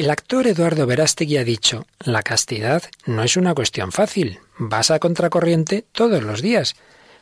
El 0.00 0.08
actor 0.08 0.46
Eduardo 0.46 0.86
Verástegui 0.86 1.36
ha 1.36 1.44
dicho, 1.44 1.86
la 2.02 2.22
castidad 2.22 2.82
no 3.04 3.22
es 3.22 3.36
una 3.36 3.54
cuestión 3.54 3.92
fácil, 3.92 4.38
vas 4.58 4.90
a 4.90 4.98
contracorriente 4.98 5.84
todos 5.92 6.22
los 6.22 6.40
días, 6.40 6.74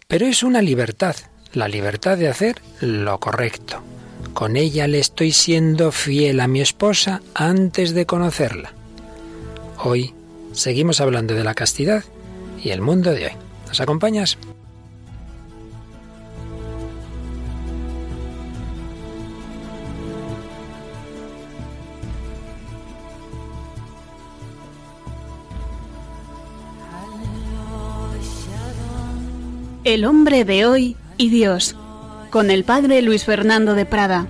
pero 0.07 0.27
es 0.27 0.45
una 0.45 0.63
libertad, 0.63 1.17
la 1.53 1.67
libertad 1.67 2.17
de 2.17 2.29
hacer 2.29 2.63
lo 2.81 3.19
correcto. 3.19 3.83
Con 4.33 4.57
ella 4.57 4.87
le 4.87 5.01
estoy 5.01 5.33
siendo 5.33 5.91
fiel 5.91 6.39
a 6.39 6.47
mi 6.47 6.61
esposa 6.61 7.21
antes 7.35 7.95
de 7.95 8.07
conocerla. 8.07 8.73
Hoy 9.79 10.15
seguimos 10.53 11.01
hablando 11.01 11.35
de 11.35 11.43
la 11.43 11.55
castidad 11.55 12.05
y 12.63 12.71
el 12.71 12.81
mundo 12.81 13.11
de 13.11 13.25
hoy. 13.25 13.33
¿Nos 13.67 13.81
acompañas? 13.81 14.39
El 29.89 30.05
hombre 30.05 30.45
de 30.45 30.67
hoy 30.67 30.97
y 31.17 31.31
Dios, 31.31 31.75
con 32.29 32.51
el 32.51 32.65
padre 32.65 33.01
Luis 33.01 33.25
Fernando 33.25 33.75
de 33.75 33.87
Prada. 33.87 34.27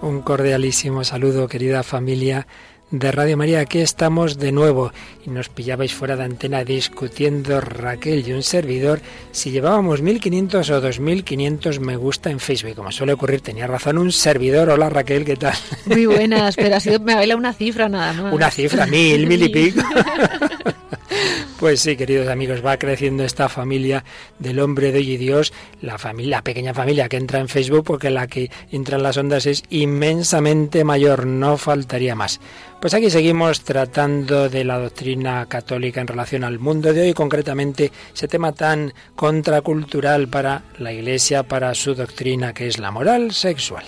Un 0.00 0.22
cordialísimo 0.22 1.04
saludo, 1.04 1.48
querida 1.48 1.82
familia 1.82 2.46
de 2.90 3.12
Radio 3.12 3.36
María. 3.36 3.60
Aquí 3.60 3.78
estamos 3.78 4.38
de 4.38 4.52
nuevo 4.52 4.92
y 5.26 5.30
nos 5.30 5.48
pillabais 5.48 5.94
fuera 5.94 6.16
de 6.16 6.24
antena 6.24 6.64
discutiendo 6.64 7.60
Raquel 7.60 8.26
y 8.26 8.32
un 8.32 8.42
servidor 8.42 9.00
si 9.32 9.50
llevábamos 9.50 10.02
1500 10.02 10.70
o 10.70 10.80
2500 10.80 11.80
me 11.80 11.96
gusta 11.96 12.30
en 12.30 12.40
Facebook. 12.40 12.76
Como 12.76 12.92
suele 12.92 13.12
ocurrir, 13.12 13.40
tenía 13.40 13.66
razón 13.66 13.98
un 13.98 14.12
servidor. 14.12 14.70
Hola 14.70 14.90
Raquel, 14.90 15.24
¿qué 15.24 15.36
tal? 15.36 15.54
Muy 15.86 16.06
buenas, 16.06 16.56
pero 16.56 16.76
ha 16.76 16.80
sido, 16.80 17.00
me 17.00 17.14
baila 17.14 17.36
una 17.36 17.52
cifra 17.52 17.88
nada 17.88 18.12
más. 18.12 18.32
Una 18.32 18.50
cifra, 18.50 18.86
mil, 18.86 19.26
mil 19.26 19.42
y 19.42 19.48
pico. 19.48 19.82
Pues 21.58 21.80
sí, 21.80 21.96
queridos 21.96 22.28
amigos, 22.28 22.64
va 22.64 22.78
creciendo 22.78 23.24
esta 23.24 23.48
familia 23.48 24.04
del 24.38 24.58
hombre 24.60 24.90
de 24.92 24.98
hoy 24.98 25.12
y 25.12 25.16
Dios, 25.16 25.52
la 25.80 25.98
familia, 25.98 26.38
la 26.38 26.42
pequeña 26.42 26.74
familia 26.74 27.08
que 27.08 27.16
entra 27.16 27.38
en 27.38 27.48
Facebook, 27.48 27.84
porque 27.84 28.10
la 28.10 28.26
que 28.26 28.50
entra 28.72 28.96
en 28.96 29.02
las 29.02 29.16
ondas 29.16 29.46
es 29.46 29.62
inmensamente 29.70 30.84
mayor, 30.84 31.26
no 31.26 31.56
faltaría 31.56 32.14
más. 32.14 32.40
Pues 32.80 32.92
aquí 32.92 33.08
seguimos 33.08 33.62
tratando 33.62 34.48
de 34.48 34.64
la 34.64 34.78
doctrina 34.78 35.46
católica 35.46 36.00
en 36.00 36.08
relación 36.08 36.44
al 36.44 36.58
mundo 36.58 36.92
de 36.92 37.02
hoy, 37.02 37.14
concretamente 37.14 37.92
ese 38.12 38.28
tema 38.28 38.52
tan 38.52 38.92
contracultural 39.14 40.28
para 40.28 40.64
la 40.78 40.92
Iglesia, 40.92 41.44
para 41.44 41.74
su 41.74 41.94
doctrina, 41.94 42.52
que 42.52 42.66
es 42.66 42.78
la 42.78 42.90
moral 42.90 43.32
sexual. 43.32 43.84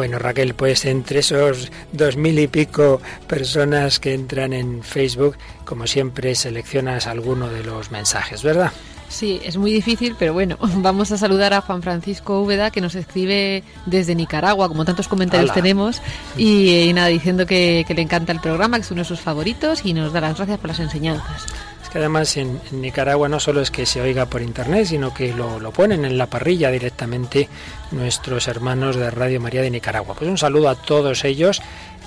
Bueno, 0.00 0.18
Raquel, 0.18 0.54
pues 0.54 0.86
entre 0.86 1.18
esos 1.18 1.70
dos 1.92 2.16
mil 2.16 2.38
y 2.38 2.48
pico 2.48 3.02
personas 3.26 4.00
que 4.00 4.14
entran 4.14 4.54
en 4.54 4.82
Facebook, 4.82 5.36
como 5.66 5.86
siempre, 5.86 6.34
seleccionas 6.34 7.06
alguno 7.06 7.50
de 7.50 7.62
los 7.62 7.90
mensajes, 7.90 8.42
¿verdad? 8.42 8.72
Sí, 9.10 9.42
es 9.44 9.58
muy 9.58 9.70
difícil, 9.70 10.16
pero 10.18 10.32
bueno, 10.32 10.56
vamos 10.76 11.12
a 11.12 11.18
saludar 11.18 11.52
a 11.52 11.60
Juan 11.60 11.82
Francisco 11.82 12.40
Úbeda, 12.40 12.70
que 12.70 12.80
nos 12.80 12.94
escribe 12.94 13.62
desde 13.84 14.14
Nicaragua, 14.14 14.68
como 14.68 14.86
tantos 14.86 15.06
comentarios 15.06 15.52
tenemos, 15.52 16.00
y, 16.34 16.90
nada, 16.94 17.08
diciendo 17.08 17.44
que, 17.44 17.84
que 17.86 17.92
le 17.92 18.00
encanta 18.00 18.32
el 18.32 18.40
programa, 18.40 18.78
que 18.78 18.84
es 18.84 18.90
uno 18.90 19.02
de 19.02 19.04
sus 19.04 19.20
favoritos, 19.20 19.84
y 19.84 19.92
nos 19.92 20.14
da 20.14 20.22
las 20.22 20.38
gracias 20.38 20.58
por 20.58 20.70
las 20.70 20.80
enseñanzas 20.80 21.44
que 21.90 21.98
además 21.98 22.36
en, 22.36 22.60
Nicaragua 22.70 23.28
no 23.28 23.40
solo 23.40 23.60
es 23.60 23.70
que 23.70 23.86
se 23.86 24.00
oiga 24.00 24.26
por 24.26 24.42
internet, 24.42 24.86
sino 24.86 25.12
que 25.12 25.34
lo, 25.34 25.58
lo, 25.60 25.72
ponen 25.72 26.04
en 26.04 26.16
la 26.16 26.26
parrilla 26.26 26.70
directamente 26.70 27.48
nuestros 27.90 28.48
hermanos 28.48 28.96
de 28.96 29.10
Radio 29.10 29.40
María 29.40 29.62
de 29.62 29.70
Nicaragua. 29.70 30.14
Pues 30.16 30.30
un 30.30 30.38
saludo 30.38 30.68
a 30.68 30.76
todos 30.76 31.24
ellos, 31.24 31.60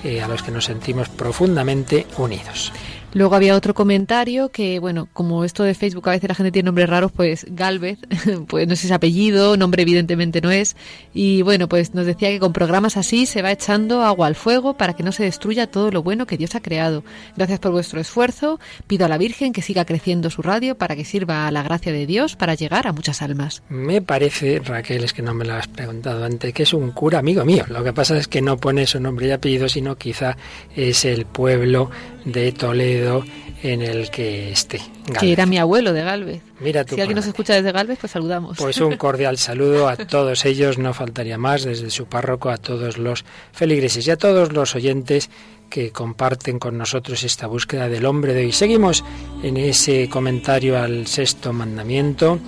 eh, 0.04 0.22
a 0.22 0.28
los 0.28 0.44
que 0.44 0.52
nos 0.52 0.66
sentimos 0.66 1.10
profundamente 1.10 2.08
unidos. 2.18 2.72
Luego 3.14 3.36
había 3.36 3.56
otro 3.56 3.74
comentario 3.74 4.50
que, 4.50 4.80
bueno, 4.80 5.08
como 5.14 5.44
esto 5.46 5.64
de 5.64 5.74
Facebook 5.74 6.08
a 6.10 6.12
veces 6.12 6.28
la 6.28 6.36
gente 6.36 6.52
tiene 6.52 6.68
nombres 6.68 6.90
raros, 6.90 7.12
pues 7.12 7.46
Galvez, 7.50 8.00
pues 8.48 8.68
no 8.68 8.74
es 8.74 8.92
apellido, 8.92 9.56
nombre 9.56 9.84
evidentemente 9.84 10.42
no 10.42 10.52
es. 10.52 10.76
Y 11.14 11.44
bueno, 11.44 11.70
pues 11.70 11.94
nos 11.94 12.06
decía 12.06 12.30
que 12.30 12.40
con 12.40 12.54
programas 12.54 12.98
así 12.98 13.26
se 13.26 13.42
va 13.42 13.52
echando 13.52 14.04
agua 14.04 14.28
al 14.28 14.36
fuego 14.36 14.76
para 14.76 14.94
que 14.94 15.04
no 15.04 15.12
se 15.12 15.24
destruya 15.24 15.68
todo 15.68 15.92
lo 15.92 16.02
bueno 16.02 16.26
que 16.26 16.38
Dios 16.38 16.56
ha 16.56 16.62
creado. 16.62 17.04
Gracias 17.38 17.60
por 17.60 17.72
vuestro 17.72 18.00
esfuerzo. 18.00 18.60
Pido 18.88 19.06
a 19.06 19.10
la 19.10 19.18
Virgen 19.18 19.54
que 19.54 19.62
siga 19.62 19.86
creciendo 19.86 20.30
su 20.30 20.42
radio 20.42 20.76
para 20.76 20.96
que 20.96 21.06
sirva 21.06 21.48
a 21.48 21.52
la 21.52 21.64
gracia 21.64 21.94
de 21.94 22.06
Dios 22.06 22.36
para 22.36 22.56
llegar 22.56 22.88
a 22.88 22.94
muchas 22.94 23.22
almas. 23.22 23.62
Me 23.70 24.02
parece, 24.02 24.60
Raquel, 24.60 25.04
es 25.04 25.14
que 25.14 25.22
no 25.22 25.34
me 25.34 25.46
lo 25.46 25.54
has 25.54 25.68
preguntado 25.68 26.26
antes, 26.26 26.54
que 26.54 26.64
es 26.64 26.74
un 26.74 26.92
cura 26.92 27.20
amigo 27.20 27.46
mío. 27.46 27.66
Lo 27.68 27.84
que 27.84 27.94
pasa 27.94 28.18
es 28.18 28.28
que 28.28 28.42
no 28.42 28.58
pone 28.58 28.88
su 28.88 29.00
nombre 29.00 29.28
y 29.28 29.32
apellido, 29.32 29.70
sino 29.70 29.96
quizá 29.96 30.36
es 30.76 31.06
el 31.06 31.26
pueblo 31.26 31.90
de 32.26 32.52
Toledo 32.52 33.24
en 33.64 33.82
el 33.82 34.10
que 34.10 34.52
esté. 34.52 34.82
Que 35.20 35.32
era 35.32 35.46
mi 35.46 35.58
abuelo 35.58 35.94
de 35.94 36.04
Galvez. 36.04 36.42
Mira 36.60 36.84
si 36.84 37.00
alguien 37.00 37.16
nos 37.16 37.26
escucha 37.26 37.54
desde 37.54 37.72
Galvez, 37.72 37.98
pues 38.00 38.12
saludamos. 38.12 38.58
Pues 38.58 38.80
un 38.82 38.98
cordial 38.98 39.38
saludo 39.38 39.88
a 39.88 39.96
todos 39.96 40.46
ellos, 40.46 40.78
no 40.78 40.94
faltaría 40.94 41.38
más, 41.38 41.64
desde 41.64 41.90
su 41.90 42.06
párroco 42.06 42.50
a 42.50 42.58
todos 42.58 42.98
los 42.98 43.24
feligreses 43.54 44.06
y 44.08 44.12
a 44.12 44.18
todos 44.18 44.52
los 44.52 44.76
oyentes 44.76 45.30
que 45.70 45.92
comparten 45.92 46.60
con 46.60 46.78
nosotros 46.78 47.24
esta 47.24 47.48
búsqueda 47.48 47.88
del 47.88 48.06
hombre 48.06 48.34
de 48.34 48.46
hoy. 48.46 48.52
Seguimos 48.52 49.04
en 49.42 49.58
ese 49.58 50.10
comentario 50.10 50.78
al 50.78 51.08
sexto 51.08 51.54
mandamiento 51.54 52.40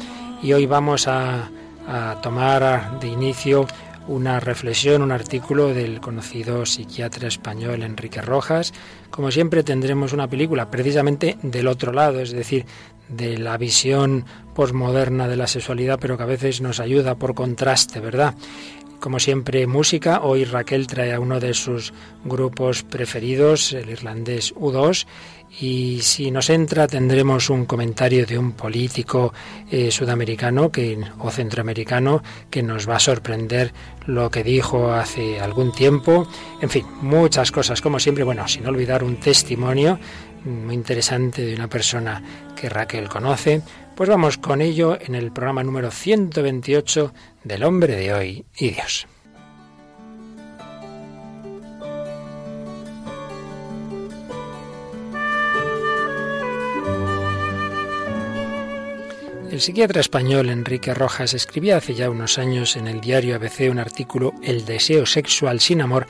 y 0.44 0.54
hoy 0.54 0.66
vamos 0.66 1.08
a, 1.08 1.50
a 1.88 2.20
tomar 2.22 3.00
de 3.00 3.08
inicio 3.08 3.68
una 4.08 4.40
reflexión, 4.40 5.02
un 5.02 5.12
artículo 5.12 5.74
del 5.74 6.00
conocido 6.00 6.66
psiquiatra 6.66 7.28
español 7.28 7.84
Enrique 7.84 8.22
Rojas. 8.22 8.74
Como 9.16 9.32
siempre 9.32 9.64
tendremos 9.64 10.12
una 10.12 10.28
película 10.28 10.70
precisamente 10.70 11.38
del 11.42 11.68
otro 11.68 11.94
lado, 11.94 12.20
es 12.20 12.34
decir, 12.34 12.66
de 13.08 13.38
la 13.38 13.56
visión 13.58 14.26
posmoderna 14.54 15.30
de 15.30 15.38
la 15.38 15.48
sexualidad, 15.48 16.00
pero 16.02 16.18
que 16.18 16.24
a 16.24 16.26
veces 16.26 16.60
nos 16.60 16.82
ayuda 16.82 17.16
por 17.16 17.34
contraste, 17.34 18.02
¿verdad? 18.02 18.36
Como 19.00 19.20
siempre, 19.20 19.68
música. 19.68 20.22
Hoy 20.24 20.46
Raquel 20.46 20.88
trae 20.88 21.14
a 21.14 21.20
uno 21.20 21.40
de 21.40 21.54
sus 21.54 21.94
grupos 22.24 22.84
preferidos, 22.84 23.74
el 23.74 23.90
irlandés 23.90 24.56
U2, 24.56 25.06
y 25.60 26.00
si 26.02 26.32
nos 26.32 26.50
entra 26.50 26.88
tendremos 26.88 27.50
un 27.50 27.66
comentario 27.66 28.26
de 28.26 28.38
un 28.38 28.54
político 28.54 29.34
eh, 29.72 29.90
sudamericano 29.92 30.72
que, 30.72 31.00
o 31.20 31.30
centroamericano 31.30 32.22
que 32.50 32.62
nos 32.62 32.90
va 32.90 32.98
a 32.98 33.00
sorprender 33.00 33.74
lo 34.06 34.30
que 34.30 34.44
dijo 34.44 34.92
hace 34.92 35.40
algún 35.40 35.72
tiempo. 35.72 36.28
En 36.62 36.70
fin, 36.70 36.86
muchas 37.02 37.52
cosas 37.52 37.82
como 37.82 38.00
siempre. 38.00 38.24
Bueno, 38.24 38.48
sin 38.48 38.66
olvidar 38.68 39.04
un 39.04 39.18
testimonio 39.18 40.00
muy 40.44 40.76
interesante 40.76 41.44
de 41.44 41.56
una 41.56 41.68
persona 41.68 42.22
que 42.56 42.70
Raquel 42.70 43.08
conoce. 43.08 43.62
Pues 43.96 44.10
vamos 44.10 44.38
con 44.38 44.62
ello 44.62 44.98
en 45.00 45.16
el 45.16 45.32
programa 45.32 45.64
número 45.64 45.90
128 45.90 47.14
del 47.46 47.64
hombre 47.64 47.96
de 47.96 48.14
hoy 48.14 48.46
y 48.58 48.72
Dios. 48.72 49.08
El 59.52 59.62
psiquiatra 59.62 60.02
español 60.02 60.50
Enrique 60.50 60.94
Rojas 60.94 61.34
escribía 61.34 61.78
hace 61.78 61.94
ya 61.94 62.10
unos 62.10 62.38
años 62.38 62.76
en 62.76 62.88
el 62.88 63.00
diario 63.00 63.36
ABC 63.36 63.70
un 63.72 63.80
artículo 63.80 64.34
El 64.44 64.66
deseo 64.66 65.06
sexual 65.06 65.62
sin 65.62 65.82
amor, 65.82 66.08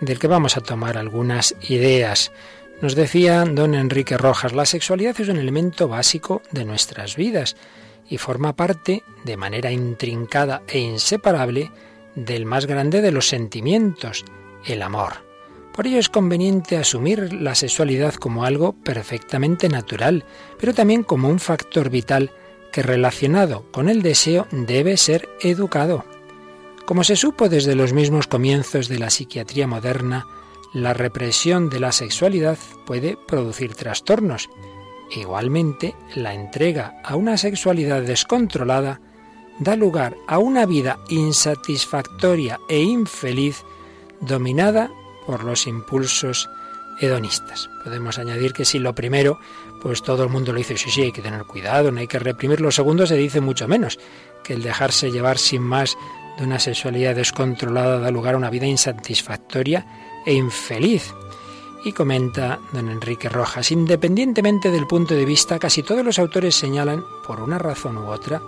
del 0.00 0.18
que 0.18 0.28
vamos 0.28 0.56
a 0.56 0.62
tomar 0.62 0.96
algunas 0.96 1.54
ideas. 1.68 2.32
Nos 2.80 2.94
decía 2.94 3.44
don 3.44 3.74
Enrique 3.74 4.16
Rojas, 4.16 4.54
la 4.54 4.64
sexualidad 4.64 5.20
es 5.20 5.28
un 5.28 5.36
elemento 5.36 5.88
básico 5.88 6.40
de 6.52 6.64
nuestras 6.64 7.16
vidas 7.16 7.54
y 8.10 8.18
forma 8.18 8.54
parte, 8.56 9.04
de 9.24 9.36
manera 9.36 9.70
intrincada 9.70 10.62
e 10.66 10.80
inseparable, 10.80 11.70
del 12.14 12.44
más 12.44 12.66
grande 12.66 13.00
de 13.00 13.12
los 13.12 13.28
sentimientos, 13.28 14.24
el 14.66 14.82
amor. 14.82 15.24
Por 15.72 15.86
ello 15.86 15.98
es 15.98 16.08
conveniente 16.08 16.76
asumir 16.76 17.32
la 17.32 17.54
sexualidad 17.54 18.14
como 18.14 18.44
algo 18.44 18.72
perfectamente 18.72 19.68
natural, 19.68 20.24
pero 20.58 20.74
también 20.74 21.04
como 21.04 21.28
un 21.28 21.38
factor 21.38 21.88
vital 21.88 22.32
que 22.72 22.82
relacionado 22.82 23.64
con 23.70 23.88
el 23.88 24.02
deseo 24.02 24.46
debe 24.50 24.96
ser 24.96 25.28
educado. 25.40 26.04
Como 26.84 27.04
se 27.04 27.16
supo 27.16 27.48
desde 27.48 27.76
los 27.76 27.92
mismos 27.92 28.26
comienzos 28.26 28.88
de 28.88 28.98
la 28.98 29.10
psiquiatría 29.10 29.68
moderna, 29.68 30.26
la 30.74 30.92
represión 30.92 31.70
de 31.70 31.80
la 31.80 31.92
sexualidad 31.92 32.58
puede 32.84 33.16
producir 33.16 33.74
trastornos 33.74 34.48
Igualmente, 35.12 35.94
la 36.14 36.34
entrega 36.34 37.00
a 37.04 37.16
una 37.16 37.36
sexualidad 37.36 38.02
descontrolada 38.02 39.00
da 39.58 39.76
lugar 39.76 40.16
a 40.26 40.38
una 40.38 40.66
vida 40.66 40.98
insatisfactoria 41.08 42.58
e 42.68 42.80
infeliz 42.80 43.64
dominada 44.20 44.90
por 45.26 45.44
los 45.44 45.66
impulsos 45.66 46.48
hedonistas. 47.00 47.68
Podemos 47.84 48.18
añadir 48.18 48.52
que 48.52 48.64
si 48.64 48.78
lo 48.78 48.94
primero, 48.94 49.38
pues 49.82 50.02
todo 50.02 50.24
el 50.24 50.30
mundo 50.30 50.52
lo 50.52 50.58
dice, 50.58 50.76
sí, 50.76 50.90
sí, 50.90 51.02
hay 51.02 51.12
que 51.12 51.22
tener 51.22 51.44
cuidado, 51.44 51.90
no 51.90 52.00
hay 52.00 52.06
que 52.06 52.18
reprimir. 52.18 52.60
Lo 52.60 52.70
segundo 52.70 53.06
se 53.06 53.16
dice 53.16 53.40
mucho 53.40 53.66
menos, 53.68 53.98
que 54.44 54.54
el 54.54 54.62
dejarse 54.62 55.10
llevar 55.10 55.38
sin 55.38 55.62
más 55.62 55.96
de 56.38 56.44
una 56.44 56.58
sexualidad 56.58 57.14
descontrolada 57.14 57.98
da 57.98 58.10
lugar 58.10 58.34
a 58.34 58.38
una 58.38 58.50
vida 58.50 58.66
insatisfactoria 58.66 59.86
e 60.24 60.34
infeliz. 60.34 61.12
Y 61.84 61.92
comenta 61.92 62.58
don 62.72 62.90
Enrique 62.90 63.28
Rojas, 63.28 63.70
independientemente 63.70 64.70
del 64.70 64.86
punto 64.86 65.14
de 65.14 65.24
vista, 65.24 65.58
casi 65.58 65.82
todos 65.82 66.04
los 66.04 66.18
autores 66.18 66.54
señalan, 66.54 67.04
por 67.26 67.40
una 67.40 67.58
razón 67.58 67.96
u 67.96 68.08
otra, 68.08 68.42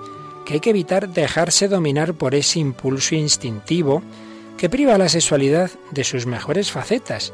que 0.45 0.55
hay 0.55 0.61
que 0.61 0.71
evitar 0.71 1.09
dejarse 1.09 1.69
dominar 1.69 2.15
por 2.15 2.35
ese 2.35 2.59
impulso 2.59 3.15
instintivo 3.15 4.03
que 4.59 4.69
priva 4.69 4.95
a 4.95 4.99
la 4.99 5.09
sexualidad 5.09 5.71
de 5.91 6.05
sus 6.05 6.27
mejores 6.27 6.71
facetas 6.71 7.33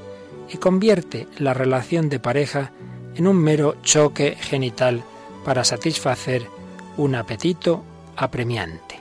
y 0.52 0.58
convierte 0.58 1.26
la 1.38 1.52
relación 1.52 2.08
de 2.08 2.20
pareja 2.20 2.72
en 3.16 3.26
un 3.26 3.36
mero 3.36 3.76
choque 3.82 4.36
genital 4.40 5.02
para 5.44 5.64
satisfacer 5.64 6.46
un 6.96 7.14
apetito 7.14 7.82
apremiante. 8.16 9.00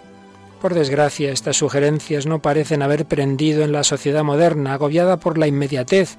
Por 0.62 0.74
desgracia, 0.74 1.32
estas 1.32 1.58
sugerencias 1.58 2.26
no 2.26 2.42
parecen 2.42 2.82
haber 2.82 3.06
prendido 3.06 3.64
en 3.64 3.72
la 3.72 3.84
sociedad 3.84 4.24
moderna, 4.24 4.74
agobiada 4.74 5.18
por 5.18 5.38
la 5.38 5.48
inmediatez, 5.48 6.18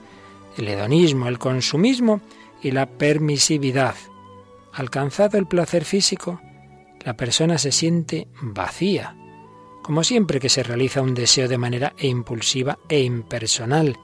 el 0.59 0.69
hedonismo, 0.69 1.29
el 1.29 1.39
consumismo 1.39 2.21
y 2.63 2.71
la 2.71 2.87
permisividad. 2.87 3.95
Alcanzado 4.73 5.39
el 5.39 5.47
placer 5.47 5.85
físico, 5.85 6.41
la 7.05 7.17
persona 7.17 7.59
se 7.59 7.73
siente 7.73 8.29
vacía, 8.41 9.17
como 9.83 10.05
siempre 10.05 10.41
que 10.41 10.49
se 10.49 10.63
realiza 10.63 11.03
un 11.03 11.15
deseo 11.15 11.49
de 11.49 11.59
manera 11.59 11.95
impulsiva 11.99 12.79
e 12.89 13.01
impersonal, 13.01 13.99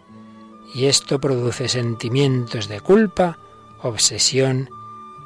y 0.75 0.87
esto 0.87 1.21
produce 1.21 1.69
sentimientos 1.69 2.69
de 2.69 2.81
culpa, 2.81 3.39
obsesión 3.83 4.69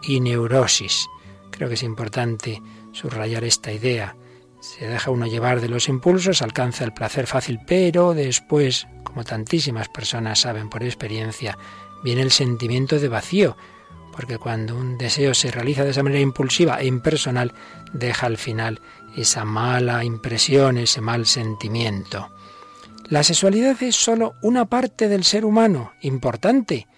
y 0.02 0.20
neurosis. 0.20 1.08
Creo 1.50 1.68
que 1.68 1.74
es 1.74 1.82
importante 1.82 2.60
subrayar 2.92 3.44
esta 3.44 3.72
idea. 3.72 4.16
Se 4.60 4.88
deja 4.88 5.10
uno 5.10 5.26
llevar 5.26 5.60
de 5.60 5.68
los 5.68 5.88
impulsos, 5.88 6.42
alcanza 6.42 6.84
el 6.84 6.92
placer 6.92 7.26
fácil, 7.26 7.60
pero 7.66 8.14
después, 8.14 8.88
como 9.04 9.24
tantísimas 9.24 9.88
personas 9.88 10.40
saben 10.40 10.68
por 10.68 10.82
experiencia, 10.82 11.56
viene 12.02 12.22
el 12.22 12.32
sentimiento 12.32 12.98
de 12.98 13.08
vacío, 13.08 13.56
porque 14.12 14.38
cuando 14.38 14.76
un 14.76 14.98
deseo 14.98 15.32
se 15.32 15.52
realiza 15.52 15.84
de 15.84 15.90
esa 15.90 16.02
manera 16.02 16.20
impulsiva 16.20 16.80
e 16.80 16.86
impersonal, 16.86 17.52
deja 17.92 18.26
al 18.26 18.36
final 18.36 18.80
esa 19.16 19.44
mala 19.44 20.02
impresión, 20.02 20.76
ese 20.76 21.00
mal 21.00 21.26
sentimiento. 21.26 22.30
La 23.08 23.22
sexualidad 23.22 23.80
es 23.82 23.96
sólo 23.96 24.34
una 24.42 24.66
parte 24.66 25.08
del 25.08 25.24
ser 25.24 25.44
humano, 25.44 25.92
importante, 26.00 26.88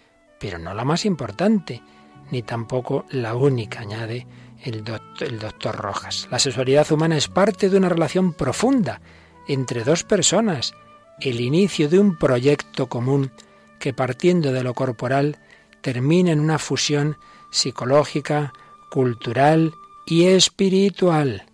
pero 0.40 0.58
no 0.58 0.72
la 0.72 0.84
más 0.84 1.04
importante, 1.04 1.82
ni 2.30 2.42
tampoco 2.42 3.04
la 3.10 3.34
única, 3.34 3.80
añade 3.80 4.26
el 4.62 4.84
doctor, 4.84 5.76
Rojas. 5.76 6.28
La 6.30 6.38
sexualidad 6.38 6.90
humana 6.92 7.16
es 7.16 7.28
parte 7.28 7.68
de 7.68 7.76
una 7.76 7.88
relación 7.88 8.32
profunda 8.32 9.00
entre 9.48 9.84
dos 9.84 10.04
personas, 10.04 10.74
el 11.20 11.40
inicio 11.40 11.88
de 11.88 11.98
un 11.98 12.16
proyecto 12.16 12.88
común 12.88 13.32
que 13.78 13.92
partiendo 13.92 14.52
de 14.52 14.62
lo 14.62 14.74
corporal 14.74 15.38
termina 15.80 16.32
en 16.32 16.40
una 16.40 16.58
fusión 16.58 17.16
psicológica, 17.50 18.52
cultural 18.90 19.72
y 20.06 20.26
espiritual. 20.26 21.46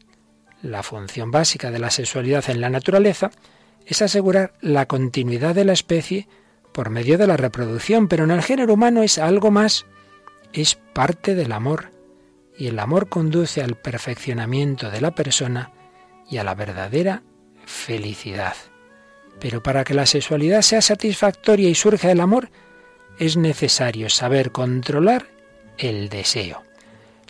La 0.63 0.83
función 0.83 1.31
básica 1.31 1.71
de 1.71 1.79
la 1.79 1.91
sexualidad 1.91 2.49
en 2.51 2.61
la 2.61 2.71
naturaleza 2.71 3.31
es 3.87 4.03
asegurar 4.03 4.55
la 4.61 4.87
continuidad 4.87 5.55
de 5.55 5.65
la 5.65 5.73
especie 5.73 6.29
por 6.73 6.91
medio 6.91 7.17
de 7.17 7.27
la 7.27 7.37
reproducción, 7.37 8.09
pero 8.09 8.25
en 8.25 8.33
el 8.33 8.43
género 8.43 8.75
humano 8.75 9.03
es 9.03 9.19
algo 9.19 9.51
más, 9.51 9.87
es 10.53 10.75
parte 10.75 11.35
del 11.35 11.53
amor, 11.53 11.96
y 12.59 12.69
el 12.69 12.79
amor 12.79 13.09
conduce 13.09 13.63
al 13.63 13.77
perfeccionamiento 13.77 14.91
de 14.91 15.01
la 15.01 15.15
persona 15.15 15.73
y 16.29 16.39
a 16.39 16.45
la 16.45 16.55
verdadera 16.55 17.23
felicidad. 17.65 18.55
Pero 19.41 19.63
para 19.63 19.85
que 19.85 19.95
la 19.95 20.07
sexualidad 20.07 20.63
sea 20.63 20.81
satisfactoria 20.81 21.69
y 21.69 21.75
surja 21.75 22.09
del 22.09 22.21
amor, 22.21 22.51
es 23.19 23.37
necesario 23.37 24.09
saber 24.09 24.53
controlar 24.53 25.27
el 25.79 26.09
deseo. 26.09 26.63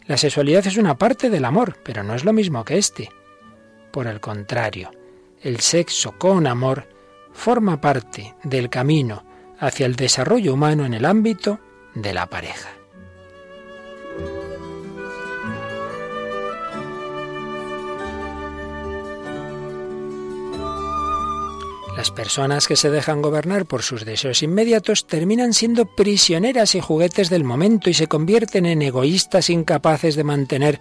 La 0.06 0.16
sexualidad 0.16 0.66
es 0.66 0.76
una 0.76 0.96
parte 0.96 1.30
del 1.30 1.44
amor, 1.44 1.78
pero 1.82 2.04
no 2.04 2.14
es 2.14 2.24
lo 2.24 2.32
mismo 2.32 2.64
que 2.64 2.78
éste. 2.78 3.10
Por 3.90 4.06
el 4.06 4.20
contrario, 4.20 4.90
el 5.42 5.60
sexo 5.60 6.12
con 6.12 6.46
amor 6.46 6.88
forma 7.32 7.80
parte 7.80 8.34
del 8.44 8.70
camino 8.70 9.24
hacia 9.58 9.86
el 9.86 9.96
desarrollo 9.96 10.54
humano 10.54 10.86
en 10.86 10.94
el 10.94 11.04
ámbito 11.04 11.60
de 11.94 12.14
la 12.14 12.26
pareja. 12.26 12.70
Las 21.96 22.10
personas 22.10 22.66
que 22.66 22.76
se 22.76 22.90
dejan 22.90 23.22
gobernar 23.22 23.64
por 23.64 23.82
sus 23.82 24.04
deseos 24.04 24.42
inmediatos 24.42 25.06
terminan 25.06 25.54
siendo 25.54 25.86
prisioneras 25.86 26.74
y 26.74 26.80
juguetes 26.80 27.30
del 27.30 27.42
momento 27.42 27.88
y 27.88 27.94
se 27.94 28.06
convierten 28.06 28.66
en 28.66 28.82
egoístas 28.82 29.48
incapaces 29.48 30.14
de 30.14 30.22
mantener 30.22 30.78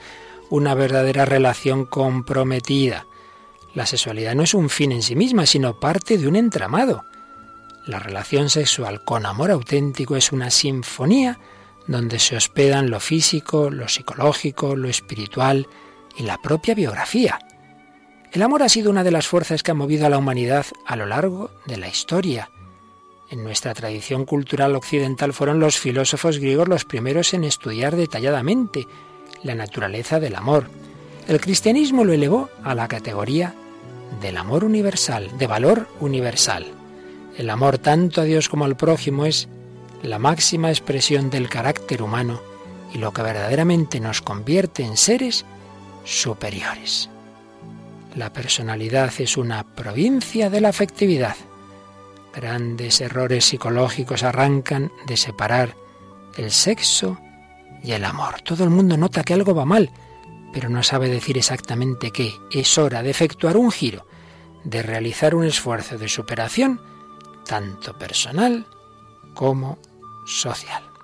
una 0.49 0.73
verdadera 0.73 1.23
relación 1.23 1.85
comprometida. 1.85 3.07
La 3.73 3.85
sexualidad 3.85 4.35
no 4.35 4.43
es 4.43 4.53
un 4.53 4.69
fin 4.69 4.91
en 4.91 5.01
sí 5.01 5.15
misma, 5.15 5.45
sino 5.45 5.79
parte 5.79 6.17
de 6.17 6.27
un 6.27 6.35
entramado. 6.35 7.05
La 7.85 7.99
relación 7.99 8.49
sexual 8.49 9.03
con 9.05 9.25
amor 9.25 9.51
auténtico 9.51 10.17
es 10.17 10.33
una 10.33 10.49
sinfonía 10.49 11.39
donde 11.87 12.19
se 12.19 12.35
hospedan 12.35 12.89
lo 12.89 12.99
físico, 12.99 13.69
lo 13.69 13.87
psicológico, 13.87 14.75
lo 14.75 14.89
espiritual 14.89 15.67
y 16.17 16.23
la 16.23 16.41
propia 16.41 16.75
biografía. 16.75 17.39
El 18.31 18.41
amor 18.41 18.63
ha 18.63 18.69
sido 18.69 18.89
una 18.91 19.03
de 19.03 19.11
las 19.11 19.27
fuerzas 19.27 19.63
que 19.63 19.71
ha 19.71 19.75
movido 19.75 20.05
a 20.05 20.09
la 20.09 20.17
humanidad 20.17 20.65
a 20.85 20.95
lo 20.95 21.05
largo 21.05 21.51
de 21.65 21.77
la 21.77 21.87
historia. 21.87 22.49
En 23.29 23.43
nuestra 23.43 23.73
tradición 23.73 24.25
cultural 24.25 24.75
occidental 24.75 25.33
fueron 25.33 25.59
los 25.59 25.79
filósofos 25.79 26.37
griegos 26.39 26.67
los 26.67 26.85
primeros 26.85 27.33
en 27.33 27.43
estudiar 27.43 27.95
detalladamente 27.95 28.87
la 29.43 29.55
naturaleza 29.55 30.19
del 30.19 30.35
amor. 30.35 30.69
El 31.27 31.41
cristianismo 31.41 32.03
lo 32.03 32.13
elevó 32.13 32.49
a 32.63 32.75
la 32.75 32.87
categoría 32.87 33.53
del 34.21 34.37
amor 34.37 34.63
universal, 34.63 35.37
de 35.37 35.47
valor 35.47 35.87
universal. 35.99 36.65
El 37.37 37.49
amor 37.49 37.77
tanto 37.77 38.21
a 38.21 38.25
Dios 38.25 38.47
como 38.47 38.65
al 38.65 38.77
prójimo 38.77 39.25
es 39.25 39.47
la 40.03 40.19
máxima 40.19 40.69
expresión 40.69 41.29
del 41.29 41.49
carácter 41.49 42.01
humano 42.01 42.41
y 42.93 42.99
lo 42.99 43.11
que 43.11 43.23
verdaderamente 43.23 43.99
nos 43.99 44.21
convierte 44.21 44.83
en 44.83 44.97
seres 44.97 45.45
superiores. 46.03 47.09
La 48.15 48.31
personalidad 48.31 49.13
es 49.19 49.35
una 49.35 49.63
provincia 49.75 50.49
de 50.49 50.61
la 50.61 50.69
afectividad. 50.69 51.35
Grandes 52.33 53.01
errores 53.01 53.43
psicológicos 53.43 54.23
arrancan 54.23 54.91
de 55.05 55.17
separar 55.17 55.75
el 56.37 56.51
sexo 56.51 57.19
y 57.83 57.91
el 57.91 58.05
amor. 58.05 58.41
Todo 58.41 58.63
el 58.63 58.69
mundo 58.69 58.95
nota 58.95 59.23
que 59.23 59.33
algo 59.33 59.53
va 59.53 59.65
mal, 59.65 59.91
pero 60.53 60.69
no 60.69 60.81
sabe 60.81 61.09
decir 61.09 61.37
exactamente 61.37 62.11
qué. 62.11 62.33
Es 62.51 62.77
hora 62.77 63.03
de 63.03 63.09
efectuar 63.09 63.57
un 63.57 63.69
giro, 63.69 64.07
de 64.63 64.81
realizar 64.81 65.35
un 65.35 65.43
esfuerzo 65.43 65.97
de 65.97 66.07
superación, 66.07 66.79
tanto 67.45 67.97
personal 67.97 68.65
como 69.33 69.77
social. 70.25 70.94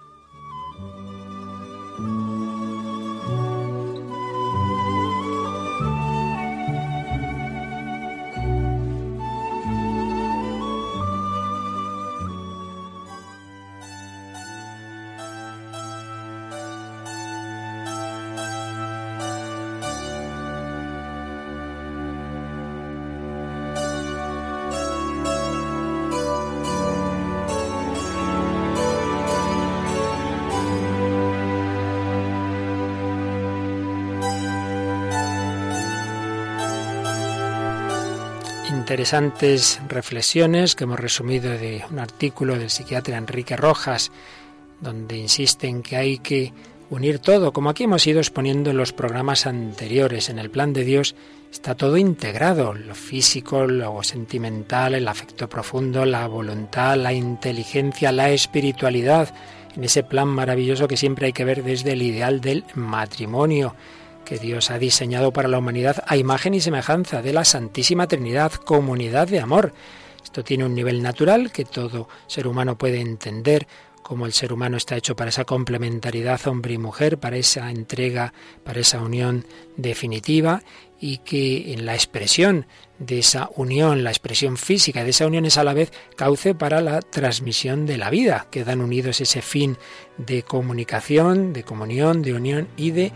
Interesantes 39.01 39.81
reflexiones 39.87 40.75
que 40.75 40.83
hemos 40.83 40.99
resumido 40.99 41.49
de 41.57 41.83
un 41.89 41.97
artículo 41.97 42.59
del 42.59 42.69
psiquiatra 42.69 43.17
Enrique 43.17 43.57
Rojas, 43.57 44.11
donde 44.79 45.17
insiste 45.17 45.65
en 45.65 45.81
que 45.81 45.95
hay 45.95 46.19
que 46.19 46.53
unir 46.91 47.17
todo, 47.17 47.51
como 47.51 47.71
aquí 47.71 47.85
hemos 47.85 48.05
ido 48.05 48.19
exponiendo 48.19 48.69
en 48.69 48.77
los 48.77 48.93
programas 48.93 49.47
anteriores. 49.47 50.29
En 50.29 50.37
el 50.37 50.51
plan 50.51 50.71
de 50.71 50.83
Dios 50.83 51.15
está 51.51 51.73
todo 51.73 51.97
integrado, 51.97 52.73
lo 52.73 52.93
físico, 52.93 53.65
lo 53.65 54.03
sentimental, 54.03 54.93
el 54.93 55.07
afecto 55.07 55.49
profundo, 55.49 56.05
la 56.05 56.27
voluntad, 56.27 56.95
la 56.95 57.11
inteligencia, 57.11 58.11
la 58.11 58.29
espiritualidad, 58.29 59.33
en 59.75 59.83
ese 59.83 60.03
plan 60.03 60.27
maravilloso 60.27 60.87
que 60.87 60.95
siempre 60.95 61.25
hay 61.25 61.33
que 61.33 61.45
ver 61.45 61.63
desde 61.63 61.93
el 61.93 62.03
ideal 62.03 62.39
del 62.39 62.65
matrimonio 62.75 63.73
que 64.31 64.39
Dios 64.39 64.71
ha 64.71 64.79
diseñado 64.79 65.33
para 65.33 65.49
la 65.49 65.57
humanidad 65.57 66.05
a 66.07 66.15
imagen 66.15 66.53
y 66.53 66.61
semejanza 66.61 67.21
de 67.21 67.33
la 67.33 67.43
Santísima 67.43 68.07
Trinidad, 68.07 68.53
comunidad 68.53 69.27
de 69.27 69.41
amor. 69.41 69.73
Esto 70.23 70.41
tiene 70.41 70.63
un 70.63 70.73
nivel 70.73 71.03
natural 71.03 71.51
que 71.51 71.65
todo 71.65 72.07
ser 72.27 72.47
humano 72.47 72.77
puede 72.77 73.01
entender, 73.01 73.67
como 74.01 74.25
el 74.25 74.31
ser 74.31 74.53
humano 74.53 74.77
está 74.77 74.95
hecho 74.95 75.17
para 75.17 75.31
esa 75.31 75.43
complementariedad 75.43 76.39
hombre 76.47 76.75
y 76.75 76.77
mujer, 76.77 77.17
para 77.17 77.35
esa 77.35 77.69
entrega, 77.71 78.33
para 78.63 78.79
esa 78.79 79.01
unión 79.01 79.45
definitiva 79.75 80.63
y 80.97 81.17
que 81.17 81.73
en 81.73 81.85
la 81.85 81.95
expresión 81.95 82.67
de 82.99 83.19
esa 83.19 83.49
unión, 83.57 84.05
la 84.05 84.11
expresión 84.11 84.55
física 84.55 85.03
de 85.03 85.09
esa 85.09 85.27
unión 85.27 85.45
es 85.45 85.57
a 85.57 85.65
la 85.65 85.73
vez 85.73 85.91
cauce 86.15 86.55
para 86.55 86.79
la 86.79 87.01
transmisión 87.01 87.85
de 87.85 87.97
la 87.97 88.09
vida, 88.09 88.47
quedan 88.49 88.79
unidos 88.79 89.19
ese 89.19 89.41
fin 89.41 89.77
de 90.17 90.43
comunicación, 90.43 91.51
de 91.51 91.63
comunión, 91.63 92.21
de 92.21 92.33
unión 92.33 92.69
y 92.77 92.91
de 92.91 93.11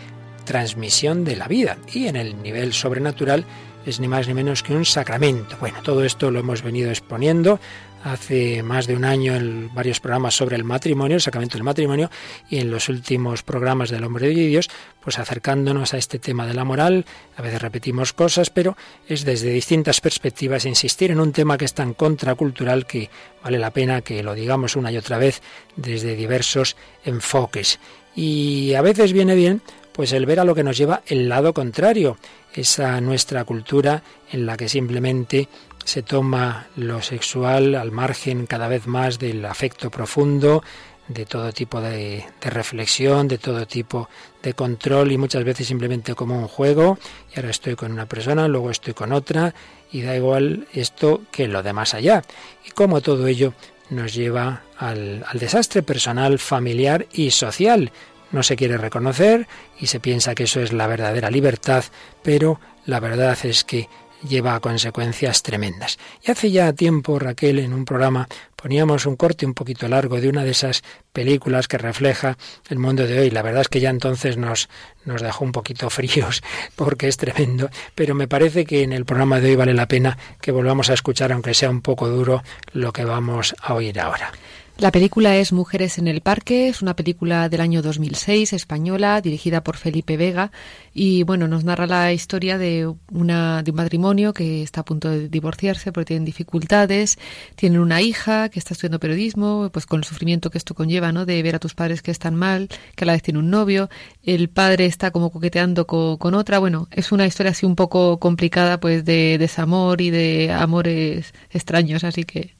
transmisión 0.46 1.26
de 1.26 1.36
la 1.36 1.48
vida. 1.48 1.78
Y 1.92 2.08
en 2.08 2.16
el 2.16 2.42
nivel 2.42 2.74
sobrenatural 2.74 3.46
es 3.86 4.00
ni 4.00 4.08
más 4.08 4.28
ni 4.28 4.34
menos 4.34 4.64
que 4.64 4.76
un 4.76 4.86
sacramento. 4.86 5.58
Bueno, 5.60 5.82
todo 5.84 6.04
esto 6.04 6.32
lo 6.32 6.40
hemos 6.40 6.62
venido 6.62 6.90
exponiendo 6.90 7.60
hace 8.06 8.62
más 8.62 8.86
de 8.86 8.96
un 8.96 9.04
año 9.04 9.36
en 9.36 9.74
varios 9.74 10.00
programas 10.00 10.36
sobre 10.36 10.56
el 10.56 10.64
matrimonio, 10.64 11.16
el 11.16 11.22
sacramento 11.22 11.58
del 11.58 11.64
matrimonio, 11.64 12.12
y 12.48 12.60
en 12.60 12.70
los 12.70 12.88
últimos 12.88 13.42
programas 13.42 13.90
del 13.90 14.04
hombre 14.04 14.28
de 14.28 14.36
Dios, 14.36 14.70
pues 15.02 15.18
acercándonos 15.18 15.94
a 15.94 15.98
este 15.98 16.20
tema 16.20 16.46
de 16.46 16.54
la 16.54 16.64
moral. 16.64 17.06
A 17.36 17.42
veces 17.42 17.64
repetimos 17.64 18.14
cosas, 18.14 18.52
pero 18.52 18.78
es 19.08 19.26
desde 19.26 19.50
distintas 19.50 20.02
perspectivas 20.02 20.66
insistir 20.66 21.10
en 21.10 21.20
un 21.20 21.32
tema 21.32 21.58
que 21.58 21.66
es 21.66 21.74
tan 21.74 21.96
contracultural 21.96 22.86
que 22.86 23.10
vale 23.44 23.58
la 23.58 23.72
pena 23.72 24.02
que 24.02 24.22
lo 24.22 24.36
digamos 24.36 24.76
una 24.76 24.92
y 24.92 24.98
otra 24.98 25.18
vez 25.18 25.42
desde 25.76 26.16
diversos 26.16 26.76
enfoques. 27.04 27.80
Y 28.16 28.76
a 28.76 28.82
veces 28.84 29.14
viene 29.14 29.34
bien 29.34 29.64
pues 29.96 30.12
el 30.12 30.26
ver 30.26 30.42
a 30.42 30.44
lo 30.44 30.54
que 30.54 30.64
nos 30.64 30.78
lleva 30.78 31.04
el 31.08 31.30
lado 31.30 31.54
contrario, 31.54 32.18
esa 32.54 33.00
nuestra 33.00 33.46
cultura 33.46 34.04
en 34.30 34.46
la 34.46 34.58
que 34.58 34.68
simplemente 34.68 35.48
se 35.86 36.02
toma 36.02 36.68
lo 36.76 37.02
sexual 37.02 37.76
al 37.76 37.94
margen 37.94 38.46
cada 38.46 38.68
vez 38.68 38.88
más 38.88 39.20
del 39.20 39.46
afecto 39.46 39.90
profundo, 39.90 40.64
de 41.08 41.26
todo 41.26 41.54
tipo 41.54 41.80
de, 41.80 42.26
reflexión, 42.42 43.30
de 43.30 43.38
todo 43.38 43.66
tipo 43.68 44.10
de 44.44 44.54
control 44.54 45.14
y 45.14 45.18
muchas 45.18 45.46
veces 45.46 45.68
simplemente 45.68 46.14
como 46.14 46.38
un 46.40 46.48
juego 46.50 46.98
y 47.34 47.40
ahora 47.40 47.52
estoy 47.52 47.76
con 47.76 47.94
una 47.94 48.06
persona, 48.06 48.50
luego 48.50 48.72
estoy 48.72 48.94
con 48.94 49.14
otra 49.14 49.54
y 49.94 50.02
da 50.02 50.14
igual 50.14 50.68
esto 50.74 51.22
que 51.32 51.48
lo 51.48 51.64
de 51.64 51.72
más 51.72 51.94
allá. 51.94 52.22
Y 52.68 52.72
cómo 52.72 53.00
todo 53.00 53.28
ello 53.28 53.54
nos 53.92 54.14
lleva 54.14 54.64
al, 54.78 55.24
al 55.26 55.40
desastre 55.40 55.84
personal, 55.84 56.38
familiar 56.38 57.06
y 57.14 57.32
social. 57.32 57.92
No 58.32 58.44
se 58.44 58.56
quiere 58.56 58.78
reconocer 58.78 59.48
y 59.80 59.88
se 59.88 60.00
piensa 60.00 60.36
que 60.36 60.44
eso 60.44 60.62
es 60.62 60.74
la 60.74 60.88
verdadera 60.88 61.30
libertad, 61.30 61.84
pero 62.24 62.60
la 62.86 63.00
verdad 63.00 63.38
es 63.44 63.64
que 63.64 63.88
lleva 64.28 64.56
a 64.56 64.60
consecuencias 64.60 65.44
tremendas. 65.44 65.98
Y 66.24 66.32
hace 66.32 66.52
ya 66.52 66.74
tiempo, 66.74 67.20
Raquel, 67.20 67.60
en 67.60 67.74
un 67.74 67.86
programa 67.86 68.28
poníamos 68.56 69.06
un 69.06 69.16
corte 69.16 69.46
un 69.46 69.54
poquito 69.54 69.88
largo 69.88 70.20
de 70.20 70.30
una 70.30 70.44
de 70.44 70.52
esas 70.52 70.84
películas 71.14 71.68
que 71.68 71.78
refleja 71.78 72.38
el 72.70 72.80
mundo 72.80 73.06
de 73.06 73.20
hoy. 73.20 73.30
La 73.30 73.42
verdad 73.42 73.62
es 73.62 73.68
que 73.68 73.80
ya 73.80 73.90
entonces 73.90 74.38
nos, 74.38 74.70
nos 75.04 75.22
dejó 75.22 75.46
un 75.46 75.52
poquito 75.52 75.90
fríos 75.92 76.42
porque 76.76 77.08
es 77.08 77.18
tremendo, 77.18 77.70
pero 77.94 78.16
me 78.16 78.28
parece 78.28 78.66
que 78.66 78.84
en 78.84 78.94
el 78.94 79.06
programa 79.06 79.40
de 79.40 79.50
hoy 79.50 79.56
vale 79.56 79.74
la 79.74 79.88
pena 79.88 80.18
que 80.42 80.52
volvamos 80.52 80.90
a 80.90 80.94
escuchar, 80.94 81.32
aunque 81.32 81.54
sea 81.54 81.70
un 81.70 81.82
poco 81.82 82.10
duro, 82.10 82.44
lo 82.74 82.92
que 82.92 83.06
vamos 83.06 83.56
a 83.62 83.74
oír 83.74 84.00
ahora. 84.00 84.32
La 84.78 84.92
película 84.92 85.38
es 85.38 85.54
Mujeres 85.54 86.00
en 86.00 86.10
el 86.10 86.20
Parque, 86.20 86.68
es 86.68 86.82
una 86.82 86.98
película 86.98 87.48
del 87.48 87.62
año 87.62 87.82
2006, 87.82 88.52
española, 88.52 89.22
dirigida 89.22 89.64
por 89.64 89.78
Felipe 89.78 90.18
Vega, 90.18 90.52
y 90.94 91.24
bueno, 91.24 91.48
nos 91.48 91.64
narra 91.64 91.88
la 91.88 92.12
historia 92.12 92.58
de, 92.58 92.94
una, 93.10 93.64
de 93.64 93.72
un 93.72 93.78
matrimonio 93.78 94.34
que 94.34 94.64
está 94.64 94.82
a 94.82 94.86
punto 94.86 95.10
de 95.10 95.30
divorciarse 95.30 95.94
porque 95.94 96.08
tienen 96.08 96.26
dificultades, 96.26 97.18
tienen 97.56 97.80
una 97.80 98.02
hija 98.02 98.50
que 98.50 98.60
está 98.60 98.74
estudiando 98.74 99.00
periodismo, 99.00 99.70
pues 99.72 99.86
con 99.86 100.00
el 100.02 100.04
sufrimiento 100.04 100.50
que 100.50 100.58
esto 100.58 100.76
conlleva, 100.76 101.14
¿no? 101.14 101.26
De 101.26 101.42
ver 101.42 101.56
a 101.56 101.60
tus 101.60 101.74
padres 101.74 102.02
que 102.02 102.12
están 102.12 102.36
mal, 102.36 102.68
que 102.98 103.06
a 103.06 103.08
la 103.08 103.14
vez 103.14 103.24
tiene 103.24 103.40
un 103.40 103.50
novio, 103.50 103.90
el 104.24 104.50
padre 104.50 104.88
está 104.88 105.12
como 105.12 105.32
coqueteando 105.32 105.88
con, 105.88 106.34
otra, 106.34 106.60
bueno, 106.60 106.90
es 106.92 107.14
una 107.14 107.26
historia 107.26 107.54
así 107.54 107.66
un 107.66 107.78
poco 107.78 108.20
complicada, 108.20 108.82
pues 108.82 109.06
de 109.06 109.38
desamor 109.38 110.02
y 110.02 110.10
de 110.10 110.52
amores 110.52 111.34
extraños, 111.50 112.04
así 112.04 112.26
que 112.26 112.55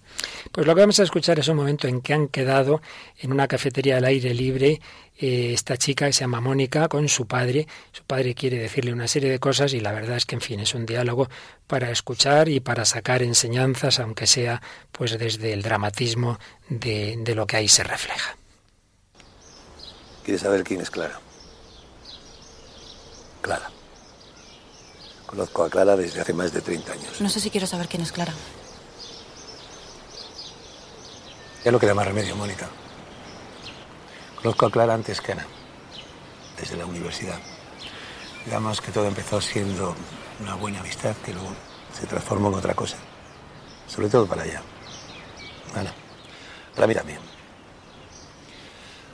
pues 0.52 0.68
lo 0.68 0.76
que 0.76 0.82
vamos 0.82 1.00
a 1.00 1.04
escuchar 1.04 1.40
es 1.40 1.48
un 1.48 1.58
momento 1.58 1.88
en 1.88 2.02
que 2.02 2.14
han 2.14 2.28
quedado 2.28 2.82
en 3.18 3.32
una 3.32 3.48
cafetería 3.48 3.98
al 3.98 4.06
aire 4.06 4.34
libre 4.34 4.82
eh, 5.18 5.52
esta 5.54 5.78
chica 5.78 6.08
que 6.08 6.14
se 6.14 6.22
llama 6.22 6.42
Mónica 6.42 6.88
con 6.88 7.08
su 7.10 7.26
padre. 7.26 7.68
Su 7.92 8.04
padre 8.04 8.36
quiere 8.36 8.58
decirle 8.58 8.94
una 8.94 9.08
serie 9.08 9.30
de 9.30 9.40
cosas 9.40 9.74
y 9.74 9.80
la 9.80 9.92
verdad 9.92 10.18
es 10.18 10.26
que, 10.26 10.36
en 10.36 10.42
fin, 10.42 10.60
es 10.60 10.74
un 10.74 10.86
diálogo 10.86 11.30
para 11.68 11.90
escuchar 11.90 12.50
y 12.50 12.60
para 12.60 12.86
sacar 12.86 13.24
enseñanzas, 13.24 14.00
aunque 14.00 14.28
sea 14.28 14.62
pues 14.92 15.18
desde 15.18 15.54
el 15.54 15.62
dramatismo 15.62 16.40
de, 16.70 17.16
de 17.20 17.36
lo 17.36 17.48
que 17.48 17.58
ahí 17.58 17.68
se 17.68 17.84
refleja. 17.84 18.38
¿Quieres 20.24 20.42
saber 20.42 20.64
quién 20.64 20.82
es 20.82 20.90
Clara? 20.90 21.20
Clara. 23.42 23.70
Conozco 25.28 25.64
a 25.64 25.70
Clara 25.70 25.96
desde 25.96 26.22
hace 26.22 26.34
más 26.34 26.52
de 26.52 26.62
30 26.62 26.94
años. 26.94 27.22
No 27.22 27.30
sé 27.30 27.40
si 27.40 27.50
quiero 27.50 27.68
saber 27.68 27.88
quién 27.88 28.02
es 28.02 28.12
Clara. 28.12 28.34
Ya 31.66 31.72
no 31.72 31.80
queda 31.80 31.96
más 31.96 32.06
remedio, 32.06 32.36
Mónica. 32.36 32.70
Conozco 34.36 34.68
a 34.68 34.72
Clara 34.72 34.94
antes 34.94 35.20
que 35.20 35.32
Ana, 35.32 35.48
desde 36.60 36.78
la 36.78 36.86
universidad. 36.86 37.40
Digamos 38.46 38.82
que 38.82 38.92
todo 38.92 39.08
empezó 39.08 39.42
siendo 39.42 39.96
una 40.40 40.54
buena 40.54 40.82
amistad 40.82 41.16
que 41.26 41.34
luego 41.34 41.50
se 41.92 42.06
transformó 42.06 42.50
en 42.50 42.54
otra 42.54 42.76
cosa. 42.76 42.98
Sobre 43.88 44.10
todo 44.10 44.28
para 44.28 44.46
ella. 44.46 44.62
Ana, 45.74 45.92
para 46.76 46.86
mí 46.86 46.94
también. 46.94 47.18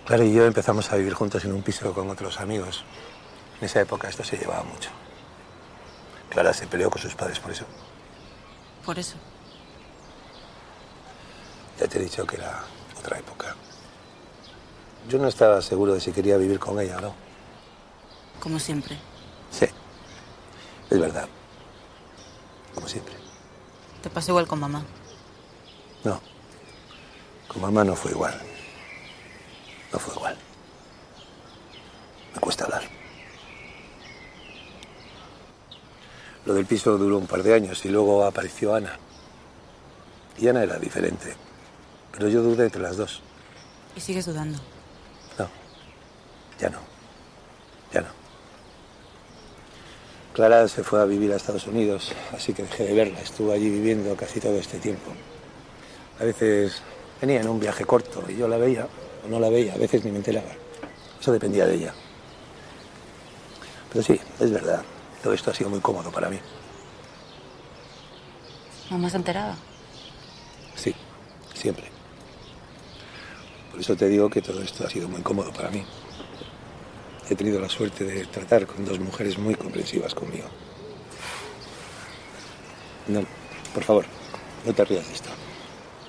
Clara 0.05 0.25
y 0.25 0.33
yo 0.33 0.45
empezamos 0.45 0.91
a 0.91 0.97
vivir 0.97 1.13
juntos 1.13 1.45
en 1.45 1.53
un 1.53 1.63
piso 1.63 1.93
con 1.93 2.09
otros 2.09 2.37
amigos. 2.41 2.83
En 3.61 3.65
esa 3.65 3.79
época 3.79 4.09
esto 4.09 4.25
se 4.25 4.35
llevaba 4.35 4.63
mucho. 4.63 4.89
Clara 6.29 6.53
se 6.53 6.67
peleó 6.67 6.89
con 6.89 7.01
sus 7.01 7.15
padres 7.15 7.39
por 7.39 7.51
eso. 7.51 7.63
¿Por 8.85 8.99
eso? 8.99 9.15
Ya 11.81 11.87
te 11.87 11.97
he 11.97 12.03
dicho 12.03 12.27
que 12.27 12.35
era 12.35 12.63
otra 12.99 13.17
época. 13.17 13.55
Yo 15.09 15.17
no 15.17 15.27
estaba 15.27 15.63
seguro 15.63 15.95
de 15.95 15.99
si 15.99 16.11
quería 16.11 16.37
vivir 16.37 16.59
con 16.59 16.79
ella 16.79 16.99
o 16.99 17.01
no. 17.01 17.15
Como 18.39 18.59
siempre. 18.59 18.99
Sí, 19.49 19.65
es 20.91 20.99
verdad. 20.99 21.27
Como 22.75 22.87
siempre. 22.87 23.15
¿Te 24.03 24.11
pasó 24.11 24.29
igual 24.29 24.47
con 24.47 24.59
mamá? 24.59 24.85
No, 26.03 26.21
con 27.47 27.63
mamá 27.63 27.83
no 27.83 27.95
fue 27.95 28.11
igual. 28.11 28.39
No 29.91 29.97
fue 29.97 30.13
igual. 30.13 30.37
Me 32.35 32.41
cuesta 32.41 32.65
hablar. 32.65 32.83
Lo 36.45 36.53
del 36.53 36.67
piso 36.67 36.95
duró 36.99 37.17
un 37.17 37.25
par 37.25 37.41
de 37.41 37.55
años 37.55 37.83
y 37.85 37.89
luego 37.89 38.23
apareció 38.23 38.75
Ana. 38.75 38.99
Y 40.37 40.47
Ana 40.47 40.61
era 40.61 40.77
diferente. 40.77 41.35
Pero 42.13 42.27
yo 42.27 42.41
dudé 42.41 42.65
entre 42.65 42.81
las 42.81 42.97
dos. 42.97 43.21
¿Y 43.95 43.99
sigues 43.99 44.25
dudando? 44.25 44.59
No, 45.37 45.49
ya 46.59 46.69
no. 46.69 46.79
Ya 47.93 48.01
no. 48.01 48.07
Clara 50.33 50.67
se 50.67 50.83
fue 50.83 51.01
a 51.01 51.05
vivir 51.05 51.31
a 51.33 51.35
Estados 51.35 51.67
Unidos, 51.67 52.13
así 52.33 52.53
que 52.53 52.63
dejé 52.63 52.85
de 52.85 52.93
verla. 52.93 53.19
Estuvo 53.19 53.51
allí 53.51 53.69
viviendo 53.69 54.15
casi 54.15 54.39
todo 54.39 54.57
este 54.57 54.79
tiempo. 54.79 55.11
A 56.19 56.23
veces 56.23 56.81
venía 57.19 57.41
en 57.41 57.49
un 57.49 57.59
viaje 57.59 57.83
corto 57.85 58.23
y 58.29 58.37
yo 58.37 58.47
la 58.47 58.57
veía 58.57 58.87
o 59.25 59.27
no 59.27 59.39
la 59.39 59.49
veía, 59.49 59.73
a 59.73 59.77
veces 59.77 60.05
ni 60.05 60.11
me 60.11 60.17
enteraba. 60.17 60.51
Eso 61.19 61.31
dependía 61.31 61.65
de 61.65 61.75
ella. 61.75 61.93
Pero 63.91 64.03
sí, 64.03 64.19
es 64.39 64.51
verdad, 64.51 64.83
todo 65.21 65.33
esto 65.33 65.51
ha 65.51 65.53
sido 65.53 65.69
muy 65.69 65.81
cómodo 65.81 66.11
para 66.11 66.29
mí. 66.29 66.39
¿Mamá 68.89 69.09
se 69.09 69.17
enteraba? 69.17 69.55
Sí, 70.75 70.95
siempre. 71.53 72.00
Por 73.71 73.79
eso 73.79 73.95
te 73.95 74.07
digo 74.07 74.29
que 74.29 74.41
todo 74.41 74.61
esto 74.61 74.85
ha 74.85 74.89
sido 74.89 75.07
muy 75.07 75.21
cómodo 75.21 75.51
para 75.53 75.71
mí. 75.71 75.83
He 77.29 77.35
tenido 77.35 77.61
la 77.61 77.69
suerte 77.69 78.03
de 78.03 78.25
tratar 78.25 78.67
con 78.67 78.85
dos 78.85 78.99
mujeres 78.99 79.37
muy 79.37 79.55
comprensivas 79.55 80.13
conmigo. 80.13 80.47
No, 83.07 83.23
por 83.73 83.83
favor, 83.83 84.05
no 84.65 84.73
te 84.73 84.85
rías 84.85 85.07
de 85.07 85.13
esto. 85.13 85.29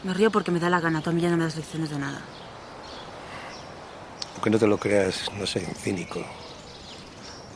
Me 0.02 0.12
río 0.12 0.32
porque 0.32 0.50
me 0.50 0.58
da 0.58 0.68
la 0.68 0.80
gana. 0.80 1.00
Tú 1.00 1.10
a 1.10 1.12
mí 1.12 1.20
ya 1.20 1.30
no 1.30 1.36
me 1.36 1.44
das 1.44 1.56
lecciones 1.56 1.90
de 1.90 1.98
nada. 1.98 2.22
Aunque 4.34 4.50
no 4.50 4.58
te 4.58 4.66
lo 4.66 4.78
creas, 4.78 5.30
no 5.38 5.46
soy 5.46 5.64
un 5.64 5.74
cínico. 5.76 6.20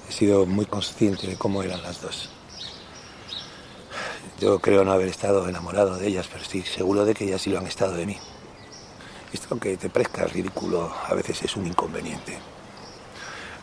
He 0.09 0.13
sido 0.13 0.47
muy 0.47 0.67
consciente 0.67 1.27
de 1.27 1.37
cómo 1.37 1.65
eran 1.65 1.83
las 1.83 2.01
dos. 2.01 2.31
Yo 4.39 4.61
creo 4.61 4.85
no 4.85 4.93
haber 4.93 5.09
estado 5.09 5.49
enamorado 5.49 5.97
de 5.97 6.07
ellas, 6.07 6.29
pero 6.31 6.45
estoy 6.45 6.63
seguro 6.63 7.05
de 7.05 7.15
que 7.15 7.25
ellas 7.25 7.43
sí 7.43 7.51
lo 7.51 7.59
han 7.59 7.67
estado 7.67 7.95
de 7.95 8.07
mí. 8.07 8.19
Esto, 9.33 9.49
aunque 9.51 9.77
te 9.77 9.91
parezca 9.91 10.25
ridículo, 10.27 10.95
a 11.07 11.15
veces 11.15 11.43
es 11.43 11.57
un 11.57 11.67
inconveniente. 11.67 12.39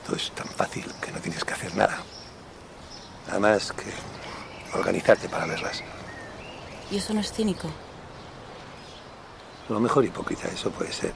Todo 0.06 0.16
es 0.16 0.32
tan 0.32 0.48
fácil 0.48 0.86
que 1.02 1.12
no 1.12 1.20
tienes 1.20 1.44
que 1.44 1.54
hacer 1.54 1.74
nada. 1.76 1.98
Nada 3.28 3.40
más 3.40 3.72
que 3.72 3.86
organizarte 4.78 5.30
para 5.30 5.46
verlas. 5.46 5.82
¿Y 6.92 6.98
eso 6.98 7.14
no 7.14 7.22
es 7.22 7.32
cínico? 7.32 7.70
A 9.70 9.74
lo 9.74 9.80
mejor 9.80 10.04
hipócrita, 10.04 10.50
eso 10.50 10.70
puede 10.72 10.92
ser. 10.92 11.14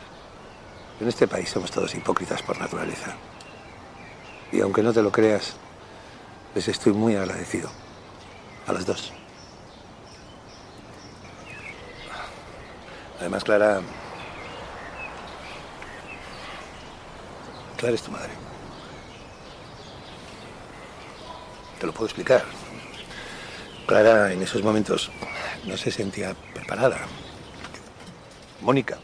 En 0.99 1.07
este 1.07 1.27
país 1.27 1.49
somos 1.49 1.69
todos 1.69 1.93
hipócritas 1.93 2.41
por 2.41 2.57
naturaleza. 2.57 3.15
Y 4.51 4.61
aunque 4.61 4.81
no 4.81 4.93
te 4.93 5.01
lo 5.01 5.11
creas, 5.11 5.53
les 6.55 6.67
estoy 6.67 6.93
muy 6.93 7.15
agradecido. 7.15 7.69
A 8.65 8.73
las 8.73 8.85
dos. 8.85 9.11
Además, 13.19 13.43
Clara... 13.43 13.81
Clara 17.77 17.93
es 17.93 18.01
tu 18.01 18.11
madre. 18.11 18.31
Te 21.79 21.85
lo 21.85 21.93
puedo 21.93 22.05
explicar. 22.05 22.43
Clara 23.85 24.33
en 24.33 24.41
esos 24.41 24.63
momentos 24.63 25.11
no 25.63 25.77
se 25.77 25.91
sentía 25.91 26.35
preparada. 26.53 26.97
Mónica. 28.61 28.97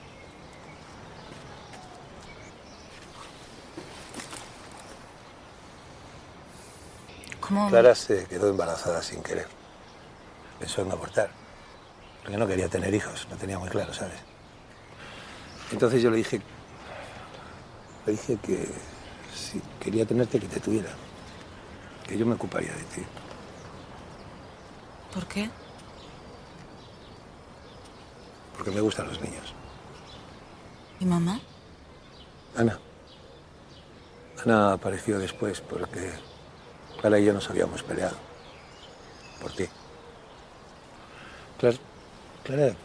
¿Cómo? 7.40 7.70
Clara 7.70 7.94
se 7.94 8.26
quedó 8.26 8.50
embarazada 8.50 9.04
sin 9.04 9.22
querer. 9.22 9.48
Pensó 10.60 10.82
en 10.82 10.92
abortar. 10.92 11.30
Porque 12.24 12.38
no 12.38 12.48
quería 12.48 12.70
tener 12.70 12.94
hijos, 12.94 13.28
no 13.30 13.36
tenía 13.36 13.60
muy 13.60 13.70
claro, 13.70 13.94
¿sabes? 13.94 14.18
Entonces 15.72 16.02
yo 16.02 16.10
le 16.10 16.18
dije. 16.18 16.42
Le 18.06 18.12
dije 18.12 18.38
que 18.38 18.68
si 19.34 19.62
quería 19.80 20.06
tenerte, 20.06 20.40
que 20.40 20.48
te 20.48 20.60
tuviera. 20.60 20.90
Que 22.08 22.18
yo 22.18 22.26
me 22.26 22.36
ocuparía 22.36 22.72
de 22.74 22.84
ti. 22.84 23.04
¿Por 25.14 25.26
qué? 25.28 25.50
Porque 28.56 28.72
me 28.72 28.82
gustan 28.82 29.08
los 29.08 29.22
niños. 29.22 29.54
¿Y 31.00 31.06
mamá? 31.06 31.40
Ana. 32.58 32.80
Ana 34.44 34.74
apareció 34.74 35.20
después 35.20 35.62
porque 35.62 36.12
Clara 37.00 37.20
y 37.20 37.26
yo 37.26 37.34
nos 37.34 37.50
habíamos 37.50 37.84
peleado. 37.84 38.18
Por 39.42 39.52
ti. 39.54 39.66
Clara, 41.58 41.78
Clara 42.44 42.76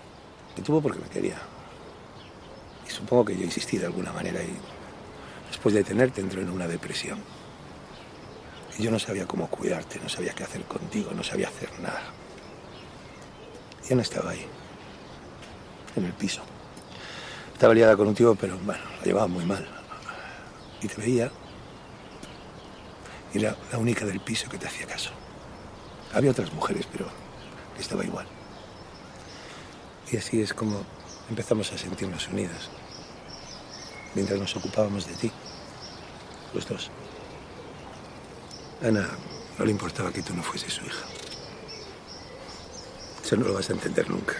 me 0.57 0.63
tuvo 0.63 0.81
porque 0.81 1.01
me 1.01 1.09
quería. 1.09 1.39
Y 2.87 2.91
supongo 2.91 3.25
que 3.25 3.37
yo 3.37 3.43
insistí 3.43 3.79
de 3.79 3.87
alguna 3.87 4.13
manera 4.13 4.43
y 4.43 4.57
después 5.49 5.75
de 5.75 5.85
tenerte 5.85 6.21
entró 6.21 6.41
en 6.41 6.51
una 6.51 6.67
depresión. 6.67 7.19
Y 8.79 8.83
yo 8.85 8.91
no 8.91 8.99
sabía 8.99 9.27
cómo 9.27 9.49
cuidarte, 9.49 9.99
no 10.01 10.09
sabía 10.09 10.33
qué 10.33 10.45
hacer 10.45 10.63
contigo, 10.65 11.11
no 11.13 11.25
sabía 11.25 11.49
hacer 11.49 11.69
nada. 11.81 12.13
Y 13.89 13.93
Ana 13.93 14.03
estaba 14.03 14.31
ahí, 14.31 14.47
en 15.97 16.05
el 16.05 16.13
piso. 16.13 16.43
Estaba 17.53 17.75
liada 17.75 17.97
con 17.97 18.07
un 18.07 18.15
tío, 18.15 18.37
pero 18.37 18.57
bueno, 18.59 18.83
la 18.99 19.05
llevaba 19.05 19.27
muy 19.27 19.45
mal. 19.45 19.67
Y 20.81 20.87
te 20.87 21.01
veía. 21.01 21.31
Y 23.35 23.39
era 23.39 23.57
la 23.73 23.79
única 23.79 24.05
del 24.05 24.21
piso 24.21 24.49
que 24.49 24.59
te 24.59 24.69
hacía 24.69 24.87
caso. 24.87 25.11
Había 26.15 26.31
otras 26.31 26.53
mujeres, 26.53 26.87
pero 26.91 27.07
estaba 27.79 28.05
igual. 28.05 28.27
Y 30.11 30.17
así 30.17 30.41
es 30.41 30.55
como 30.55 30.85
empezamos 31.29 31.73
a 31.73 31.79
sentirnos 31.79 32.29
unidas. 32.29 32.71
Mientras 34.15 34.39
nos 34.39 34.57
ocupábamos 34.57 35.07
de 35.07 35.15
ti. 35.15 35.33
Los 36.55 36.67
dos. 36.67 36.91
Ana 38.83 39.09
no 39.59 39.65
le 39.65 39.71
importaba 39.71 40.13
que 40.13 40.23
tú 40.23 40.35
no 40.35 40.43
fueses 40.43 40.73
su 40.73 40.85
hija. 40.85 41.05
Eso 43.23 43.37
no 43.37 43.49
lo 43.49 43.55
vas 43.55 43.69
a 43.71 43.73
entender 43.75 44.09
nunca. 44.09 44.35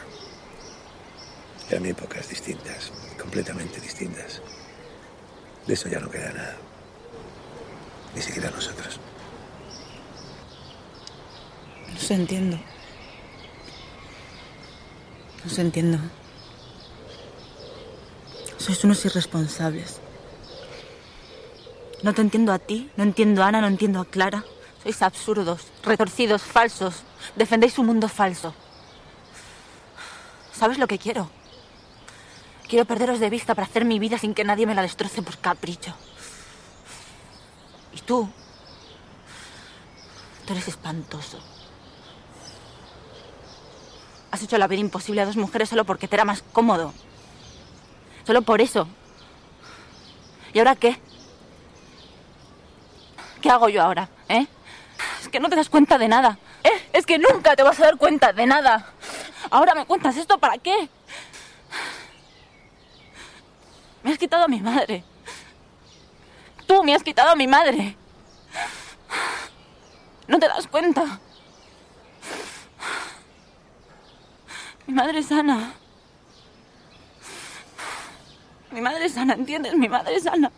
Eran 1.69 1.85
épocas 1.85 2.29
distintas, 2.29 2.93
completamente 3.21 3.81
distintas. 3.81 4.41
De 5.67 5.75
eso 5.75 5.89
ya 5.89 6.01
no 6.01 6.11
queda 6.11 6.33
nada. 6.33 6.57
Ni 8.15 8.23
siquiera 8.23 8.51
nosotros. 8.51 8.99
No 11.93 12.01
se 12.01 12.15
entiendo. 12.15 12.59
No 15.45 15.51
se 15.51 15.61
entiendo. 15.61 15.99
Sois 18.69 18.85
unos 18.85 19.03
irresponsables. 19.07 19.99
No 22.03 22.13
te 22.13 22.21
entiendo 22.21 22.53
a 22.53 22.59
ti, 22.59 22.91
no 22.99 23.03
entiendo 23.03 23.43
a 23.43 23.47
Ana, 23.47 23.63
no 23.63 23.67
entiendo 23.67 23.99
a 23.99 24.05
Clara. 24.05 24.45
Sois 24.83 25.01
absurdos, 25.01 25.69
retorcidos, 25.83 26.43
falsos. 26.43 26.97
Defendéis 27.35 27.79
un 27.79 27.87
mundo 27.87 28.11
falso. 28.11 28.53
¿Sabes 30.53 30.77
lo 30.77 30.87
que 30.87 30.99
quiero? 30.99 31.31
Quiero 32.69 32.85
perderos 32.85 33.21
de 33.21 33.31
vista 33.31 33.55
para 33.55 33.67
hacer 33.67 33.87
mi 33.87 33.99
vida 33.99 34.19
sin 34.19 34.35
que 34.35 34.45
nadie 34.45 34.67
me 34.67 34.75
la 34.75 34.83
destroce 34.83 35.23
por 35.23 35.39
capricho. 35.39 35.95
Y 37.95 38.03
tú, 38.03 38.29
tú 40.45 40.53
eres 40.53 40.69
espantoso. 40.69 41.39
Has 44.31 44.43
hecho 44.43 44.59
la 44.59 44.67
vida 44.67 44.83
imposible 44.83 45.23
a 45.23 45.25
dos 45.25 45.39
mujeres 45.39 45.71
solo 45.71 45.87
porque 45.87 46.07
te 46.07 46.17
era 46.17 46.27
más 46.27 46.43
cómodo. 46.53 46.93
Solo 48.29 48.43
por 48.43 48.61
eso. 48.61 48.87
¿Y 50.53 50.59
ahora 50.59 50.77
qué? 50.77 51.01
¿Qué 53.41 53.49
hago 53.49 53.71
yo 53.71 53.83
ahora? 53.83 54.11
¿Eh? 54.29 54.47
Es 55.23 55.31
que 55.31 55.41
no 55.41 55.49
te 55.49 55.57
das 55.57 55.71
cuenta 55.71 55.97
de 55.97 56.09
nada. 56.09 56.39
¿Eh? 56.63 56.91
Es 56.93 57.07
que 57.07 57.19
nunca 57.19 57.57
te 57.57 57.63
vas 57.63 57.81
a 57.81 57.85
dar 57.85 57.97
cuenta 57.97 58.35
de 58.35 58.45
nada. 58.45 58.93
Ahora 59.49 59.75
me 59.75 59.87
cuentas 59.87 60.15
esto 60.19 60.37
para 60.37 60.59
qué. 60.59 60.91
Me 64.03 64.13
has 64.13 64.19
quitado 64.19 64.45
a 64.45 64.49
mi 64.49 64.61
madre. 64.61 65.05
Tú 66.67 66.85
me 66.85 66.95
has 66.95 67.03
quitado 67.03 67.31
a 67.31 67.35
mi 67.35 67.47
madre. 67.47 67.97
¿No 70.27 70.39
te 70.39 70.49
das 70.49 70.67
cuenta? 70.67 71.19
Mi 74.87 74.93
madre 74.93 75.21
es 75.21 75.29
sana. 75.29 75.73
Mi 78.71 78.81
madre 78.81 79.07
es 79.07 79.13
sana, 79.13 79.35
¿entiendes? 79.35 79.75
Mi 79.75 79.89
madre 79.89 80.17
es 80.17 80.25
sana. 80.25 80.51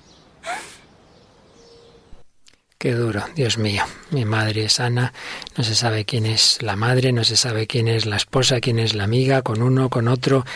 Qué 2.80 2.94
duro, 2.94 3.22
Dios 3.36 3.58
mío. 3.58 3.84
Mi 4.10 4.24
madre 4.24 4.64
es 4.64 4.80
Ana, 4.80 5.12
no 5.54 5.62
se 5.64 5.74
sabe 5.74 6.06
quién 6.06 6.24
es 6.24 6.62
la 6.62 6.76
madre, 6.76 7.12
no 7.12 7.24
se 7.24 7.36
sabe 7.36 7.66
quién 7.66 7.88
es 7.88 8.06
la 8.06 8.16
esposa, 8.16 8.58
quién 8.62 8.78
es 8.78 8.94
la 8.94 9.04
amiga, 9.04 9.42
con 9.42 9.60
uno, 9.60 9.90
con 9.90 10.08
otro. 10.08 10.46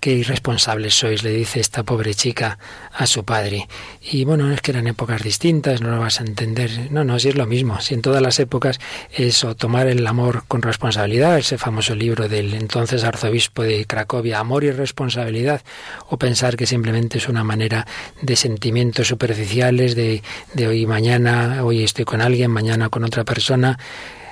Qué 0.00 0.12
irresponsables 0.12 0.94
sois, 0.94 1.24
le 1.24 1.30
dice 1.30 1.58
esta 1.58 1.82
pobre 1.82 2.14
chica 2.14 2.58
a 2.92 3.06
su 3.06 3.24
padre. 3.24 3.68
Y 4.00 4.24
bueno, 4.24 4.52
es 4.52 4.60
que 4.60 4.70
eran 4.70 4.86
épocas 4.86 5.22
distintas, 5.22 5.80
no 5.80 5.90
lo 5.90 5.98
vas 5.98 6.20
a 6.20 6.24
entender. 6.24 6.92
No, 6.92 7.02
no, 7.02 7.18
si 7.18 7.30
es 7.30 7.34
lo 7.34 7.46
mismo. 7.46 7.80
Si 7.80 7.94
en 7.94 8.02
todas 8.02 8.22
las 8.22 8.38
épocas 8.38 8.78
es 9.12 9.42
o 9.42 9.56
tomar 9.56 9.88
el 9.88 10.06
amor 10.06 10.44
con 10.46 10.62
responsabilidad, 10.62 11.36
ese 11.38 11.58
famoso 11.58 11.96
libro 11.96 12.28
del 12.28 12.54
entonces 12.54 13.02
arzobispo 13.02 13.64
de 13.64 13.86
Cracovia, 13.86 14.38
Amor 14.38 14.62
y 14.62 14.70
Responsabilidad, 14.70 15.62
o 16.08 16.16
pensar 16.16 16.56
que 16.56 16.66
simplemente 16.66 17.18
es 17.18 17.28
una 17.28 17.42
manera 17.42 17.84
de 18.22 18.36
sentimientos 18.36 19.08
superficiales, 19.08 19.96
de, 19.96 20.22
de 20.54 20.68
hoy 20.68 20.82
y 20.82 20.86
mañana, 20.86 21.64
hoy 21.64 21.82
estoy 21.82 22.04
con 22.04 22.20
alguien, 22.20 22.52
mañana 22.52 22.88
con 22.88 23.02
otra 23.02 23.24
persona 23.24 23.78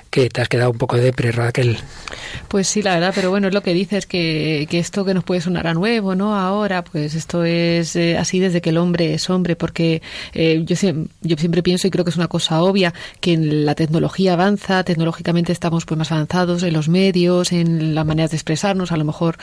que 0.09 0.29
te 0.29 0.41
has 0.41 0.49
quedado 0.49 0.71
un 0.71 0.77
poco 0.77 0.97
de 0.97 1.13
pre, 1.13 1.31
Raquel. 1.31 1.77
Pues 2.47 2.67
sí, 2.67 2.81
la 2.81 2.95
verdad, 2.95 3.11
pero 3.13 3.29
bueno, 3.29 3.47
es 3.47 3.53
lo 3.53 3.61
que 3.61 3.73
dices, 3.73 4.05
que, 4.05 4.67
que 4.69 4.79
esto 4.79 5.05
que 5.05 5.13
nos 5.13 5.23
puede 5.23 5.41
sonar 5.41 5.67
a 5.67 5.73
nuevo, 5.73 6.15
¿no? 6.15 6.35
Ahora, 6.35 6.83
pues 6.83 7.15
esto 7.15 7.43
es 7.43 7.95
eh, 7.95 8.17
así 8.17 8.39
desde 8.39 8.61
que 8.61 8.69
el 8.69 8.77
hombre 8.77 9.13
es 9.13 9.29
hombre, 9.29 9.55
porque 9.55 10.01
eh, 10.33 10.63
yo, 10.65 10.75
siempre 10.75 11.63
pienso, 11.63 11.87
y 11.87 11.91
creo 11.91 12.05
que 12.05 12.11
es 12.11 12.17
una 12.17 12.27
cosa 12.27 12.61
obvia, 12.61 12.93
que 13.19 13.37
la 13.37 13.75
tecnología 13.75 14.33
avanza, 14.33 14.83
tecnológicamente 14.83 15.51
estamos 15.51 15.85
pues 15.85 15.97
más 15.97 16.11
avanzados 16.11 16.63
en 16.63 16.73
los 16.73 16.89
medios, 16.89 17.51
en 17.51 17.95
las 17.95 18.05
maneras 18.05 18.31
de 18.31 18.37
expresarnos, 18.37 18.91
a 18.91 18.97
lo 18.97 19.05
mejor, 19.05 19.37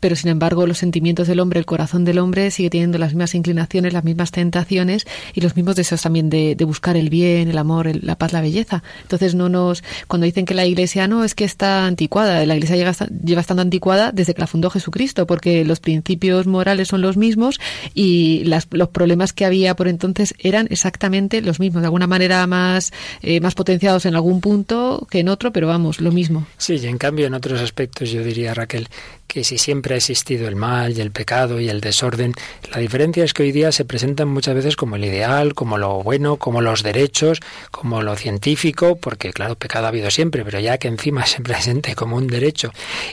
pero 0.00 0.16
sin 0.16 0.30
embargo 0.30 0.66
los 0.66 0.78
sentimientos 0.78 1.28
del 1.28 1.40
hombre, 1.40 1.58
el 1.58 1.66
corazón 1.66 2.04
del 2.04 2.18
hombre 2.18 2.50
sigue 2.50 2.70
teniendo 2.70 2.98
las 2.98 3.12
mismas 3.12 3.34
inclinaciones, 3.34 3.92
las 3.92 4.04
mismas 4.04 4.30
tentaciones 4.30 5.06
y 5.34 5.40
los 5.40 5.56
mismos 5.56 5.76
deseos 5.76 6.02
también 6.02 6.30
de, 6.30 6.54
de 6.54 6.64
buscar 6.64 6.96
el 6.96 7.10
bien, 7.10 7.48
el 7.48 7.58
amor, 7.58 7.86
el, 7.86 8.00
la 8.02 8.16
paz, 8.16 8.32
la 8.32 8.40
belleza. 8.40 8.82
Entonces 9.02 9.34
no 9.34 9.48
nos 9.48 9.82
cuando 10.10 10.26
dicen 10.26 10.44
que 10.44 10.54
la 10.54 10.66
Iglesia 10.66 11.08
no 11.08 11.24
es 11.24 11.34
que 11.34 11.44
está 11.44 11.86
anticuada, 11.86 12.44
la 12.44 12.56
Iglesia 12.56 12.76
lleva, 12.76 12.92
lleva 13.24 13.40
estando 13.40 13.62
anticuada 13.62 14.10
desde 14.12 14.34
que 14.34 14.40
la 14.40 14.48
fundó 14.48 14.68
Jesucristo, 14.68 15.26
porque 15.26 15.64
los 15.64 15.80
principios 15.80 16.46
morales 16.46 16.88
son 16.88 17.00
los 17.00 17.16
mismos 17.16 17.60
y 17.94 18.42
las, 18.44 18.66
los 18.72 18.88
problemas 18.88 19.32
que 19.32 19.44
había 19.44 19.74
por 19.76 19.88
entonces 19.88 20.34
eran 20.38 20.66
exactamente 20.70 21.40
los 21.40 21.60
mismos, 21.60 21.82
de 21.82 21.86
alguna 21.86 22.08
manera 22.08 22.46
más, 22.46 22.92
eh, 23.22 23.40
más 23.40 23.54
potenciados 23.54 24.04
en 24.04 24.16
algún 24.16 24.40
punto 24.40 25.06
que 25.10 25.20
en 25.20 25.28
otro, 25.28 25.52
pero 25.52 25.68
vamos, 25.68 26.00
lo 26.00 26.10
mismo. 26.10 26.46
Sí, 26.58 26.76
y 26.76 26.86
en 26.86 26.98
cambio 26.98 27.26
en 27.26 27.34
otros 27.34 27.60
aspectos 27.60 28.10
yo 28.10 28.24
diría, 28.24 28.52
Raquel, 28.52 28.88
que 29.30 29.44
si 29.44 29.58
siempre 29.58 29.94
ha 29.94 29.96
existido 29.96 30.48
el 30.48 30.56
mal 30.56 30.98
y 30.98 31.00
el 31.00 31.12
pecado 31.12 31.60
y 31.60 31.68
el 31.68 31.80
desorden, 31.80 32.34
la 32.72 32.78
diferencia 32.78 33.22
es 33.22 33.32
que 33.32 33.44
hoy 33.44 33.52
día 33.52 33.70
se 33.70 33.84
presentan 33.84 34.26
muchas 34.26 34.56
veces 34.56 34.74
como 34.74 34.96
el 34.96 35.04
ideal, 35.04 35.54
como 35.54 35.78
lo 35.78 36.02
bueno, 36.02 36.36
como 36.36 36.60
los 36.60 36.82
derechos, 36.82 37.38
como 37.70 38.02
lo 38.02 38.16
científico, 38.16 38.96
porque 38.96 39.32
claro, 39.32 39.54
pecado 39.54 39.86
ha 39.86 39.90
habido 39.90 40.10
siempre, 40.10 40.44
pero 40.44 40.58
ya 40.58 40.78
que 40.78 40.88
encima 40.88 41.26
se 41.26 41.40
presente 41.42 41.94
como 41.94 42.16
un 42.16 42.26
derecho 42.26 42.72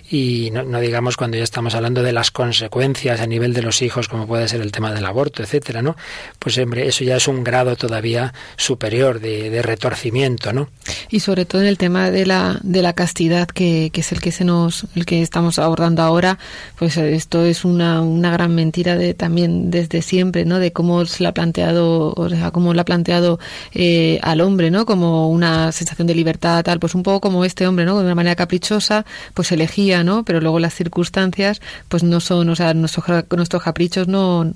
y 0.10 0.50
no, 0.52 0.64
no 0.64 0.80
digamos 0.80 1.18
cuando 1.18 1.38
ya 1.38 1.44
estamos 1.44 1.76
hablando 1.76 2.02
de 2.02 2.14
las 2.14 2.32
consecuencias 2.32 3.22
a 3.22 3.28
nivel 3.28 3.54
de 3.54 3.62
los 3.62 3.84
hijos, 3.84 4.08
como 4.08 4.26
puede 4.26 4.48
ser 4.48 4.62
el 4.62 4.72
tema 4.72 4.92
del 4.92 5.06
aborto, 5.06 5.44
etcétera, 5.44 5.84
¿no? 5.84 5.96
Pues 6.40 6.58
hombre, 6.58 6.88
eso 6.88 7.04
ya 7.04 7.18
es 7.18 7.28
un 7.28 7.44
grado 7.44 7.76
todavía 7.76 8.34
superior 8.56 9.20
de, 9.20 9.52
de 9.52 9.62
retorcimiento, 9.62 10.52
¿no? 10.52 10.70
Y 11.12 11.20
sobre 11.20 11.46
todo 11.46 11.62
en 11.62 11.68
el 11.68 11.78
tema 11.78 12.10
de 12.10 12.26
la, 12.26 12.58
de 12.64 12.82
la 12.82 12.94
castidad, 12.94 13.48
que, 13.48 13.92
que 13.94 14.02
es 14.02 14.12
el 14.12 14.20
que 14.20 14.32
se 14.32 14.46
nos, 14.46 14.88
el 14.96 15.06
que 15.06 15.22
estamos 15.22 15.60
abordando 15.60 16.07
ahora, 16.08 16.40
pues 16.78 16.98
esto 16.98 17.46
es 17.46 17.66
una, 17.66 18.02
una 18.02 18.32
gran 18.32 18.56
mentira 18.56 18.96
de 18.96 19.14
también 19.14 19.70
desde 19.72 20.02
siempre, 20.02 20.46
¿no? 20.46 20.60
De 20.60 20.74
cómo 20.74 21.06
se 21.06 21.24
la 21.24 21.30
ha 21.30 21.34
planteado, 21.34 22.14
o 22.16 22.30
sea, 22.30 22.52
cómo 22.52 22.74
la 22.74 22.82
ha 22.82 22.86
planteado 22.86 23.40
eh, 23.74 24.20
al 24.24 24.42
hombre, 24.42 24.72
¿no? 24.72 24.86
Como 24.86 25.30
una 25.30 25.72
sensación 25.72 26.08
de 26.08 26.16
libertad, 26.16 26.64
tal, 26.64 26.80
pues 26.80 26.96
un 26.96 27.04
poco 27.04 27.22
como 27.22 27.46
este 27.46 27.68
hombre, 27.68 27.86
¿no? 27.86 27.98
De 28.00 28.06
una 28.06 28.16
manera 28.16 28.36
caprichosa, 28.36 29.06
pues 29.34 29.52
elegía, 29.52 30.04
¿no? 30.04 30.24
Pero 30.24 30.42
luego 30.42 30.60
las 30.60 30.74
circunstancias, 30.74 31.62
pues 31.90 32.04
no 32.04 32.20
son, 32.20 32.50
o 32.50 32.56
sea, 32.56 32.74
nuestros, 32.74 33.06
nuestros 33.36 33.64
caprichos 33.64 34.08
no, 34.08 34.52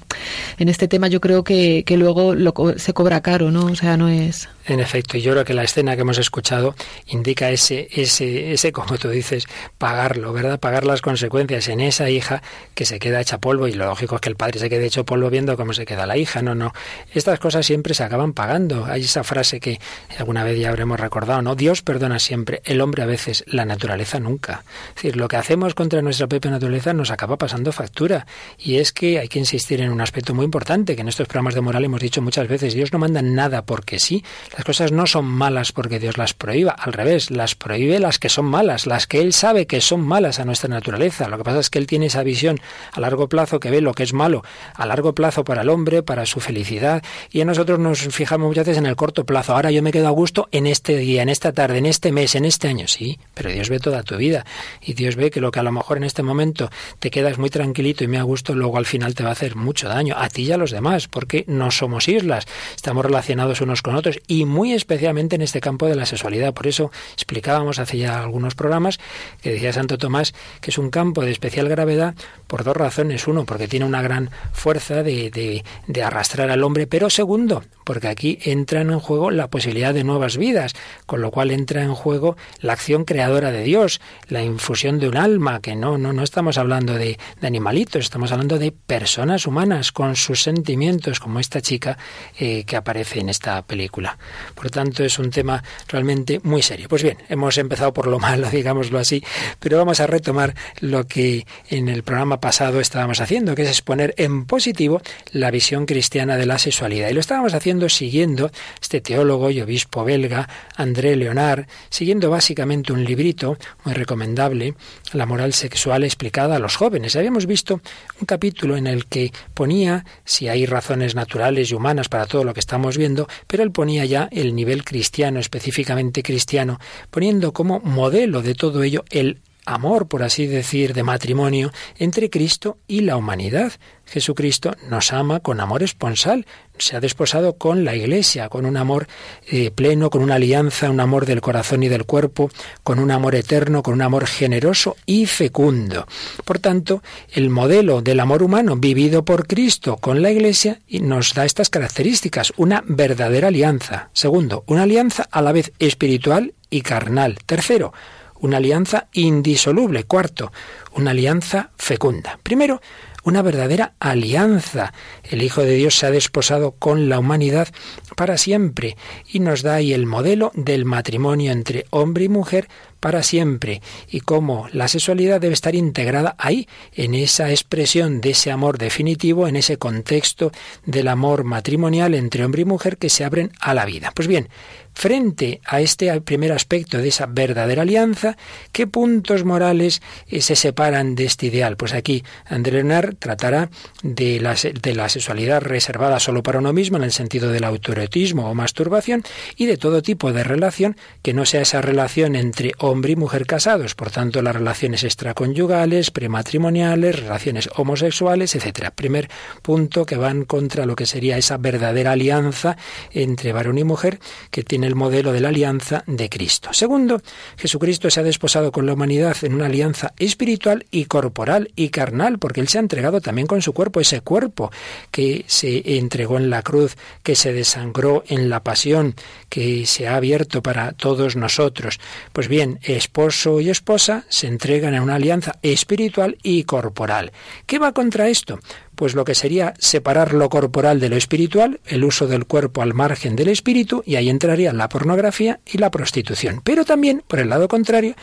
en 0.58 0.70
este 0.70 0.88
tema 0.88 1.08
yo 1.08 1.22
creo 1.22 1.44
que, 1.44 1.84
que 1.86 1.98
luego 1.98 2.36
lo, 2.36 2.54
se 2.78 2.94
cobra 2.94 3.22
caro, 3.22 3.52
¿no? 3.52 3.66
O 3.66 3.76
sea, 3.76 3.98
no 3.98 4.10
es. 4.10 4.50
En 4.72 4.80
efecto, 4.80 5.18
y 5.18 5.22
yo 5.22 5.34
creo 5.34 5.44
que 5.44 5.54
la 5.54 5.64
escena 5.64 5.96
que 5.96 6.04
hemos 6.04 6.18
escuchado 6.18 6.76
indica 7.08 7.50
ese, 7.50 7.90
ese, 7.92 8.54
ese, 8.54 8.72
como 8.72 8.98
tú 8.98 9.10
dices, 9.10 9.46
pagarlo, 9.78 10.32
¿verdad? 10.32 10.62
Pagar 10.62 10.86
las 10.86 11.02
consecuencias 11.02 11.68
en 11.68 11.82
esa 11.82 12.10
hija 12.10 12.42
que 12.74 12.86
se 12.86 12.98
queda 12.98 13.20
hecha 13.20 13.40
polvo, 13.40 13.68
y 13.68 13.74
lo 13.74 13.88
lógico 13.88 14.16
es 14.16 14.22
que 14.22 14.30
el 14.30 14.38
padre 14.38 14.62
se 14.62 14.70
quede 14.70 14.86
hecho 14.86 15.04
polvo 15.04 15.30
viendo 15.30 15.58
cómo 15.58 15.74
se 15.74 15.86
queda 15.86 16.06
la 16.06 16.16
hija, 16.16 16.42
no, 16.42 16.56
no. 16.56 16.72
Estas 17.14 17.38
cosas 17.38 17.66
siempre 17.66 17.94
se 17.94 18.06
acaban 18.06 18.32
pagando. 18.32 18.86
Hay 18.86 19.02
esa 19.02 19.26
frase 19.26 19.60
que 19.60 19.78
alguna 20.18 20.46
vez 20.46 20.58
ya 20.58 20.70
habremos 20.70 20.98
recordado, 21.02 21.42
¿no? 21.42 21.56
Dios 21.56 21.82
perdona 21.82 22.18
siempre, 22.20 22.62
el 22.64 22.80
hombre 22.80 23.04
a 23.04 23.08
veces, 23.08 23.44
la 23.48 23.66
naturaleza 23.66 24.22
nunca. 24.22 24.64
Es 24.88 24.96
decir, 24.96 25.18
lo 25.18 25.28
que 25.28 25.36
hacemos 25.36 25.74
contra 25.74 26.02
nuestra 26.02 26.28
propia 26.28 26.50
naturaleza 26.50 26.94
nos 26.94 27.12
acaba 27.12 27.38
pasando 27.38 27.74
factura. 27.74 28.26
Y 28.58 28.78
es 28.78 28.94
que 28.94 29.20
hay 29.20 29.28
que 29.28 29.40
insistir 29.40 29.82
en 29.82 29.92
un 29.92 30.00
aspecto 30.00 30.34
muy 30.34 30.46
importante, 30.46 30.96
que 30.96 31.02
en 31.02 31.10
estos 31.10 31.28
programas 31.28 31.56
de 31.56 31.62
moral 31.62 31.84
hemos 31.84 32.00
dicho 32.00 32.22
muchas 32.22 32.48
veces, 32.48 32.74
Dios 32.74 32.94
no 32.94 33.00
manda 33.00 33.22
nada 33.22 33.64
porque 33.64 34.00
sí. 34.00 34.24
Cosas 34.64 34.92
no 34.92 35.08
son 35.08 35.26
malas 35.26 35.72
porque 35.72 36.00
Dios 36.00 36.18
las 36.18 36.34
prohíba, 36.34 36.72
al 36.72 36.94
revés, 36.94 37.32
las 37.32 37.56
prohíbe 37.56 38.00
las 38.00 38.20
que 38.20 38.30
son 38.30 38.46
malas, 38.46 38.86
las 38.86 39.08
que 39.08 39.20
Él 39.20 39.34
sabe 39.34 39.68
que 39.68 39.82
son 39.82 40.02
malas 40.02 40.40
a 40.40 40.46
nuestra 40.46 40.70
naturaleza. 40.70 41.28
Lo 41.28 41.38
que 41.38 41.44
pasa 41.44 41.60
es 41.60 41.70
que 41.70 41.80
Él 41.80 41.88
tiene 41.88 42.08
esa 42.08 42.24
visión 42.24 42.60
a 42.92 43.00
largo 43.00 43.30
plazo 43.30 43.60
que 43.60 43.70
ve 43.70 43.82
lo 43.82 43.94
que 43.94 44.04
es 44.04 44.14
malo 44.14 44.44
a 44.76 44.86
largo 44.86 45.14
plazo 45.14 45.44
para 45.44 45.62
el 45.62 45.70
hombre, 45.70 46.04
para 46.04 46.26
su 46.26 46.40
felicidad, 46.40 47.04
y 47.32 47.42
a 47.42 47.46
nosotros 47.46 47.80
nos 47.80 48.00
fijamos 48.00 48.48
muchas 48.48 48.66
veces 48.66 48.78
en 48.80 48.86
el 48.86 48.96
corto 48.96 49.26
plazo. 49.26 49.54
Ahora 49.54 49.72
yo 49.72 49.82
me 49.82 49.92
quedo 49.92 50.08
a 50.08 50.12
gusto 50.12 50.48
en 50.52 50.68
este 50.68 50.98
día, 50.98 51.22
en 51.22 51.30
esta 51.30 51.52
tarde, 51.54 51.78
en 51.78 51.86
este 51.86 52.12
mes, 52.12 52.36
en 52.36 52.46
este 52.46 52.68
año, 52.68 52.88
sí, 52.88 53.20
pero 53.34 53.52
Dios 53.52 53.70
ve 53.70 53.80
toda 53.80 54.04
tu 54.04 54.18
vida 54.18 54.46
y 54.82 54.94
Dios 54.94 55.16
ve 55.16 55.32
que 55.32 55.42
lo 55.42 55.52
que 55.52 55.60
a 55.60 55.64
lo 55.64 55.72
mejor 55.72 55.98
en 55.98 56.04
este 56.04 56.24
momento 56.24 56.70
te 57.00 57.12
quedas 57.12 57.38
muy 57.38 57.50
tranquilito 57.50 58.04
y 58.04 58.08
me 58.08 58.18
a 58.18 58.24
gusto, 58.24 58.54
luego 58.56 58.78
al 58.78 58.86
final 58.86 59.16
te 59.16 59.24
va 59.24 59.30
a 59.30 59.34
hacer 59.34 59.56
mucho 59.56 59.88
daño 59.88 60.16
a 60.18 60.30
ti 60.30 60.44
y 60.44 60.52
a 60.52 60.58
los 60.58 60.72
demás, 60.72 61.08
porque 61.08 61.46
no 61.48 61.72
somos 61.72 62.08
islas, 62.08 62.48
estamos 62.76 63.06
relacionados 63.06 63.62
unos 63.62 63.82
con 63.82 63.96
otros 63.96 64.20
y 64.28 64.41
muy 64.46 64.74
especialmente 64.74 65.36
en 65.36 65.42
este 65.42 65.62
campo 65.62 65.88
de 65.88 65.96
la 65.96 66.06
sexualidad. 66.06 66.54
Por 66.54 66.68
eso 66.68 66.92
explicábamos 67.14 67.80
hace 67.80 67.98
ya 67.98 68.22
algunos 68.22 68.56
programas 68.56 69.00
que 69.42 69.52
decía 69.52 69.74
Santo 69.74 69.98
Tomás 69.98 70.34
que 70.60 70.72
es 70.72 70.78
un 70.78 70.90
campo 70.90 71.22
de 71.24 71.32
especial 71.32 71.68
gravedad 71.70 72.16
por 72.48 72.64
dos 72.64 72.76
razones. 72.76 73.28
Uno, 73.28 73.46
porque 73.46 73.68
tiene 73.68 73.86
una 73.86 74.02
gran 74.02 74.30
fuerza 74.52 75.04
de, 75.04 75.64
de, 75.88 76.04
arrastrar 76.04 76.50
al 76.50 76.64
hombre, 76.64 76.88
pero 76.88 77.10
segundo, 77.10 77.64
porque 77.86 78.08
aquí 78.08 78.40
entra 78.44 78.82
en 78.82 79.00
juego 79.00 79.32
la 79.32 79.50
posibilidad 79.50 79.94
de 79.94 80.04
nuevas 80.04 80.38
vidas, 80.38 80.74
con 81.06 81.22
lo 81.22 81.32
cual 81.32 81.52
entra 81.52 81.84
en 81.84 81.94
juego 81.94 82.36
la 82.60 82.74
acción 82.74 83.06
creadora 83.06 83.52
de 83.52 83.64
Dios, 83.64 84.02
la 84.28 84.44
infusión 84.44 85.00
de 85.00 85.08
un 85.08 85.18
alma, 85.18 85.62
que 85.62 85.76
no, 85.76 85.98
no, 85.98 86.12
no 86.14 86.24
estamos 86.24 86.58
hablando 86.58 86.94
de, 86.94 87.20
de 87.40 87.48
animalitos, 87.48 88.04
estamos 88.04 88.32
hablando 88.32 88.58
de 88.58 88.72
personas 88.72 89.46
humanas 89.46 89.92
con 89.92 90.16
sus 90.16 90.42
sentimientos, 90.42 91.20
como 91.20 91.40
esta 91.40 91.62
chica 91.62 91.98
eh, 92.40 92.64
que 92.66 92.76
aparece 92.76 93.20
en 93.20 93.30
esta 93.30 93.62
película. 93.62 94.18
Por 94.56 94.70
tanto, 94.70 95.04
es 95.04 95.20
un 95.20 95.30
tema 95.30 95.64
realmente 95.88 96.40
muy 96.44 96.62
serio. 96.62 96.88
Pues 96.90 97.04
bien, 97.04 97.18
hemos 97.30 97.58
empezado 97.58 97.94
por 97.94 98.08
lo 98.08 98.20
malo, 98.20 98.50
digámoslo 98.52 99.00
así, 99.00 99.24
pero 99.60 99.78
vamos 99.78 100.00
a 100.00 100.08
retomar 100.08 100.56
lo 100.80 101.08
que 101.08 101.46
en 101.70 101.90
el 101.90 102.04
programa 102.04 102.40
pasado 102.40 102.80
estábamos 102.80 103.22
haciendo, 103.22 103.56
que 103.56 103.64
es 103.64 103.70
exponer 103.70 104.14
en 104.18 104.46
positivo 104.46 105.02
la 105.32 105.52
visión 105.52 105.86
cristiana 105.86 106.38
de 106.38 106.46
la 106.46 106.58
sexualidad. 106.58 107.10
Y 107.10 107.14
lo 107.14 107.20
estábamos 107.20 107.54
haciendo 107.54 107.90
siguiendo 107.90 108.52
este 108.82 109.02
teólogo 109.02 109.50
y 109.50 109.62
obispo 109.62 110.04
belga, 110.04 110.48
André 110.76 111.16
Leonard, 111.16 111.66
siguiendo 111.90 112.30
básicamente 112.30 112.94
un 112.94 113.04
librito 113.04 113.58
muy 113.84 113.94
recomendable, 113.94 114.76
La 115.14 115.26
moral 115.26 115.54
sexual 115.54 116.04
explicada 116.04 116.56
a 116.56 116.60
los 116.60 116.76
jóvenes. 116.76 117.16
Habíamos 117.16 117.46
visto 117.46 117.82
un 118.20 118.26
capítulo 118.26 118.78
en 118.78 118.88
el 118.88 119.06
que 119.06 119.32
ponía 119.54 120.06
si 120.26 120.48
hay 120.48 120.66
razones 120.66 121.16
naturales 121.16 121.72
y 121.72 121.74
humanas 121.74 122.10
para 122.10 122.26
todo 122.26 122.44
lo 122.44 122.54
que 122.54 122.60
estamos 122.60 122.98
viendo, 122.98 123.28
pero 123.48 123.64
él 123.64 123.72
ponía 123.72 124.06
ya 124.06 124.21
el 124.32 124.56
nivel 124.56 124.84
cristiano, 124.84 125.40
específicamente 125.40 126.24
cristiano, 126.24 126.80
poniendo 127.10 127.54
como 127.54 127.80
modelo 127.80 128.42
de 128.42 128.56
todo 128.56 128.84
ello 128.84 129.04
el 129.10 129.40
amor, 129.66 130.08
por 130.08 130.24
así 130.24 130.48
decir, 130.48 130.94
de 130.94 131.04
matrimonio 131.04 131.72
entre 131.98 132.30
Cristo 132.30 132.78
y 132.88 133.02
la 133.02 133.18
humanidad. 133.18 133.74
Jesucristo 134.06 134.76
nos 134.90 135.14
ama 135.14 135.40
con 135.40 135.60
amor 135.62 135.84
esponsal, 135.84 136.46
se 136.78 136.98
ha 136.98 137.00
desposado 137.00 137.58
con 137.58 137.86
la 137.86 137.96
Iglesia, 137.96 138.50
con 138.50 138.66
un 138.66 138.76
amor 138.76 139.08
eh, 139.48 139.72
pleno, 139.72 140.10
con 140.10 140.22
una 140.22 140.36
alianza, 140.36 140.90
un 140.90 141.00
amor 141.00 141.26
del 141.26 141.40
corazón 141.40 141.84
y 141.84 141.88
del 141.88 142.06
cuerpo, 142.06 142.50
con 142.84 143.00
un 143.00 143.12
amor 143.12 143.36
eterno, 143.36 143.84
con 143.84 143.94
un 143.94 144.02
amor 144.02 144.26
generoso 144.26 144.98
y 145.06 145.28
fecundo. 145.28 146.08
Por 146.44 146.60
tanto, 146.60 147.02
el 147.32 147.50
modelo 147.50 148.02
del 148.02 148.20
amor 148.20 148.44
humano 148.44 148.76
vivido 148.76 149.24
por 149.24 149.48
Cristo 149.48 149.98
con 149.98 150.22
la 150.22 150.32
Iglesia 150.32 150.82
nos 150.90 151.34
da 151.34 151.46
estas 151.46 151.70
características, 151.70 152.52
una 152.58 152.84
verdadera 152.86 153.48
alianza. 153.48 154.10
Segundo, 154.14 154.64
una 154.68 154.84
alianza 154.84 155.28
a 155.32 155.42
la 155.42 155.52
vez 155.52 155.72
espiritual 155.80 156.54
y 156.70 156.82
carnal. 156.82 157.38
Tercero, 157.46 157.94
una 158.42 158.58
alianza 158.58 159.08
indisoluble. 159.14 160.04
Cuarto, 160.04 160.52
una 160.94 161.12
alianza 161.12 161.72
fecunda. 161.78 162.40
Primero, 162.44 162.82
una 163.24 163.42
verdadera 163.42 163.94
alianza. 164.00 164.94
El 165.24 165.44
Hijo 165.44 165.62
de 165.62 165.76
Dios 165.76 165.96
se 165.96 166.08
ha 166.08 166.12
desposado 166.12 166.72
con 166.72 167.08
la 167.08 167.20
humanidad 167.20 167.68
para 168.16 168.38
siempre 168.38 168.98
y 169.32 169.40
nos 169.40 169.62
da 169.62 169.76
ahí 169.76 169.94
el 169.94 170.06
modelo 170.06 170.52
del 170.56 170.86
matrimonio 170.86 171.52
entre 171.52 171.86
hombre 171.92 172.26
y 172.26 172.30
mujer 172.30 172.68
para 173.00 173.24
siempre 173.24 173.82
y 174.10 174.22
cómo 174.22 174.68
la 174.72 174.88
sexualidad 174.88 175.42
debe 175.42 175.54
estar 175.54 175.76
integrada 175.76 176.36
ahí, 176.38 176.68
en 176.94 177.16
esa 177.16 177.50
expresión 177.50 178.22
de 178.22 178.32
ese 178.32 178.52
amor 178.52 178.78
definitivo, 178.78 179.48
en 179.48 179.56
ese 179.56 179.78
contexto 179.78 180.52
del 180.86 181.08
amor 181.08 181.44
matrimonial 181.44 182.14
entre 182.14 182.46
hombre 182.46 182.62
y 182.62 182.66
mujer 182.66 182.98
que 182.98 183.10
se 183.10 183.24
abren 183.26 183.52
a 183.60 183.74
la 183.74 183.86
vida. 183.86 184.12
Pues 184.16 184.28
bien, 184.28 184.50
Frente 184.94 185.62
a 185.66 185.82
este 185.82 186.22
primer 186.22 186.52
aspecto 186.52 186.98
de 186.98 187.08
esa 187.08 187.26
verdadera 187.26 187.82
alianza, 187.82 188.38
¿qué 188.72 188.88
puntos 188.88 189.46
morales 189.46 190.02
eh, 190.28 190.42
se 190.42 190.56
separan 190.56 191.16
de 191.16 191.26
este 191.26 191.48
ideal? 191.48 191.78
Pues 191.78 191.94
aquí 191.94 192.24
André 192.46 192.74
Leonard 192.74 193.16
tratará 193.16 193.70
de 194.04 194.40
la, 194.40 195.10
sexualidad 195.10 195.62
reservada 195.62 196.20
solo 196.20 196.44
para 196.44 196.60
uno 196.60 196.74
mismo, 196.74 196.98
en 196.98 197.04
el 197.04 197.12
sentido 197.12 197.52
del 197.52 197.64
autoerotismo 197.64 198.50
o 198.50 198.54
masturbación, 198.54 199.24
y 199.56 199.66
de 199.66 199.78
todo 199.78 200.02
tipo 200.02 200.34
de 200.34 200.44
relación 200.44 200.98
que 201.22 201.34
no 201.34 201.46
sea 201.46 201.62
esa 201.62 201.82
relación 201.82 202.36
entre 202.36 202.74
hombre 202.78 203.14
y 203.14 203.16
mujer 203.16 203.46
casados. 203.46 203.96
Por 203.96 204.12
tanto, 204.12 204.42
las 204.42 204.56
relaciones 204.56 205.04
extraconyugales, 205.04 206.12
prematrimoniales, 206.12 207.20
relaciones 207.20 207.70
homosexuales, 207.76 208.56
etcétera. 208.56 208.92
Primer 208.92 209.30
punto 209.62 210.06
que 210.06 210.18
van 210.18 210.46
contra 210.46 210.86
lo 210.86 210.96
que 210.96 211.06
sería 211.06 211.38
esa 211.38 211.58
verdadera 211.58 212.12
alianza 212.12 212.78
entre 213.12 213.54
varón 213.54 213.78
y 213.78 213.84
mujer 213.84 214.20
que 214.52 214.64
tiene 214.64 214.81
el 214.84 214.96
modelo 214.96 215.32
de 215.32 215.40
la 215.40 215.50
alianza 215.50 216.04
de 216.08 216.30
Cristo. 216.30 216.74
Segundo, 216.74 217.22
Jesucristo 217.58 218.10
se 218.10 218.20
ha 218.20 218.24
desposado 218.24 218.72
con 218.72 218.86
la 218.86 218.94
humanidad 218.94 219.36
en 219.42 219.54
una 219.54 219.66
alianza 219.66 220.14
espiritual 220.18 220.86
y 220.92 221.06
corporal 221.06 221.72
y 221.76 221.90
carnal, 221.90 222.40
porque 222.40 222.62
Él 222.62 222.68
se 222.68 222.78
ha 222.78 222.82
entregado 222.82 223.22
también 223.22 223.48
con 223.48 223.62
su 223.62 223.74
cuerpo, 223.74 224.00
ese 224.00 224.22
cuerpo 224.22 224.72
que 225.12 225.46
se 225.48 225.98
entregó 225.98 226.38
en 226.38 226.50
la 226.50 226.62
cruz, 226.62 226.98
que 227.24 227.36
se 227.36 227.54
desangró 227.54 228.24
en 228.28 228.50
la 228.50 228.64
pasión, 228.64 229.16
que 229.50 229.86
se 229.86 230.08
ha 230.08 230.16
abierto 230.16 230.62
para 230.62 230.94
todos 230.94 231.36
nosotros. 231.36 232.00
Pues 232.34 232.48
bien, 232.48 232.80
esposo 232.84 233.60
y 233.60 233.70
esposa 233.70 234.26
se 234.30 234.48
entregan 234.48 234.96
a 234.96 235.02
una 235.02 235.16
alianza 235.16 235.60
espiritual 235.62 236.38
y 236.44 236.64
corporal. 236.64 237.32
¿Qué 237.66 237.80
va 237.80 237.94
contra 237.94 238.30
esto? 238.30 238.60
Pues 239.02 239.16
lo 239.16 239.26
que 239.26 239.34
sería 239.34 239.74
separar 239.80 240.32
lo 240.32 240.48
corporal 240.48 241.00
de 241.00 241.10
lo 241.10 241.16
espiritual, 241.16 241.80
el 241.88 242.04
uso 242.04 242.28
del 242.28 242.46
cuerpo 242.46 242.84
al 242.84 242.94
margen 242.94 243.36
del 243.36 243.48
espíritu, 243.48 244.04
y 244.06 244.16
ahí 244.16 244.30
entrarían 244.30 244.78
la 244.78 244.90
pornografía 244.90 245.60
y 245.66 245.80
la 245.80 245.90
prostitución. 245.90 246.62
Pero 246.64 246.86
también, 246.86 247.24
por 247.28 247.40
el 247.40 247.50
lado 247.50 247.68
contrario, 247.68 248.14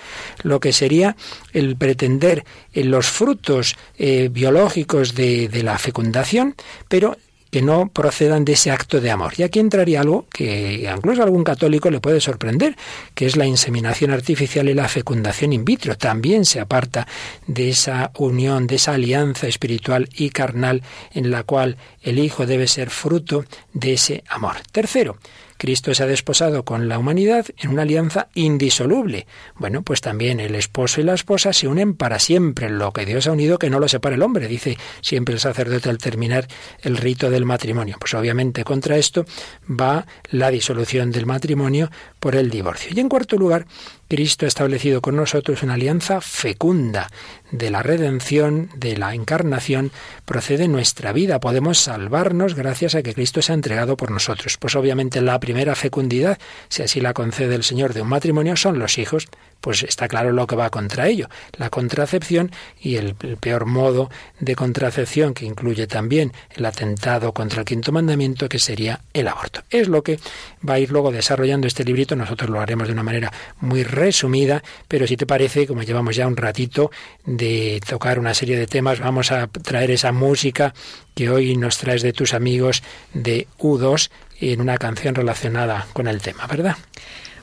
lo 0.45 0.61
que 0.61 0.73
sería 0.73 1.17
el 1.53 1.75
pretender 1.75 2.45
en 2.73 2.93
los 2.93 3.09
frutos 3.09 3.75
eh, 3.99 4.29
biológicos 4.31 5.17
de, 5.17 5.49
de 5.49 5.65
la 5.65 5.79
fecundación, 5.79 6.55
pero 6.87 7.17
que 7.51 7.63
no 7.63 7.89
procedan 7.89 8.45
de 8.45 8.53
ese 8.53 8.71
acto 8.71 9.01
de 9.01 9.11
amor. 9.11 9.35
Y 9.37 9.43
aquí 9.43 9.59
entraría 9.59 10.01
algo 10.01 10.27
que 10.31 10.89
incluso 10.95 11.23
a 11.23 11.25
algún 11.25 11.45
católico 11.45 11.91
le 11.91 12.01
puede 12.01 12.21
sorprender, 12.21 12.77
que 13.15 13.27
es 13.27 13.37
la 13.37 13.47
inseminación 13.47 14.11
artificial 14.11 14.69
y 14.69 14.75
la 14.75 14.89
fecundación 14.89 15.53
in 15.53 15.65
vitro. 15.65 15.97
También 15.97 16.45
se 16.45 16.61
aparta 16.61 17.07
de 17.47 17.71
esa 17.71 18.11
unión, 18.17 18.67
de 18.67 18.77
esa 18.77 18.95
alianza 18.95 19.47
espiritual 19.47 20.09
y 20.15 20.31
carnal 20.31 20.83
en 21.13 21.31
la 21.31 21.43
cual 21.43 21.77
el 22.03 22.19
Hijo 22.19 22.47
debe 22.47 22.67
ser 22.67 22.91
fruto 22.91 23.45
de 23.73 23.95
ese 23.95 24.25
amor. 24.29 24.57
Tercero, 24.73 25.19
Cristo 25.59 25.93
se 25.93 26.05
ha 26.05 26.07
desposado 26.07 26.65
con 26.65 26.89
la 26.89 26.99
humanidad 26.99 27.47
en 27.59 27.71
una 27.71 27.83
alianza 27.83 28.29
indisoluble. 28.35 29.27
Bueno, 29.57 29.83
pues 29.83 30.01
también 30.01 30.41
el 30.41 30.55
esposo 30.55 31.01
y 31.01 31.05
la 31.05 31.15
esposa 31.15 31.53
se 31.53 31.69
unen 31.69 31.95
para 31.95 32.19
siempre. 32.19 32.71
Lo 32.71 32.93
que 32.93 33.05
Dios 33.05 33.27
ha 33.27 33.33
unido 33.33 33.59
que 33.59 33.69
no 33.69 33.81
lo 33.81 33.89
separe 33.89 34.15
el 34.15 34.23
hombre, 34.23 34.49
dice 34.49 34.79
siempre 35.01 35.35
el 35.35 35.41
sacerdote 35.41 35.91
al 35.91 35.99
terminar 35.99 36.47
el 36.81 36.97
rito 36.97 37.29
del 37.31 37.45
matrimonio. 37.45 37.97
Pues 37.99 38.15
obviamente 38.15 38.65
contra 38.65 38.97
esto 38.97 39.27
va 39.69 40.07
la 40.31 40.51
disolución 40.51 41.11
del 41.11 41.27
matrimonio 41.27 41.91
por 42.21 42.37
el 42.37 42.51
divorcio. 42.51 42.91
Y 42.95 43.01
en 43.01 43.09
cuarto 43.09 43.37
lugar, 43.37 43.67
Cristo 44.09 44.45
ha 44.45 44.49
establecido 44.49 45.01
con 45.01 45.17
nosotros 45.17 45.63
una 45.63 45.75
alianza 45.75 46.21
fecunda. 46.21 47.09
De 47.51 47.71
la 47.71 47.83
redención, 47.83 48.71
de 48.77 48.97
la 48.97 49.15
encarnación, 49.15 49.91
procede 50.25 50.69
nuestra 50.69 51.13
vida. 51.13 51.41
Podemos 51.41 51.79
salvarnos 51.79 52.55
gracias 52.55 52.95
a 52.95 53.03
que 53.03 53.15
Cristo 53.15 53.43
se 53.43 53.53
ha 53.53 53.55
entregado 53.55 53.97
por 53.97 54.11
nosotros. 54.11 54.57
Pues 54.59 54.77
obviamente 54.77 55.21
la 55.21 55.39
primera 55.41 55.75
fecundidad, 55.75 56.39
si 56.69 56.83
así 56.83 57.01
la 57.01 57.15
concede 57.15 57.55
el 57.55 57.65
Señor 57.65 57.95
de 57.95 58.03
un 58.03 58.09
matrimonio, 58.09 58.57
son 58.57 58.79
los 58.79 58.99
hijos 58.99 59.29
pues 59.61 59.83
está 59.83 60.09
claro 60.09 60.33
lo 60.33 60.47
que 60.47 60.57
va 60.57 60.71
contra 60.71 61.09
ello, 61.09 61.29
la 61.57 61.71
contracepción 61.71 62.51
y 62.81 62.97
el, 62.97 63.15
peor 63.15 63.67
modo 63.67 64.11
de 64.41 64.55
contracepción 64.55 65.35
que 65.35 65.47
incluye 65.47 65.87
también 65.87 66.33
el 66.55 66.65
atentado 66.65 67.33
contra 67.33 67.61
el 67.61 67.67
quinto 67.67 67.93
mandamiento 67.93 68.49
que 68.49 68.59
sería 68.59 69.01
el 69.13 69.29
aborto. 69.29 69.63
Es 69.71 69.89
lo 69.89 70.03
que 70.03 70.19
va 70.67 70.75
a 70.75 70.79
ir 70.79 70.91
luego 70.91 71.11
desarrollando 71.11 71.67
este 71.67 71.85
librito, 71.85 72.17
nosotros 72.17 72.51
lo 72.51 72.61
haremos 72.61 72.87
de 72.87 72.93
una 72.93 73.03
manera 73.03 73.33
muy 73.61 73.83
resumida, 73.83 74.63
pero 74.87 75.07
si 75.07 75.17
te 75.17 75.27
parece, 75.27 75.67
como 75.67 75.83
llevamos 75.83 76.17
ya 76.17 76.27
un 76.27 76.37
ratito 76.37 76.91
de 77.25 77.81
tocar 77.87 78.19
una 78.19 78.35
serie 78.35 78.59
de 78.59 78.67
temas, 78.67 79.01
vamos 79.01 79.33
a 79.33 79.49
traer 79.49 79.91
esa 79.91 80.13
música 80.13 80.75
que 81.15 81.31
hoy 81.31 81.57
nos 81.57 81.79
traes 81.79 82.03
de 82.03 82.13
tus 82.13 82.35
amigos 82.35 82.83
de 83.13 83.49
U2 83.59 84.11
en 84.41 84.61
una 84.61 84.79
canción 84.79 85.15
relacionada 85.15 85.87
con 85.93 86.07
el 86.07 86.21
tema, 86.21 86.47
¿verdad? 86.47 86.77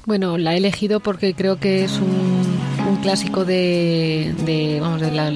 Bueno, 0.05 0.37
la 0.37 0.53
he 0.53 0.57
elegido 0.57 0.99
porque 0.99 1.33
creo 1.33 1.59
que 1.59 1.83
es 1.83 1.97
un, 1.97 2.35
clásico 3.01 3.43
de, 3.43 4.77
vamos, 4.79 5.01
de 5.01 5.11
la, 5.11 5.31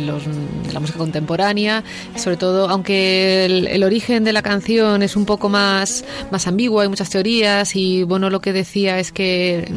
música 0.80 0.98
contemporánea, 0.98 1.84
sobre 2.16 2.38
todo, 2.38 2.70
aunque 2.70 3.46
el, 3.46 3.84
origen 3.84 4.24
de 4.24 4.32
la 4.32 4.44
canción 4.44 5.02
es 5.02 5.16
un 5.16 5.26
poco 5.26 5.50
más, 5.50 6.06
más 6.32 6.48
ambiguo, 6.48 6.82
hay 6.82 6.88
muchas 6.88 7.10
teorías 7.10 7.76
y 7.76 8.04
bueno, 8.04 8.30
lo 8.30 8.42
que 8.42 8.54
decía 8.54 9.00
es 9.00 9.12
que, 9.12 9.72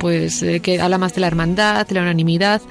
pues, 0.00 0.42
eh, 0.42 0.60
que 0.60 0.80
habla 0.80 0.96
más 0.96 1.14
de 1.14 1.20
la 1.20 1.26
hermandad, 1.26 1.86
de 1.86 1.94
la 1.94 2.02
unanimidad 2.02 2.62